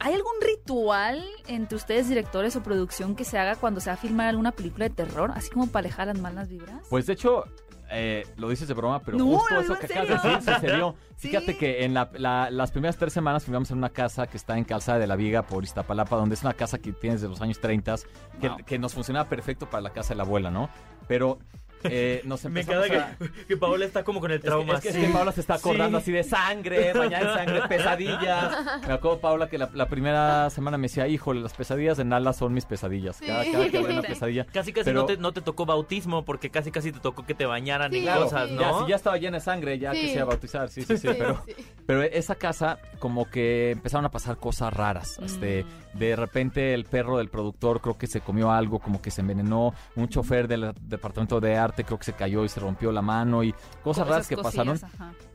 ¿Hay 0.00 0.14
algún 0.14 0.32
ritual 0.40 1.22
entre 1.46 1.76
ustedes, 1.76 2.08
directores 2.08 2.56
o 2.56 2.62
producción, 2.62 3.14
que 3.14 3.24
se 3.24 3.38
haga 3.38 3.56
cuando 3.56 3.80
se 3.80 3.90
va 3.90 3.94
a 3.94 3.96
filmar 3.98 4.28
alguna 4.28 4.52
película 4.52 4.88
de 4.88 4.94
terror? 4.94 5.30
Así 5.34 5.50
como 5.50 5.66
para 5.66 5.86
alejar 5.86 6.06
las 6.06 6.18
malas 6.18 6.48
vibras. 6.48 6.86
Pues 6.88 7.06
de 7.06 7.12
hecho, 7.12 7.44
eh, 7.90 8.26
lo 8.36 8.48
dices 8.48 8.66
de 8.66 8.72
broma, 8.72 9.00
pero 9.00 9.18
justo 9.18 9.60
eso 9.60 9.78
que 9.78 9.86
acabas 9.86 10.08
de 10.08 10.30
decir 10.30 10.54
sucedió. 10.54 10.94
Fíjate 11.16 11.58
que 11.58 11.84
en 11.84 11.92
las 11.92 12.70
primeras 12.70 12.96
tres 12.96 13.12
semanas 13.12 13.44
filmamos 13.44 13.70
en 13.72 13.78
una 13.78 13.90
casa 13.90 14.26
que 14.26 14.38
está 14.38 14.56
en 14.56 14.64
Calzada 14.64 14.98
de 14.98 15.06
la 15.06 15.16
Viga 15.16 15.42
por 15.42 15.64
Iztapalapa, 15.64 16.16
donde 16.16 16.34
es 16.34 16.42
una 16.42 16.54
casa 16.54 16.78
que 16.78 16.92
tienes 16.92 17.20
de 17.20 17.28
los 17.28 17.42
años 17.42 17.60
30, 17.60 17.96
que, 18.40 18.50
que 18.64 18.78
nos 18.78 18.94
funcionaba 18.94 19.28
perfecto 19.28 19.68
para 19.68 19.82
la 19.82 19.90
casa 19.90 20.14
de 20.14 20.16
la 20.16 20.22
abuela, 20.22 20.50
¿no? 20.50 20.70
Pero 21.08 21.38
eh, 21.84 22.22
nos 22.24 22.44
Me 22.44 22.64
queda 22.64 23.16
que, 23.46 23.56
Paola 23.56 23.84
está 23.84 24.04
como 24.04 24.20
con 24.20 24.30
el 24.30 24.40
trauma. 24.40 24.74
Es 24.74 24.80
que, 24.80 25.08
Paola 25.08 25.32
se 25.32 25.40
está 25.40 25.54
acordando 25.54 25.98
así 25.98 26.12
de 26.12 26.22
sangre, 26.22 26.92
bañada 26.94 27.32
en 27.32 27.38
sangre, 27.38 27.68
pesadillas. 27.68 28.82
Me 28.86 28.92
acuerdo, 28.92 29.20
Paola, 29.20 29.48
que 29.48 29.58
la, 29.58 29.86
primera 29.88 30.50
semana 30.50 30.78
me 30.78 30.84
decía, 30.84 31.08
híjole, 31.08 31.40
las 31.40 31.54
pesadillas 31.54 31.96
de 31.96 32.04
Nala 32.04 32.32
son 32.32 32.52
mis 32.52 32.64
pesadillas. 32.64 33.20
Cada, 33.20 33.44
cada, 33.50 33.68
que 33.68 33.78
una 33.78 34.02
pesadilla. 34.02 34.46
Casi 34.46 34.72
casi 34.72 34.92
no, 34.92 35.06
te, 35.06 35.16
no, 35.16 35.32
te, 35.32 35.40
tocó 35.40 35.66
bautismo, 35.66 36.24
porque 36.24 36.50
casi 36.50 36.70
casi 36.70 36.92
te 36.92 37.00
tocó 37.00 37.24
que 37.24 37.34
te 37.34 37.46
bañaran 37.46 37.94
y 37.94 38.04
cosas, 38.04 38.50
¿no? 38.50 38.60
Ya, 38.60 38.72
sí, 38.72 38.84
ya 38.88 38.96
estaba 38.96 39.16
llena 39.16 39.38
de 39.38 39.44
sangre, 39.44 39.78
ya 39.78 39.92
quisiera 39.92 40.24
bautizar, 40.24 40.68
sí, 40.68 40.82
sí, 40.82 40.96
sí. 40.96 41.08
pero, 41.16 41.42
pero 41.86 42.02
esa 42.02 42.34
casa, 42.34 42.78
como 42.98 43.28
que 43.28 43.70
empezaron 43.70 44.04
a 44.04 44.10
pasar 44.10 44.36
cosas 44.36 44.72
raras. 44.72 45.18
Este, 45.22 45.64
mm. 45.64 45.98
de 45.98 46.16
repente 46.16 46.74
el 46.74 46.84
perro 46.84 47.18
del 47.18 47.28
productor 47.28 47.80
creo 47.80 47.98
que 47.98 48.06
se 48.06 48.20
comió 48.20 48.50
algo, 48.50 48.78
como 48.78 49.00
que 49.00 49.10
se 49.10 49.20
envenenó. 49.20 49.74
Un 49.96 50.08
chofer 50.08 50.48
del 50.48 50.72
departamento 50.80 51.40
de 51.40 51.56
arte 51.56 51.69
creo 51.72 51.98
que 51.98 52.04
se 52.04 52.12
cayó 52.12 52.44
y 52.44 52.48
se 52.48 52.60
rompió 52.60 52.92
la 52.92 53.02
mano 53.02 53.42
y 53.42 53.54
cosas 53.82 54.06
raras 54.06 54.28
que 54.28 54.36
pasaron. 54.36 54.78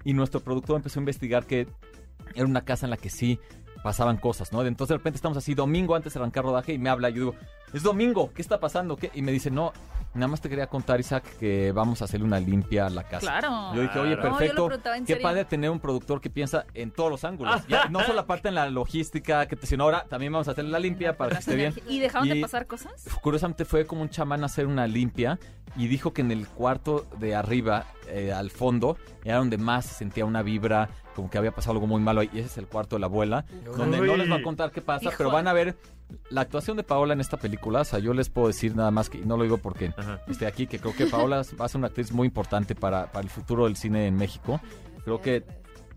Y 0.04 0.14
nuestro 0.14 0.40
productor 0.40 0.78
empezó 0.78 1.00
a 1.00 1.02
investigar 1.02 1.46
que 1.46 1.68
era 2.34 2.46
una 2.46 2.62
casa 2.62 2.86
en 2.86 2.90
la 2.92 2.98
que 2.98 3.10
sí 3.10 3.40
pasaban 3.84 4.18
cosas, 4.18 4.52
¿no? 4.52 4.64
Entonces 4.66 4.90
de 4.90 4.98
repente 4.98 5.18
estamos 5.18 5.38
así 5.38 5.54
domingo 5.54 5.96
antes 5.96 6.14
de 6.14 6.20
arrancar 6.20 6.44
rodaje 6.44 6.74
y 6.74 6.80
me 6.80 6.90
habla, 6.90 7.10
yo 7.10 7.16
digo, 7.16 7.36
es 7.76 7.84
domingo, 7.84 8.32
¿qué 8.34 8.42
está 8.42 8.60
pasando? 8.60 8.96
¿Qué? 8.96 9.12
Y 9.14 9.22
me 9.22 9.34
dice, 9.34 9.52
no, 9.52 9.74
nada 10.14 10.30
más 10.30 10.40
te 10.40 10.48
quería 10.48 10.68
contar, 10.68 10.98
Isaac, 11.02 11.26
que 11.38 11.74
vamos 11.74 12.02
a 12.02 12.06
hacerle 12.06 12.26
una 12.26 12.40
limpia 12.40 12.86
a 12.86 12.90
la 12.90 13.04
casa. 13.04 13.40
Claro. 13.40 13.76
Yo 13.76 13.82
dije, 13.82 14.00
oye, 14.00 14.16
perfecto. 14.16 14.70
qué 15.06 15.18
padre 15.18 15.44
tener 15.44 15.70
un 15.70 15.82
productor 15.82 16.22
que 16.22 16.30
piensa 16.30 16.66
en 16.74 16.92
todos 16.92 17.12
los 17.12 17.26
ángulos. 17.26 17.62
no 17.90 18.00
solo 18.00 18.14
la 18.14 18.26
parte 18.28 18.48
en 18.48 18.56
la 18.56 18.70
logística, 18.70 19.46
que 19.48 19.58
te 19.58 19.68
sino 19.68 19.84
ahora 19.84 20.06
también 20.08 20.32
vamos 20.32 20.48
a 20.48 20.52
hacerle 20.52 20.72
la 20.72 20.80
limpia 20.80 21.18
para 21.18 21.32
que 21.32 21.40
esté 21.40 21.56
bien. 21.58 21.74
¿Y 21.86 22.00
dejaron 22.00 22.30
de 22.30 22.40
pasar 22.40 22.66
cosas? 22.66 23.10
Curiosamente 23.22 23.66
fue 23.66 23.86
como 23.86 24.04
un 24.04 24.10
chamán 24.10 24.44
a 24.44 24.46
hacer 24.46 24.68
una 24.68 24.88
limpia 24.88 25.38
y 25.76 25.88
dijo 25.88 26.14
que 26.14 26.22
en 26.22 26.32
el 26.32 26.48
cuarto 26.48 27.06
de 27.20 27.36
arriba, 27.36 27.88
eh, 28.08 28.32
al 28.32 28.52
fondo, 28.52 28.98
era 29.26 29.38
donde 29.38 29.58
más 29.58 29.86
se 29.86 29.96
sentía 29.96 30.24
una 30.24 30.42
vibra, 30.44 30.90
como 31.14 31.30
que 31.30 31.38
había 31.38 31.52
pasado 31.52 31.74
algo 31.74 31.88
muy 31.88 32.02
malo 32.02 32.22
ahí. 32.22 32.30
Y 32.32 32.40
ese 32.40 32.48
es 32.48 32.58
el 32.58 32.68
cuarto 32.68 32.96
de 32.96 33.02
la 33.02 33.08
abuela, 33.08 33.46
donde 33.76 34.00
no 34.00 34.16
les 34.16 34.32
va 34.32 34.38
a 34.38 34.44
contar 34.44 34.72
qué 34.72 34.82
pasa, 34.82 35.10
pero 35.18 35.30
van 35.30 35.50
a 35.50 35.54
ver 35.54 35.76
la 36.30 36.42
actuación 36.42 36.78
de 36.78 36.84
Paola 36.84 37.14
en 37.14 37.22
esta 37.22 37.38
película. 37.38 37.82
O 37.82 37.86
sea, 37.86 38.00
yo 38.00 38.14
les 38.14 38.30
puedo 38.30 38.48
decir 38.48 38.76
nada 38.76 38.92
más 38.92 39.10
que, 39.10 39.20
y 39.20 39.26
no 39.26 39.38
lo 39.38 39.44
digo 39.44 39.58
porque 39.58 39.94
esté 40.28 40.48
aquí, 40.48 40.68
que 40.68 40.80
creo 40.80 40.96
que 40.96 41.06
Paola 41.08 41.44
va 41.60 41.66
a 41.66 41.70
ser 41.70 41.80
una 41.80 41.88
actriz 41.88 42.12
muy 42.12 42.28
importante 42.28 42.76
para, 42.76 43.12
para 43.12 43.24
el 43.24 43.30
futuro 43.30 43.66
del 43.66 43.76
cine 43.76 44.08
en 44.08 44.16
México. 44.16 44.60
Creo 45.04 45.22
que 45.22 45.44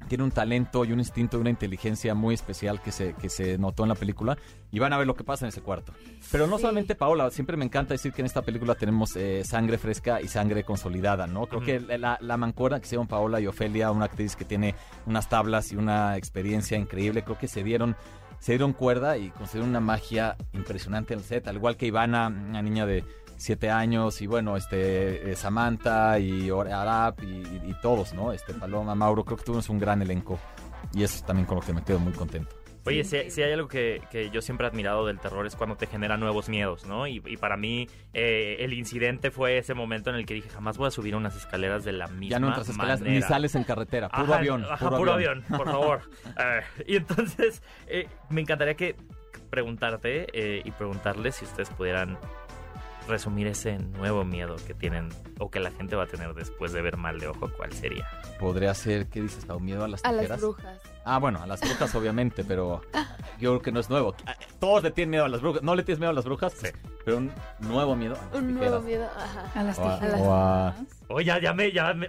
tiene 0.08 0.24
un 0.24 0.30
talento 0.30 0.84
y 0.84 0.92
un 0.92 0.98
instinto 0.98 1.36
y 1.36 1.40
una 1.40 1.50
inteligencia 1.50 2.14
muy 2.14 2.34
especial 2.34 2.80
que 2.80 2.92
se, 2.92 3.14
que 3.14 3.28
se 3.28 3.58
notó 3.58 3.82
en 3.82 3.90
la 3.90 3.94
película 3.94 4.38
y 4.70 4.78
van 4.78 4.92
a 4.92 4.98
ver 4.98 5.06
lo 5.06 5.14
que 5.14 5.24
pasa 5.24 5.44
en 5.44 5.50
ese 5.50 5.60
cuarto. 5.60 5.92
Pero 6.32 6.46
no 6.46 6.58
solamente 6.58 6.94
Paola, 6.94 7.30
siempre 7.30 7.56
me 7.56 7.64
encanta 7.64 7.94
decir 7.94 8.12
que 8.12 8.22
en 8.22 8.26
esta 8.26 8.42
película 8.42 8.74
tenemos 8.74 9.14
eh, 9.16 9.44
sangre 9.44 9.78
fresca 9.78 10.20
y 10.20 10.28
sangre 10.28 10.64
consolidada, 10.64 11.26
¿no? 11.26 11.46
Creo 11.46 11.60
que 11.60 11.80
la, 11.80 12.18
la 12.20 12.36
mancora 12.36 12.80
que 12.80 12.86
se 12.86 12.96
llaman 12.96 13.08
Paola 13.08 13.40
y 13.40 13.46
Ofelia, 13.46 13.90
una 13.90 14.06
actriz 14.06 14.34
que 14.34 14.44
tiene 14.44 14.74
unas 15.06 15.28
tablas 15.28 15.72
y 15.72 15.76
una 15.76 16.16
experiencia 16.16 16.76
increíble, 16.78 17.22
creo 17.22 17.38
que 17.38 17.48
se 17.48 17.62
dieron 17.62 17.96
se 18.40 18.52
dieron 18.52 18.72
cuerda 18.72 19.16
y 19.18 19.30
construyeron 19.30 19.70
una 19.70 19.80
magia 19.80 20.36
impresionante 20.52 21.14
en 21.14 21.20
el 21.20 21.24
set, 21.24 21.48
al 21.48 21.56
igual 21.56 21.76
que 21.76 21.86
Ivana, 21.86 22.28
una 22.28 22.62
niña 22.62 22.86
de 22.86 23.04
siete 23.36 23.70
años 23.70 24.20
y 24.20 24.26
bueno, 24.26 24.56
este 24.56 25.30
eh, 25.30 25.36
Samantha 25.36 26.18
y 26.18 26.50
Arap 26.50 27.22
y, 27.22 27.74
todos, 27.80 28.12
¿no? 28.12 28.32
Este 28.32 28.52
Paloma, 28.54 28.94
Mauro, 28.94 29.24
creo 29.24 29.36
que 29.36 29.44
tuvimos 29.44 29.68
un 29.68 29.78
gran 29.78 30.02
elenco 30.02 30.38
y 30.92 31.04
eso 31.04 31.24
también 31.24 31.46
con 31.46 31.56
lo 31.56 31.62
que 31.62 31.72
me 31.72 31.82
quedo 31.82 32.00
muy 32.00 32.12
contento. 32.12 32.56
Oye, 32.88 33.04
si, 33.04 33.42
hay 33.42 33.52
algo 33.52 33.68
que, 33.68 34.30
yo 34.32 34.40
siempre 34.42 34.66
he 34.66 34.70
admirado 34.70 35.06
del 35.06 35.18
terror 35.18 35.46
es 35.46 35.56
cuando 35.56 35.76
te 35.76 35.86
genera 35.86 36.16
nuevos 36.16 36.48
miedos, 36.48 36.86
¿no? 36.86 37.06
Y, 37.06 37.20
para 37.38 37.56
mí 37.56 37.88
eh, 38.14 38.56
el 38.60 38.72
incidente 38.72 39.30
fue 39.30 39.58
ese 39.58 39.74
momento 39.74 40.10
en 40.10 40.16
el 40.16 40.26
que 40.26 40.34
dije, 40.34 40.48
jamás 40.48 40.76
voy 40.76 40.88
a 40.88 40.90
subir 40.90 41.14
unas 41.14 41.36
escaleras 41.36 41.84
de 41.84 41.92
la 41.92 42.08
misma 42.08 42.30
Ya 42.30 42.40
no 42.40 42.48
entras 42.48 42.68
escaleras 42.68 43.00
ni 43.00 43.22
sales 43.22 43.54
en 43.54 43.64
carretera, 43.64 44.08
puro 44.08 44.34
avión. 44.34 44.64
puro, 44.78 45.12
avión. 45.12 45.44
por 45.48 45.66
favor. 45.66 46.00
Eh, 46.38 46.62
y 46.86 46.96
entonces 46.96 47.62
me 48.28 48.40
encantaría 48.40 48.74
que 48.74 48.96
preguntarte 49.50 50.26
y 50.64 50.70
preguntarles 50.72 51.36
si 51.36 51.44
ustedes 51.44 51.70
pudieran 51.70 52.18
resumir 53.08 53.46
ese 53.46 53.78
nuevo 53.78 54.24
miedo 54.24 54.56
que 54.66 54.74
tienen 54.74 55.08
o 55.38 55.50
que 55.50 55.58
la 55.58 55.70
gente 55.70 55.96
va 55.96 56.04
a 56.04 56.06
tener 56.06 56.34
después 56.34 56.72
de 56.72 56.82
ver 56.82 56.96
mal 56.96 57.18
de 57.18 57.28
ojo, 57.28 57.50
¿cuál 57.56 57.72
sería? 57.72 58.06
Podría 58.38 58.74
ser, 58.74 59.06
¿qué 59.06 59.22
dices, 59.22 59.44
¿Un 59.48 59.64
¿Miedo 59.64 59.84
a 59.84 59.88
las 59.88 60.02
tijeras? 60.02 60.24
A 60.24 60.28
las 60.28 60.40
brujas. 60.40 60.80
Ah, 61.10 61.18
bueno, 61.18 61.42
a 61.42 61.46
las 61.46 61.60
brujas 61.62 61.94
obviamente, 61.94 62.44
pero 62.44 62.82
yo 63.38 63.52
creo 63.52 63.62
que 63.62 63.72
no 63.72 63.80
es 63.80 63.88
nuevo. 63.88 64.14
Todos 64.60 64.82
le 64.82 64.90
tienen 64.90 65.10
miedo 65.10 65.24
a 65.24 65.28
las 65.30 65.40
brujas. 65.40 65.62
¿No 65.62 65.74
le 65.74 65.82
tienes 65.82 65.98
miedo 65.98 66.10
a 66.10 66.12
las 66.12 66.26
brujas? 66.26 66.52
Sí. 66.52 66.68
Pero 67.02 67.16
un 67.16 67.32
nuevo 67.60 67.96
miedo 67.96 68.14
a 68.14 68.26
las 68.26 68.34
Un 68.34 68.54
nuevo 68.54 68.80
miedo, 68.80 69.08
ajá. 69.16 69.50
A 69.58 69.62
las 69.62 69.76
tijeras. 69.76 70.20
O 70.20 70.34
a... 70.34 70.74
O 71.08 71.20
ya, 71.22 71.40
ya 71.40 71.54
me, 71.54 71.72
ya 71.72 71.94
me... 71.94 72.08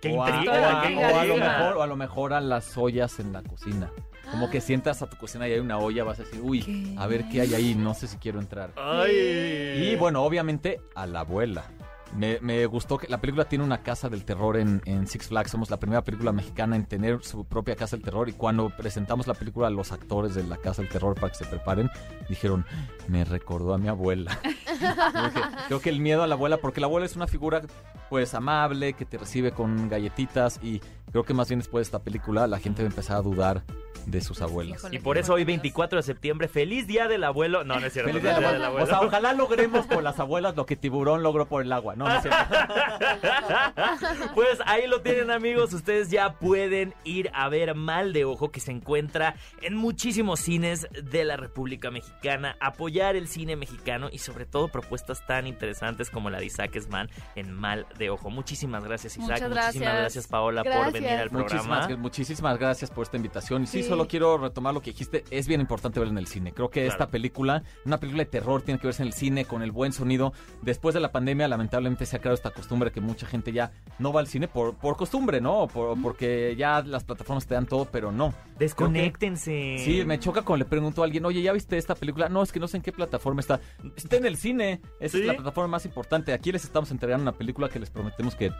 qué 0.00 0.08
intriga, 0.08 0.52
o 0.52 1.16
a, 1.16 1.24
lo 1.24 1.36
mejor, 1.36 1.76
o 1.76 1.82
a 1.82 1.86
lo 1.86 1.96
mejor 1.96 2.32
a 2.32 2.40
las 2.40 2.76
ollas 2.76 3.20
en 3.20 3.32
la 3.32 3.42
cocina. 3.42 3.92
Como 4.28 4.50
que 4.50 4.60
sientas 4.60 5.00
a 5.00 5.06
tu 5.06 5.16
cocina 5.16 5.46
y 5.46 5.52
hay 5.52 5.60
una 5.60 5.78
olla, 5.78 6.02
vas 6.02 6.18
a 6.18 6.24
decir, 6.24 6.40
uy, 6.42 6.96
a 6.98 7.06
ver 7.06 7.28
qué 7.28 7.42
hay 7.42 7.54
ahí, 7.54 7.74
no 7.76 7.94
sé 7.94 8.08
si 8.08 8.16
quiero 8.16 8.40
entrar. 8.40 8.70
Y 9.08 9.94
bueno, 9.94 10.24
obviamente 10.24 10.80
a 10.96 11.06
la 11.06 11.20
abuela. 11.20 11.66
Me, 12.14 12.38
me 12.40 12.64
gustó 12.66 12.98
que 12.98 13.08
la 13.08 13.20
película 13.20 13.44
tiene 13.44 13.64
una 13.64 13.82
casa 13.82 14.08
del 14.08 14.24
terror 14.24 14.56
en, 14.56 15.06
Six 15.06 15.28
Flags. 15.28 15.50
Somos 15.50 15.70
la 15.70 15.78
primera 15.78 16.02
película 16.02 16.32
mexicana 16.32 16.76
en 16.76 16.84
tener 16.86 17.22
su 17.24 17.44
propia 17.44 17.76
casa 17.76 17.96
del 17.96 18.04
terror. 18.04 18.28
Y 18.28 18.32
cuando 18.32 18.70
presentamos 18.70 19.26
la 19.26 19.34
película 19.34 19.66
a 19.66 19.70
los 19.70 19.92
actores 19.92 20.34
de 20.34 20.44
la 20.44 20.56
casa 20.56 20.82
del 20.82 20.90
terror 20.90 21.14
para 21.14 21.30
que 21.30 21.38
se 21.38 21.44
preparen, 21.44 21.90
dijeron, 22.28 22.64
me 23.08 23.24
recordó 23.24 23.74
a 23.74 23.78
mi 23.78 23.88
abuela. 23.88 24.38
Yo 24.44 25.22
dije, 25.24 25.40
creo 25.66 25.80
que 25.80 25.90
el 25.90 26.00
miedo 26.00 26.22
a 26.22 26.26
la 26.26 26.34
abuela, 26.34 26.58
porque 26.58 26.80
la 26.80 26.86
abuela 26.86 27.06
es 27.06 27.16
una 27.16 27.26
figura 27.26 27.62
pues 28.10 28.34
amable, 28.34 28.92
que 28.92 29.04
te 29.04 29.18
recibe 29.18 29.52
con 29.52 29.88
galletitas 29.88 30.60
y 30.62 30.80
creo 31.14 31.22
que 31.22 31.32
más 31.32 31.48
bien 31.48 31.60
después 31.60 31.82
de 31.82 31.86
esta 31.86 32.02
película 32.02 32.48
la 32.48 32.58
gente 32.58 32.82
va 32.82 32.88
a 32.88 32.90
empezar 32.90 33.18
a 33.18 33.22
dudar 33.22 33.62
de 34.06 34.20
sus 34.20 34.42
abuelas. 34.42 34.80
Híjole. 34.80 34.96
Y 34.96 34.98
por 34.98 35.16
eso 35.16 35.34
hoy 35.34 35.44
24 35.44 35.98
de 35.98 36.02
septiembre, 36.02 36.48
feliz 36.48 36.86
día 36.86 37.06
del 37.08 37.24
abuelo. 37.24 37.64
No, 37.64 37.78
no 37.80 37.86
es 37.86 37.92
cierto. 37.92 38.10
Feliz 38.10 38.22
no 38.22 38.28
día 38.28 38.46
es 38.48 38.52
de 38.52 38.58
la 38.58 38.66
abuela. 38.66 38.84
O 38.84 38.86
sea, 38.86 39.00
ojalá 39.00 39.32
logremos 39.32 39.86
por 39.86 40.02
las 40.02 40.18
abuelas 40.18 40.56
lo 40.56 40.66
que 40.66 40.76
Tiburón 40.76 41.22
logró 41.22 41.46
por 41.46 41.62
el 41.62 41.72
agua. 41.72 41.94
No, 41.96 42.08
no 42.08 42.16
es 42.16 42.22
cierto. 42.22 42.38
Pues 44.34 44.58
ahí 44.66 44.86
lo 44.86 45.00
tienen 45.00 45.30
amigos, 45.30 45.72
ustedes 45.72 46.10
ya 46.10 46.34
pueden 46.34 46.94
ir 47.04 47.30
a 47.34 47.48
ver 47.48 47.74
Mal 47.74 48.12
de 48.12 48.24
Ojo 48.24 48.50
que 48.50 48.60
se 48.60 48.72
encuentra 48.72 49.36
en 49.62 49.74
muchísimos 49.76 50.40
cines 50.40 50.86
de 50.90 51.24
la 51.24 51.36
República 51.36 51.90
Mexicana, 51.90 52.56
apoyar 52.60 53.16
el 53.16 53.28
cine 53.28 53.56
mexicano 53.56 54.08
y 54.10 54.18
sobre 54.18 54.46
todo 54.46 54.68
propuestas 54.68 55.24
tan 55.26 55.46
interesantes 55.46 56.10
como 56.10 56.30
la 56.30 56.38
de 56.38 56.46
Isaac 56.46 56.74
Esman 56.76 57.08
en 57.36 57.52
Mal 57.52 57.86
de 57.98 58.10
Ojo. 58.10 58.30
Muchísimas 58.30 58.84
gracias 58.84 59.16
Isaac, 59.16 59.42
Muchas 59.42 59.50
muchísimas 59.50 59.72
gracias. 59.72 60.00
gracias 60.00 60.26
Paola 60.26 60.62
por 60.64 60.72
Gracias. 60.72 61.03
Venir 61.04 61.20
al 61.20 61.30
programa. 61.30 61.54
Muchísimas, 61.80 61.98
muchísimas 61.98 62.58
gracias 62.58 62.90
por 62.90 63.02
esta 63.04 63.16
invitación. 63.16 63.62
Y 63.62 63.66
sí, 63.66 63.82
Sí. 63.82 63.88
solo 63.88 64.06
quiero 64.08 64.38
retomar 64.38 64.74
lo 64.74 64.80
que 64.80 64.90
dijiste. 64.90 65.24
Es 65.30 65.46
bien 65.48 65.60
importante 65.60 66.00
verla 66.00 66.12
en 66.12 66.18
el 66.18 66.26
cine. 66.26 66.52
Creo 66.52 66.70
que 66.70 66.80
Claro. 66.82 66.92
esta 66.92 67.08
película, 67.10 67.62
una 67.84 67.98
película 67.98 68.24
de 68.24 68.30
terror, 68.30 68.62
tiene 68.62 68.80
que 68.80 68.86
verse 68.86 69.02
en 69.02 69.08
el 69.08 69.14
cine 69.14 69.44
con 69.44 69.62
el 69.62 69.70
buen 69.72 69.92
sonido. 69.92 70.32
Después 70.62 70.94
de 70.94 71.00
la 71.00 71.12
pandemia, 71.12 71.48
lamentablemente 71.48 72.06
se 72.06 72.16
ha 72.16 72.18
creado 72.18 72.34
esta 72.34 72.50
costumbre 72.50 72.90
que 72.92 73.00
mucha 73.00 73.26
gente 73.26 73.52
ya 73.52 73.72
no 73.98 74.12
va 74.12 74.20
al 74.20 74.26
cine 74.26 74.48
por, 74.48 74.74
por 74.76 74.96
costumbre, 74.96 75.40
¿no? 75.40 75.66
Por- 75.68 76.00
porque 76.02 76.54
ya 76.56 76.82
las 76.82 77.04
plataformas 77.04 77.46
te 77.46 77.54
dan 77.54 77.66
todo, 77.66 77.86
pero 77.86 78.10
no. 78.12 78.34
Desconéctense. 78.58 79.76
Sí, 79.78 80.04
me 80.04 80.18
choca 80.18 80.42
cuando 80.42 80.64
le 80.64 80.68
pregunto 80.68 81.02
a 81.02 81.04
alguien, 81.04 81.24
oye, 81.24 81.42
¿ya 81.42 81.52
viste 81.52 81.76
esta 81.76 81.94
película? 81.94 82.28
No, 82.28 82.42
es 82.42 82.52
que 82.52 82.60
no 82.60 82.68
sé 82.68 82.76
en 82.76 82.82
qué 82.82 82.92
plataforma 82.92 83.40
está. 83.40 83.60
Está 83.96 84.16
en 84.16 84.26
el 84.26 84.36
cine. 84.36 84.80
Esa 85.00 85.16
¿Sí? 85.16 85.22
es 85.22 85.26
la 85.26 85.34
plataforma 85.34 85.68
más 85.68 85.84
importante. 85.86 86.32
Aquí 86.32 86.52
les 86.52 86.64
estamos 86.64 86.90
entregando 86.90 87.22
una 87.22 87.32
película 87.32 87.68
que 87.68 87.78
les 87.78 87.90
prometemos 87.90 88.34
que 88.34 88.50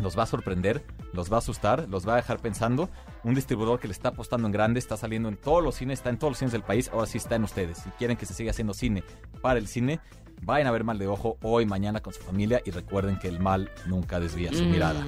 los 0.00 0.18
va 0.18 0.24
a 0.24 0.26
sorprender, 0.26 0.84
los 1.12 1.30
va 1.30 1.36
a 1.36 1.38
asustar, 1.38 1.88
los 1.88 2.06
va 2.06 2.14
a 2.14 2.16
dejar 2.16 2.40
pensando. 2.40 2.90
Un 3.24 3.34
distribuidor 3.34 3.80
que 3.80 3.88
le 3.88 3.92
está 3.92 4.10
apostando 4.10 4.46
en 4.46 4.52
grande, 4.52 4.78
está 4.78 4.96
saliendo 4.96 5.28
en 5.28 5.36
todos 5.36 5.62
los 5.62 5.74
cines, 5.74 5.98
está 5.98 6.10
en 6.10 6.18
todos 6.18 6.32
los 6.32 6.38
cines 6.38 6.52
del 6.52 6.62
país. 6.62 6.90
Ahora 6.92 7.06
sí 7.06 7.18
está 7.18 7.36
en 7.36 7.44
ustedes. 7.44 7.78
Si 7.78 7.90
quieren 7.90 8.16
que 8.16 8.26
se 8.26 8.34
siga 8.34 8.50
haciendo 8.50 8.74
cine 8.74 9.04
para 9.42 9.58
el 9.58 9.68
cine, 9.68 10.00
vayan 10.42 10.66
a 10.66 10.70
ver 10.70 10.84
Mal 10.84 10.98
de 10.98 11.08
Ojo 11.08 11.38
hoy, 11.42 11.66
mañana 11.66 12.00
con 12.00 12.12
su 12.12 12.20
familia 12.20 12.60
y 12.64 12.70
recuerden 12.70 13.18
que 13.18 13.28
el 13.28 13.40
mal 13.40 13.70
nunca 13.86 14.20
desvía 14.20 14.52
su 14.52 14.64
mirada. 14.64 15.04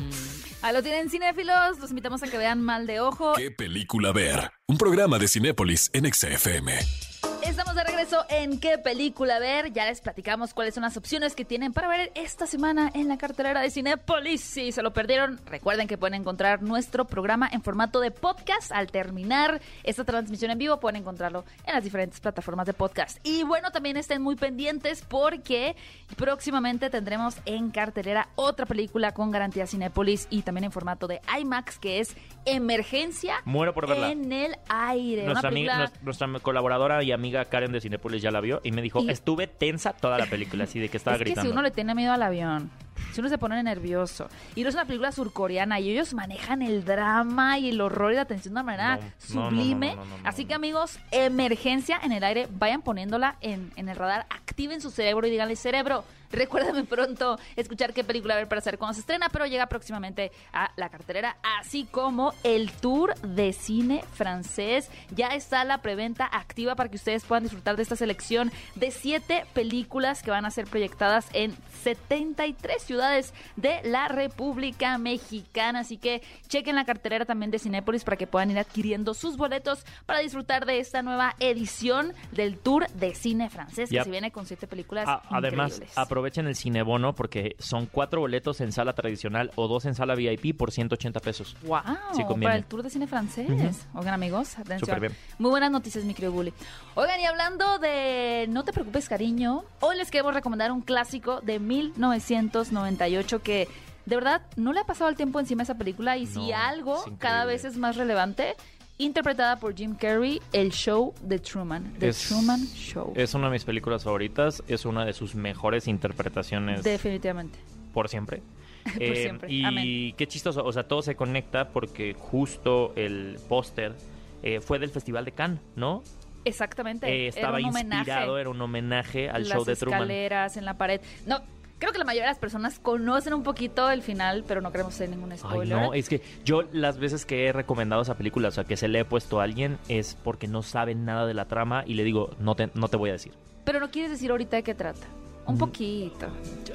Ahí 0.63 0.75
lo 0.75 0.83
tienen 0.83 1.09
cinéfilos, 1.09 1.79
los 1.79 1.91
invitamos 1.91 2.23
a 2.23 2.29
que 2.29 2.37
vean 2.37 2.63
Mal 2.63 2.87
de 2.87 3.01
Ojo. 3.01 3.33
¿Qué 3.35 3.51
película 3.51 4.13
ver? 4.13 4.51
Un 4.67 4.77
programa 4.77 5.19
de 5.19 5.29
Cinépolis 5.29 5.91
en 5.93 6.13
XFM. 6.13 7.10
Estamos 7.51 7.75
de 7.75 7.83
regreso 7.85 8.25
en 8.31 8.61
qué 8.61 8.79
película 8.79 9.39
ver. 9.41 9.73
Ya 9.73 9.85
les 9.85 10.01
platicamos 10.01 10.55
cuáles 10.55 10.73
son 10.75 10.83
las 10.85 10.97
opciones 10.97 11.35
que 11.35 11.45
tienen 11.45 11.73
para 11.73 11.89
ver 11.89 12.13
esta 12.15 12.47
semana 12.47 12.91
en 12.95 13.09
la 13.09 13.19
cartelera 13.19 13.61
de 13.61 13.71
Cinépolis. 13.71 14.41
Si 14.41 14.71
se 14.73 14.83
lo 14.83 14.93
perdieron, 14.93 15.41
recuerden 15.47 15.89
que 15.89 15.99
pueden 15.99 16.15
encontrar 16.15 16.63
nuestro 16.63 17.07
programa 17.07 17.49
en 17.53 17.61
formato 17.63 18.01
de 18.01 18.13
podcast. 18.13 18.71
Al 18.73 18.87
terminar 18.91 19.61
esta 19.83 20.05
transmisión 20.05 20.53
en 20.53 20.59
vivo, 20.59 20.79
pueden 20.81 20.97
encontrarlo 21.01 21.45
en 21.67 21.75
las 21.75 21.83
diferentes 21.85 22.21
plataformas 22.21 22.67
de 22.67 22.73
podcast. 22.73 23.19
Y 23.25 23.43
bueno, 23.43 23.71
también 23.73 23.97
estén 23.97 24.23
muy 24.23 24.37
pendientes 24.37 25.03
porque 25.07 25.75
próximamente 26.17 26.89
tendremos 26.89 27.37
en 27.47 27.71
cartelera 27.71 28.29
otra 28.37 28.65
película 28.65 29.13
con 29.13 29.31
garantía 29.33 29.67
Cinépolis 29.67 30.29
y 30.31 30.43
también 30.43 30.65
en 30.65 30.73
formato 30.73 31.09
de 31.09 31.21
IMAX, 31.39 31.79
que 31.79 31.99
es 31.99 32.17
Emergencia 32.47 33.35
Muero 33.45 33.75
por 33.75 33.89
verla. 33.89 34.11
en 34.13 34.33
el 34.33 34.57
aire. 34.69 35.27
Amiga- 35.43 35.93
nuestra 36.03 36.29
colaboradora 36.41 37.03
y 37.03 37.13
amiga 37.13 37.40
Karen 37.47 37.73
de 37.73 37.81
Cinepolis 37.81 38.23
ya 38.23 38.31
la 38.31 38.41
vio 38.41 38.61
y 38.65 38.73
me 38.73 38.83
dijo, 38.83 39.01
Y- 39.01 39.11
estuve 39.11 39.47
tensa 39.47 39.93
toda 39.93 40.19
la 40.19 40.27
película, 40.27 40.65
así 40.65 40.79
de 40.79 40.89
que 40.89 40.97
estaba 40.97 41.17
es 41.17 41.21
que 41.21 41.25
gritando. 41.27 41.49
si 41.49 41.53
uno 41.53 41.63
le 41.63 41.71
tiene 41.71 41.95
miedo 41.95 42.13
al 42.13 42.23
avión, 42.23 42.71
si 43.13 43.21
uno 43.21 43.29
se 43.29 43.39
pone 43.39 43.61
nervioso, 43.63 44.29
y 44.55 44.63
no 44.63 44.69
es 44.69 44.75
una 44.75 44.85
película 44.85 45.11
surcoreana, 45.13 45.81
y 45.81 45.91
ellos 45.91 46.15
manejan 46.15 46.63
el 46.63 46.85
drama 46.85 47.59
y 47.59 47.71
el 47.71 47.81
horror 47.81 48.13
y 48.13 48.17
la 48.17 48.25
tensión 48.27 48.55
de 48.55 48.61
una 48.61 48.63
manera 48.65 48.97
No, 48.97 49.03
sublime. 49.19 49.97
no, 49.97 50.05
no, 50.05 50.17
Así 50.25 50.45
que 50.45 50.55
amigos, 50.55 50.99
emergencia 51.11 51.99
en 52.03 52.13
el 52.13 52.23
aire, 52.25 52.49
vayan 52.51 52.83
poniéndola 52.83 53.37
en, 53.41 53.73
en 53.77 53.89
el 53.89 53.97
radar, 53.97 54.27
activen 54.31 54.81
su 54.81 54.91
cerebro 54.91 55.27
y 55.27 55.31
díganle, 55.31 55.57
cerebro, 55.57 56.05
recuérdame 56.31 56.85
pronto 56.85 57.39
escuchar 57.57 57.93
qué 57.93 58.05
película 58.05 58.35
ver 58.37 58.49
para 58.49 58.61
saber 58.61 58.79
cuándo 58.79 58.95
se 58.95 59.01
estrena, 59.01 59.29
pero 59.31 59.47
llega 59.47 59.67
próximamente 59.67 60.33
a 60.53 60.71
la 60.77 60.89
cartelera, 60.89 61.37
así 61.59 61.85
como 61.91 62.33
el 62.45 62.71
tour 62.73 63.15
de 63.21 63.53
cine 63.53 64.03
francés. 64.15 64.89
Ya 65.15 65.29
está 65.29 65.65
la 65.65 65.79
preventa 65.79 66.25
activa 66.27 66.75
para 66.75 66.89
que 66.91 66.97
ustedes 66.97 67.25
puedan 67.25 67.43
disfrutar 67.45 67.77
de 67.77 67.83
esta 67.83 67.97
selección 67.97 68.51
de 68.75 68.91
siete 68.91 69.45
películas 69.53 70.23
que 70.23 70.31
van 70.31 70.45
a 70.45 70.51
ser 70.51 70.67
proyectadas 70.67 71.27
en 71.33 71.57
73 71.83 72.83
ciudades 72.83 73.35
de 73.57 73.81
la 73.85 74.09
República 74.09 74.99
Mexicana. 74.99 75.81
Así 75.81 75.97
que 75.97 76.23
chequen 76.49 76.77
la 76.77 76.85
cartelera 76.85 77.25
también 77.25 77.51
de 77.51 77.59
Cinépolis 77.59 78.05
para 78.05 78.17
que 78.17 78.27
puedan 78.27 78.51
ir 78.51 78.59
adquiriendo 78.59 79.15
sus 79.15 79.37
boletos 79.37 79.85
para 80.07 80.21
disfrutar 80.21 80.67
de 80.67 80.79
esta 80.79 81.03
nueva 81.03 81.35
edición 81.41 82.13
del 82.33 82.59
tour 82.59 82.87
de 82.93 83.15
cine 83.15 83.49
francés 83.51 83.89
que 83.89 83.97
Yep. 83.97 84.05
se 84.05 84.11
viene 84.11 84.31
con 84.31 84.47
siete 84.47 84.67
películas 84.67 85.09
A- 85.09 85.23
además, 85.31 85.73
increíbles. 85.73 85.99
Aprovechen 86.21 86.47
el 86.47 86.55
cinebono 86.55 87.15
porque 87.15 87.57
son 87.59 87.87
cuatro 87.87 88.21
boletos 88.21 88.61
en 88.61 88.73
sala 88.73 88.93
tradicional 88.93 89.51
o 89.57 89.69
dos 89.69 89.87
en 89.87 89.95
sala 89.95 90.15
VIP 90.15 90.57
por 90.57 90.71
180 90.71 91.21
pesos. 91.21 91.57
¡Wow! 91.63 91.81
Sí 92.15 92.23
para 92.43 92.57
el 92.57 92.65
tour 92.65 92.83
de 92.83 92.91
cine 92.91 93.07
francés. 93.07 93.49
Oigan, 93.95 94.15
amigos, 94.15 94.59
atención. 94.59 94.81
Súper 94.81 95.01
bien. 95.01 95.17
Muy 95.39 95.51
buenas 95.51 95.71
noticias, 95.71 96.05
mi 96.05 96.13
querido 96.13 96.33
Bully. 96.33 96.53
Oigan, 96.95 97.21
y 97.21 97.25
hablando 97.25 97.79
de 97.79 98.47
No 98.51 98.65
te 98.65 98.73
preocupes, 98.73 99.09
cariño, 99.09 99.65
hoy 99.81 99.97
les 99.97 100.11
queremos 100.11 100.35
recomendar 100.35 100.73
un 100.73 100.83
clásico 100.83 101.41
de 101.41 101.59
1998 101.59 103.43
que 103.43 103.67
de 104.05 104.17
verdad 104.17 104.43
no 104.57 104.73
le 104.73 104.81
ha 104.81 104.85
pasado 104.85 105.09
el 105.09 105.17
tiempo 105.17 105.41
encima 105.41 105.63
a 105.63 105.65
esa 105.65 105.77
película 105.77 106.17
y 106.17 106.27
si 106.27 106.53
algo 106.53 107.03
cada 107.19 107.47
vez 107.47 107.65
es 107.65 107.77
más 107.79 107.97
relevante. 107.97 108.57
Interpretada 109.05 109.57
por 109.59 109.75
Jim 109.75 109.95
Carrey, 109.95 110.41
El 110.53 110.71
Show 110.73 111.15
de 111.23 111.39
Truman. 111.39 111.95
The 111.99 112.09
Es- 112.09 112.29
Truman 112.29 112.61
Show. 112.67 113.15
Es 113.17 113.33
una 113.33 113.47
de 113.47 113.53
mis 113.53 113.65
películas 113.65 114.05
favoritas, 114.05 114.63
es 114.69 114.85
una 114.85 115.07
de 115.07 115.15
sus 115.15 115.35
mejores 115.35 115.89
interpretaciones 115.89 116.83
Definitivamente. 116.83 117.59
por 117.95 118.09
siempre. 118.11 118.43
Por 118.85 119.03
Eh, 119.03 119.23
siempre. 119.23 119.51
Y 119.53 119.65
Amén. 119.65 120.15
qué 120.17 120.27
chistoso, 120.27 120.65
o 120.65 120.73
sea, 120.73 120.85
todo 120.85 121.03
se 121.03 121.15
conecta 121.15 121.69
porque 121.69 122.15
justo 122.19 122.93
el 122.97 123.39
póster 123.49 123.95
eh, 124.43 124.61
fue 124.61 124.79
del 124.79 124.91
Festival 124.91 125.25
de 125.25 125.33
Cannes, 125.33 125.61
¿no? 125.77 126.03
Exactamente. 126.47 127.07
Eh, 127.07 127.29
estaba 127.29 127.59
era 127.59 127.69
un 127.69 127.75
homenaje. 127.75 127.99
inspirado, 128.01 128.39
era 128.39 128.49
un 128.51 128.61
homenaje 128.61 129.29
al 129.29 129.43
las 129.43 129.53
show 129.53 129.65
de 129.65 129.77
Truman. 129.77 130.01
escaleras 130.01 130.57
en 130.57 130.65
la 130.65 130.79
pared. 130.79 131.01
No, 131.27 131.41
creo 131.81 131.91
que 131.93 131.99
la 131.99 132.05
mayoría 132.05 132.27
de 132.27 132.31
las 132.31 132.39
personas 132.39 132.79
conocen 132.79 133.35
un 133.35 133.43
poquito 133.43 133.91
el 133.91 134.03
final, 134.03 134.45
pero 134.47 134.61
no 134.61 134.71
queremos 134.71 134.95
hacer 134.95 135.09
ningún 135.09 135.33
Ay, 135.33 135.39
spoiler. 135.39 135.77
no, 135.77 135.93
es 135.95 136.09
que 136.09 136.23
yo 136.45 136.63
las 136.73 136.99
veces 136.99 137.27
que 137.27 137.47
he 137.47 137.53
recomendado 137.53 138.03
esa 138.03 138.15
película, 138.17 138.49
o 138.49 138.53
sea, 138.53 138.63
que 138.65 138.77
se 138.77 138.87
le 138.87 139.01
he 139.01 139.05
puesto 139.05 139.41
a 139.41 139.45
alguien, 139.45 139.79
es 139.89 140.17
porque 140.23 140.47
no 140.47 140.63
saben 140.63 141.05
nada 141.05 141.27
de 141.27 141.35
la 141.35 141.47
trama 141.47 141.83
y 141.87 141.95
le 141.95 142.05
digo, 142.05 142.31
no 142.39 142.55
te, 142.55 142.71
no 142.75 142.87
te 142.87 142.97
voy 142.97 143.11
a 143.11 143.15
decir. 143.15 143.33
Pero 143.65 143.81
no 143.81 143.91
quieres 143.91 144.11
decir 144.13 144.31
ahorita 144.31 144.57
de 144.57 144.63
qué 144.63 144.75
trata. 144.75 145.07
Un 145.47 145.55
Mm. 145.57 145.59
poquito. 145.59 146.27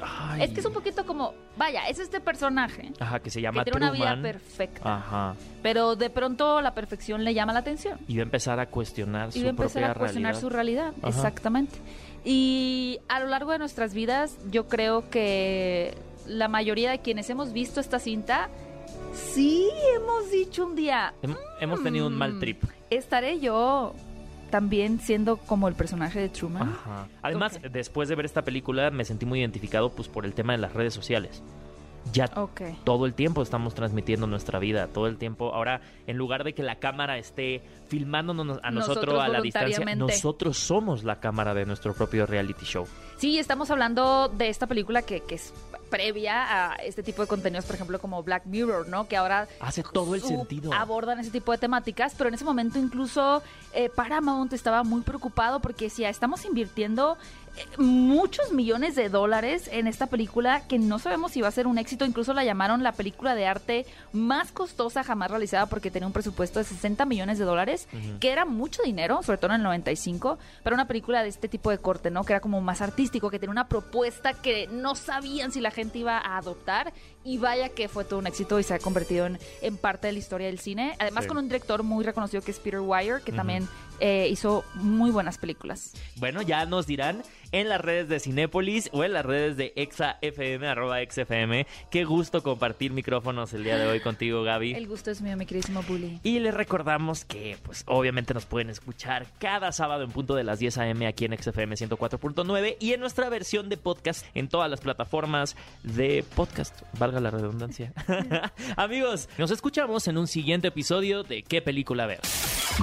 Ay. 0.02 0.42
Es 0.42 0.50
que 0.50 0.60
es 0.60 0.66
un 0.66 0.72
poquito 0.72 1.06
como, 1.06 1.32
vaya, 1.56 1.86
es 1.88 1.98
este 2.00 2.20
personaje 2.20 2.92
Ajá, 2.98 3.20
que 3.20 3.30
se 3.30 3.38
que 3.38 3.42
llama 3.44 3.64
tiene 3.64 3.78
una 3.78 3.90
vida 3.92 4.04
Truman. 4.06 4.22
perfecta, 4.22 4.96
Ajá. 4.96 5.34
pero 5.62 5.94
de 5.96 6.10
pronto 6.10 6.60
la 6.60 6.74
perfección 6.74 7.24
le 7.24 7.32
llama 7.32 7.52
la 7.52 7.60
atención. 7.60 7.98
Y 8.08 8.16
va 8.16 8.22
a 8.22 8.24
empezar 8.24 8.58
a 8.60 8.66
cuestionar 8.66 9.28
Y 9.28 9.32
su 9.32 9.40
va 9.42 9.46
a 9.46 9.50
empezar 9.50 9.84
a 9.84 9.94
cuestionar 9.94 10.32
realidad. 10.32 10.40
su 10.40 10.50
realidad, 10.50 10.92
Ajá. 11.00 11.08
exactamente. 11.08 11.78
Y 12.28 12.98
a 13.08 13.20
lo 13.20 13.26
largo 13.28 13.52
de 13.52 13.58
nuestras 13.58 13.94
vidas, 13.94 14.36
yo 14.50 14.66
creo 14.66 15.08
que 15.10 15.94
la 16.26 16.48
mayoría 16.48 16.90
de 16.90 16.98
quienes 16.98 17.30
hemos 17.30 17.52
visto 17.52 17.78
esta 17.80 18.00
cinta, 18.00 18.48
sí 19.14 19.68
hemos 19.94 20.28
dicho 20.32 20.66
un 20.66 20.74
día, 20.74 21.14
Hem- 21.22 21.36
Hemos 21.60 21.82
tenido 21.84 22.08
un 22.08 22.14
mal 22.14 22.34
Mm. 22.34 22.40
trip. 22.40 22.64
estaré 22.90 23.38
yo 23.38 23.94
también 24.50 24.98
siendo 25.00 25.36
como 25.36 25.68
el 25.68 25.74
personaje 25.74 26.18
de 26.18 26.28
Truman. 26.28 26.68
Ajá. 26.70 27.08
Además, 27.22 27.60
después 27.72 28.08
de 28.08 28.16
ver 28.16 28.26
esta 28.26 28.42
película, 28.42 28.90
me 28.90 29.04
sentí 29.04 29.24
muy 29.24 29.40
identificado 29.40 29.90
pues 29.90 30.08
por 30.08 30.24
el 30.24 30.34
tema 30.34 30.52
de 30.52 30.58
las 30.58 30.72
redes 30.72 30.94
sociales. 30.94 31.42
Ya 32.12 32.30
Ok. 32.36 32.60
todo 32.84 33.06
el 33.06 33.14
tiempo 33.14 33.42
estamos 33.42 33.74
transmitiendo 33.74 34.26
nuestra 34.26 34.58
vida, 34.58 34.86
todo 34.88 35.06
el 35.06 35.16
tiempo. 35.18 35.52
Ahora, 35.54 35.80
en 36.06 36.16
lugar 36.16 36.44
de 36.44 36.54
que 36.54 36.62
la 36.62 36.76
cámara 36.76 37.18
esté 37.18 37.62
filmándonos 37.88 38.58
a 38.62 38.70
nosotros, 38.70 38.96
Nosotros 39.06 39.22
a 39.24 39.28
la 39.28 39.40
distancia, 39.40 39.84
nosotros 39.96 40.56
somos 40.58 41.04
la 41.04 41.20
cámara 41.20 41.54
de 41.54 41.66
nuestro 41.66 41.94
propio 41.94 42.26
reality 42.26 42.64
show. 42.64 42.86
Sí, 43.18 43.38
estamos 43.38 43.70
hablando 43.70 44.28
de 44.28 44.48
esta 44.48 44.66
película 44.66 45.02
que, 45.02 45.20
que 45.20 45.36
es 45.36 45.52
previa 45.90 46.72
a 46.72 46.74
este 46.76 47.02
tipo 47.02 47.22
de 47.22 47.28
contenidos, 47.28 47.64
por 47.64 47.76
ejemplo, 47.76 47.98
como 48.00 48.22
Black 48.22 48.46
Mirror, 48.46 48.88
¿no? 48.88 49.06
Que 49.06 49.16
ahora 49.16 49.46
Hace 49.60 49.84
todo 49.84 50.14
el 50.16 50.20
sentido. 50.20 50.72
abordan 50.72 51.20
ese 51.20 51.30
tipo 51.30 51.52
de 51.52 51.58
temáticas, 51.58 52.14
pero 52.18 52.28
en 52.28 52.34
ese 52.34 52.44
momento 52.44 52.78
incluso 52.78 53.42
eh, 53.72 53.88
Paramount 53.88 54.52
estaba 54.52 54.82
muy 54.82 55.02
preocupado 55.02 55.60
porque 55.60 55.84
decía, 55.86 56.08
estamos 56.08 56.44
invirtiendo 56.44 57.16
muchos 57.78 58.52
millones 58.52 58.94
de 58.94 59.08
dólares 59.08 59.68
en 59.72 59.86
esta 59.86 60.06
película 60.06 60.66
que 60.66 60.78
no 60.78 60.98
sabemos 60.98 61.32
si 61.32 61.40
va 61.40 61.48
a 61.48 61.52
ser 61.52 61.66
un 61.66 61.78
éxito. 61.78 62.04
Incluso 62.04 62.34
la 62.34 62.44
llamaron 62.44 62.82
la 62.82 62.92
película 62.92 63.34
de 63.34 63.46
arte 63.46 63.86
más 64.12 64.52
costosa 64.52 65.04
jamás 65.04 65.30
realizada 65.30 65.66
porque 65.66 65.90
tenía 65.90 66.06
un 66.06 66.12
presupuesto 66.12 66.58
de 66.58 66.64
60 66.64 67.04
millones 67.04 67.38
de 67.38 67.44
dólares, 67.44 67.88
que 68.20 68.30
era 68.30 68.44
mucho 68.44 68.82
dinero, 68.82 69.22
sobre 69.22 69.38
todo 69.38 69.50
en 69.50 69.56
el 69.56 69.62
95, 69.62 70.38
para 70.62 70.74
una 70.74 70.86
película 70.86 71.22
de 71.22 71.28
este 71.28 71.48
tipo 71.48 71.70
de 71.70 71.78
corte, 71.78 72.10
¿no? 72.10 72.24
Que 72.24 72.32
era 72.32 72.40
como 72.40 72.60
más 72.60 72.80
artístico, 72.80 73.30
que 73.30 73.38
tenía 73.38 73.52
una 73.52 73.68
propuesta 73.68 74.32
que 74.34 74.66
no 74.68 74.94
sabían 74.94 75.52
si 75.52 75.60
la 75.60 75.70
gente 75.70 75.98
iba 75.98 76.18
a 76.18 76.38
adoptar. 76.38 76.92
Y 77.26 77.38
vaya 77.38 77.70
que 77.70 77.88
fue 77.88 78.04
todo 78.04 78.20
un 78.20 78.28
éxito 78.28 78.60
y 78.60 78.62
se 78.62 78.72
ha 78.72 78.78
convertido 78.78 79.26
en, 79.26 79.38
en 79.60 79.76
parte 79.76 80.06
de 80.06 80.12
la 80.12 80.20
historia 80.20 80.46
del 80.46 80.60
cine. 80.60 80.94
Además 81.00 81.26
con 81.26 81.36
un 81.36 81.48
director 81.48 81.82
muy 81.82 82.04
reconocido 82.04 82.40
que 82.40 82.52
es 82.52 82.60
Peter 82.60 82.80
Weir, 82.80 83.20
que 83.24 83.32
también 83.32 83.68
eh, 84.00 84.28
hizo 84.30 84.64
muy 84.74 85.10
buenas 85.10 85.38
películas. 85.38 85.94
Bueno, 86.16 86.42
ya 86.42 86.66
nos 86.66 86.86
dirán 86.86 87.22
en 87.52 87.68
las 87.68 87.80
redes 87.80 88.08
de 88.08 88.20
Cinépolis 88.20 88.90
o 88.92 89.04
en 89.04 89.12
las 89.12 89.24
redes 89.24 89.56
de 89.56 89.72
ExaFM, 89.76 90.66
arroba 90.66 90.98
XFM. 91.02 91.66
Qué 91.90 92.04
gusto 92.04 92.42
compartir 92.42 92.92
micrófonos 92.92 93.54
el 93.54 93.64
día 93.64 93.78
de 93.78 93.86
hoy 93.86 94.00
contigo, 94.00 94.42
Gaby. 94.42 94.74
El 94.74 94.86
gusto 94.86 95.10
es 95.10 95.22
mío, 95.22 95.36
mi 95.36 95.46
queridísimo 95.46 95.82
Bully. 95.82 96.20
Y 96.22 96.40
les 96.40 96.52
recordamos 96.52 97.24
que, 97.24 97.56
pues, 97.62 97.84
obviamente 97.86 98.34
nos 98.34 98.44
pueden 98.44 98.70
escuchar 98.70 99.26
cada 99.38 99.72
sábado 99.72 100.02
en 100.02 100.10
punto 100.10 100.34
de 100.34 100.44
las 100.44 100.58
10 100.58 100.78
a.m. 100.78 101.06
aquí 101.06 101.24
en 101.24 101.36
XFM 101.36 101.74
104.9 101.76 102.76
y 102.80 102.92
en 102.92 103.00
nuestra 103.00 103.28
versión 103.28 103.68
de 103.68 103.76
podcast 103.76 104.26
en 104.34 104.48
todas 104.48 104.70
las 104.70 104.80
plataformas 104.80 105.56
de 105.82 106.24
podcast, 106.34 106.82
valga 107.16 107.20
la 107.20 107.30
redundancia. 107.30 107.92
Amigos, 108.76 109.28
nos 109.38 109.50
escuchamos 109.50 110.06
en 110.08 110.18
un 110.18 110.26
siguiente 110.26 110.68
episodio 110.68 111.22
de 111.22 111.42
¿Qué 111.42 111.62
película 111.62 112.06
ver? 112.06 112.20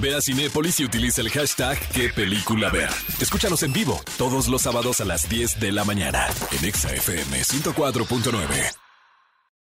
Ve 0.00 0.14
a 0.14 0.20
Cinépolis 0.20 0.80
y 0.80 0.84
utiliza 0.84 1.20
el 1.20 1.30
hashtag 1.30 1.78
¿Qué 1.92 2.08
película 2.08 2.70
ver? 2.70 2.90
Escúchanos 3.20 3.62
en 3.62 3.72
vivo 3.72 4.00
todos 4.18 4.48
los 4.48 4.62
sábados 4.62 5.00
a 5.00 5.04
las 5.04 5.28
10 5.28 5.60
de 5.60 5.72
la 5.72 5.84
mañana 5.84 6.26
en 6.52 6.64
ExaFM 6.64 7.42
104.9. 7.42 8.83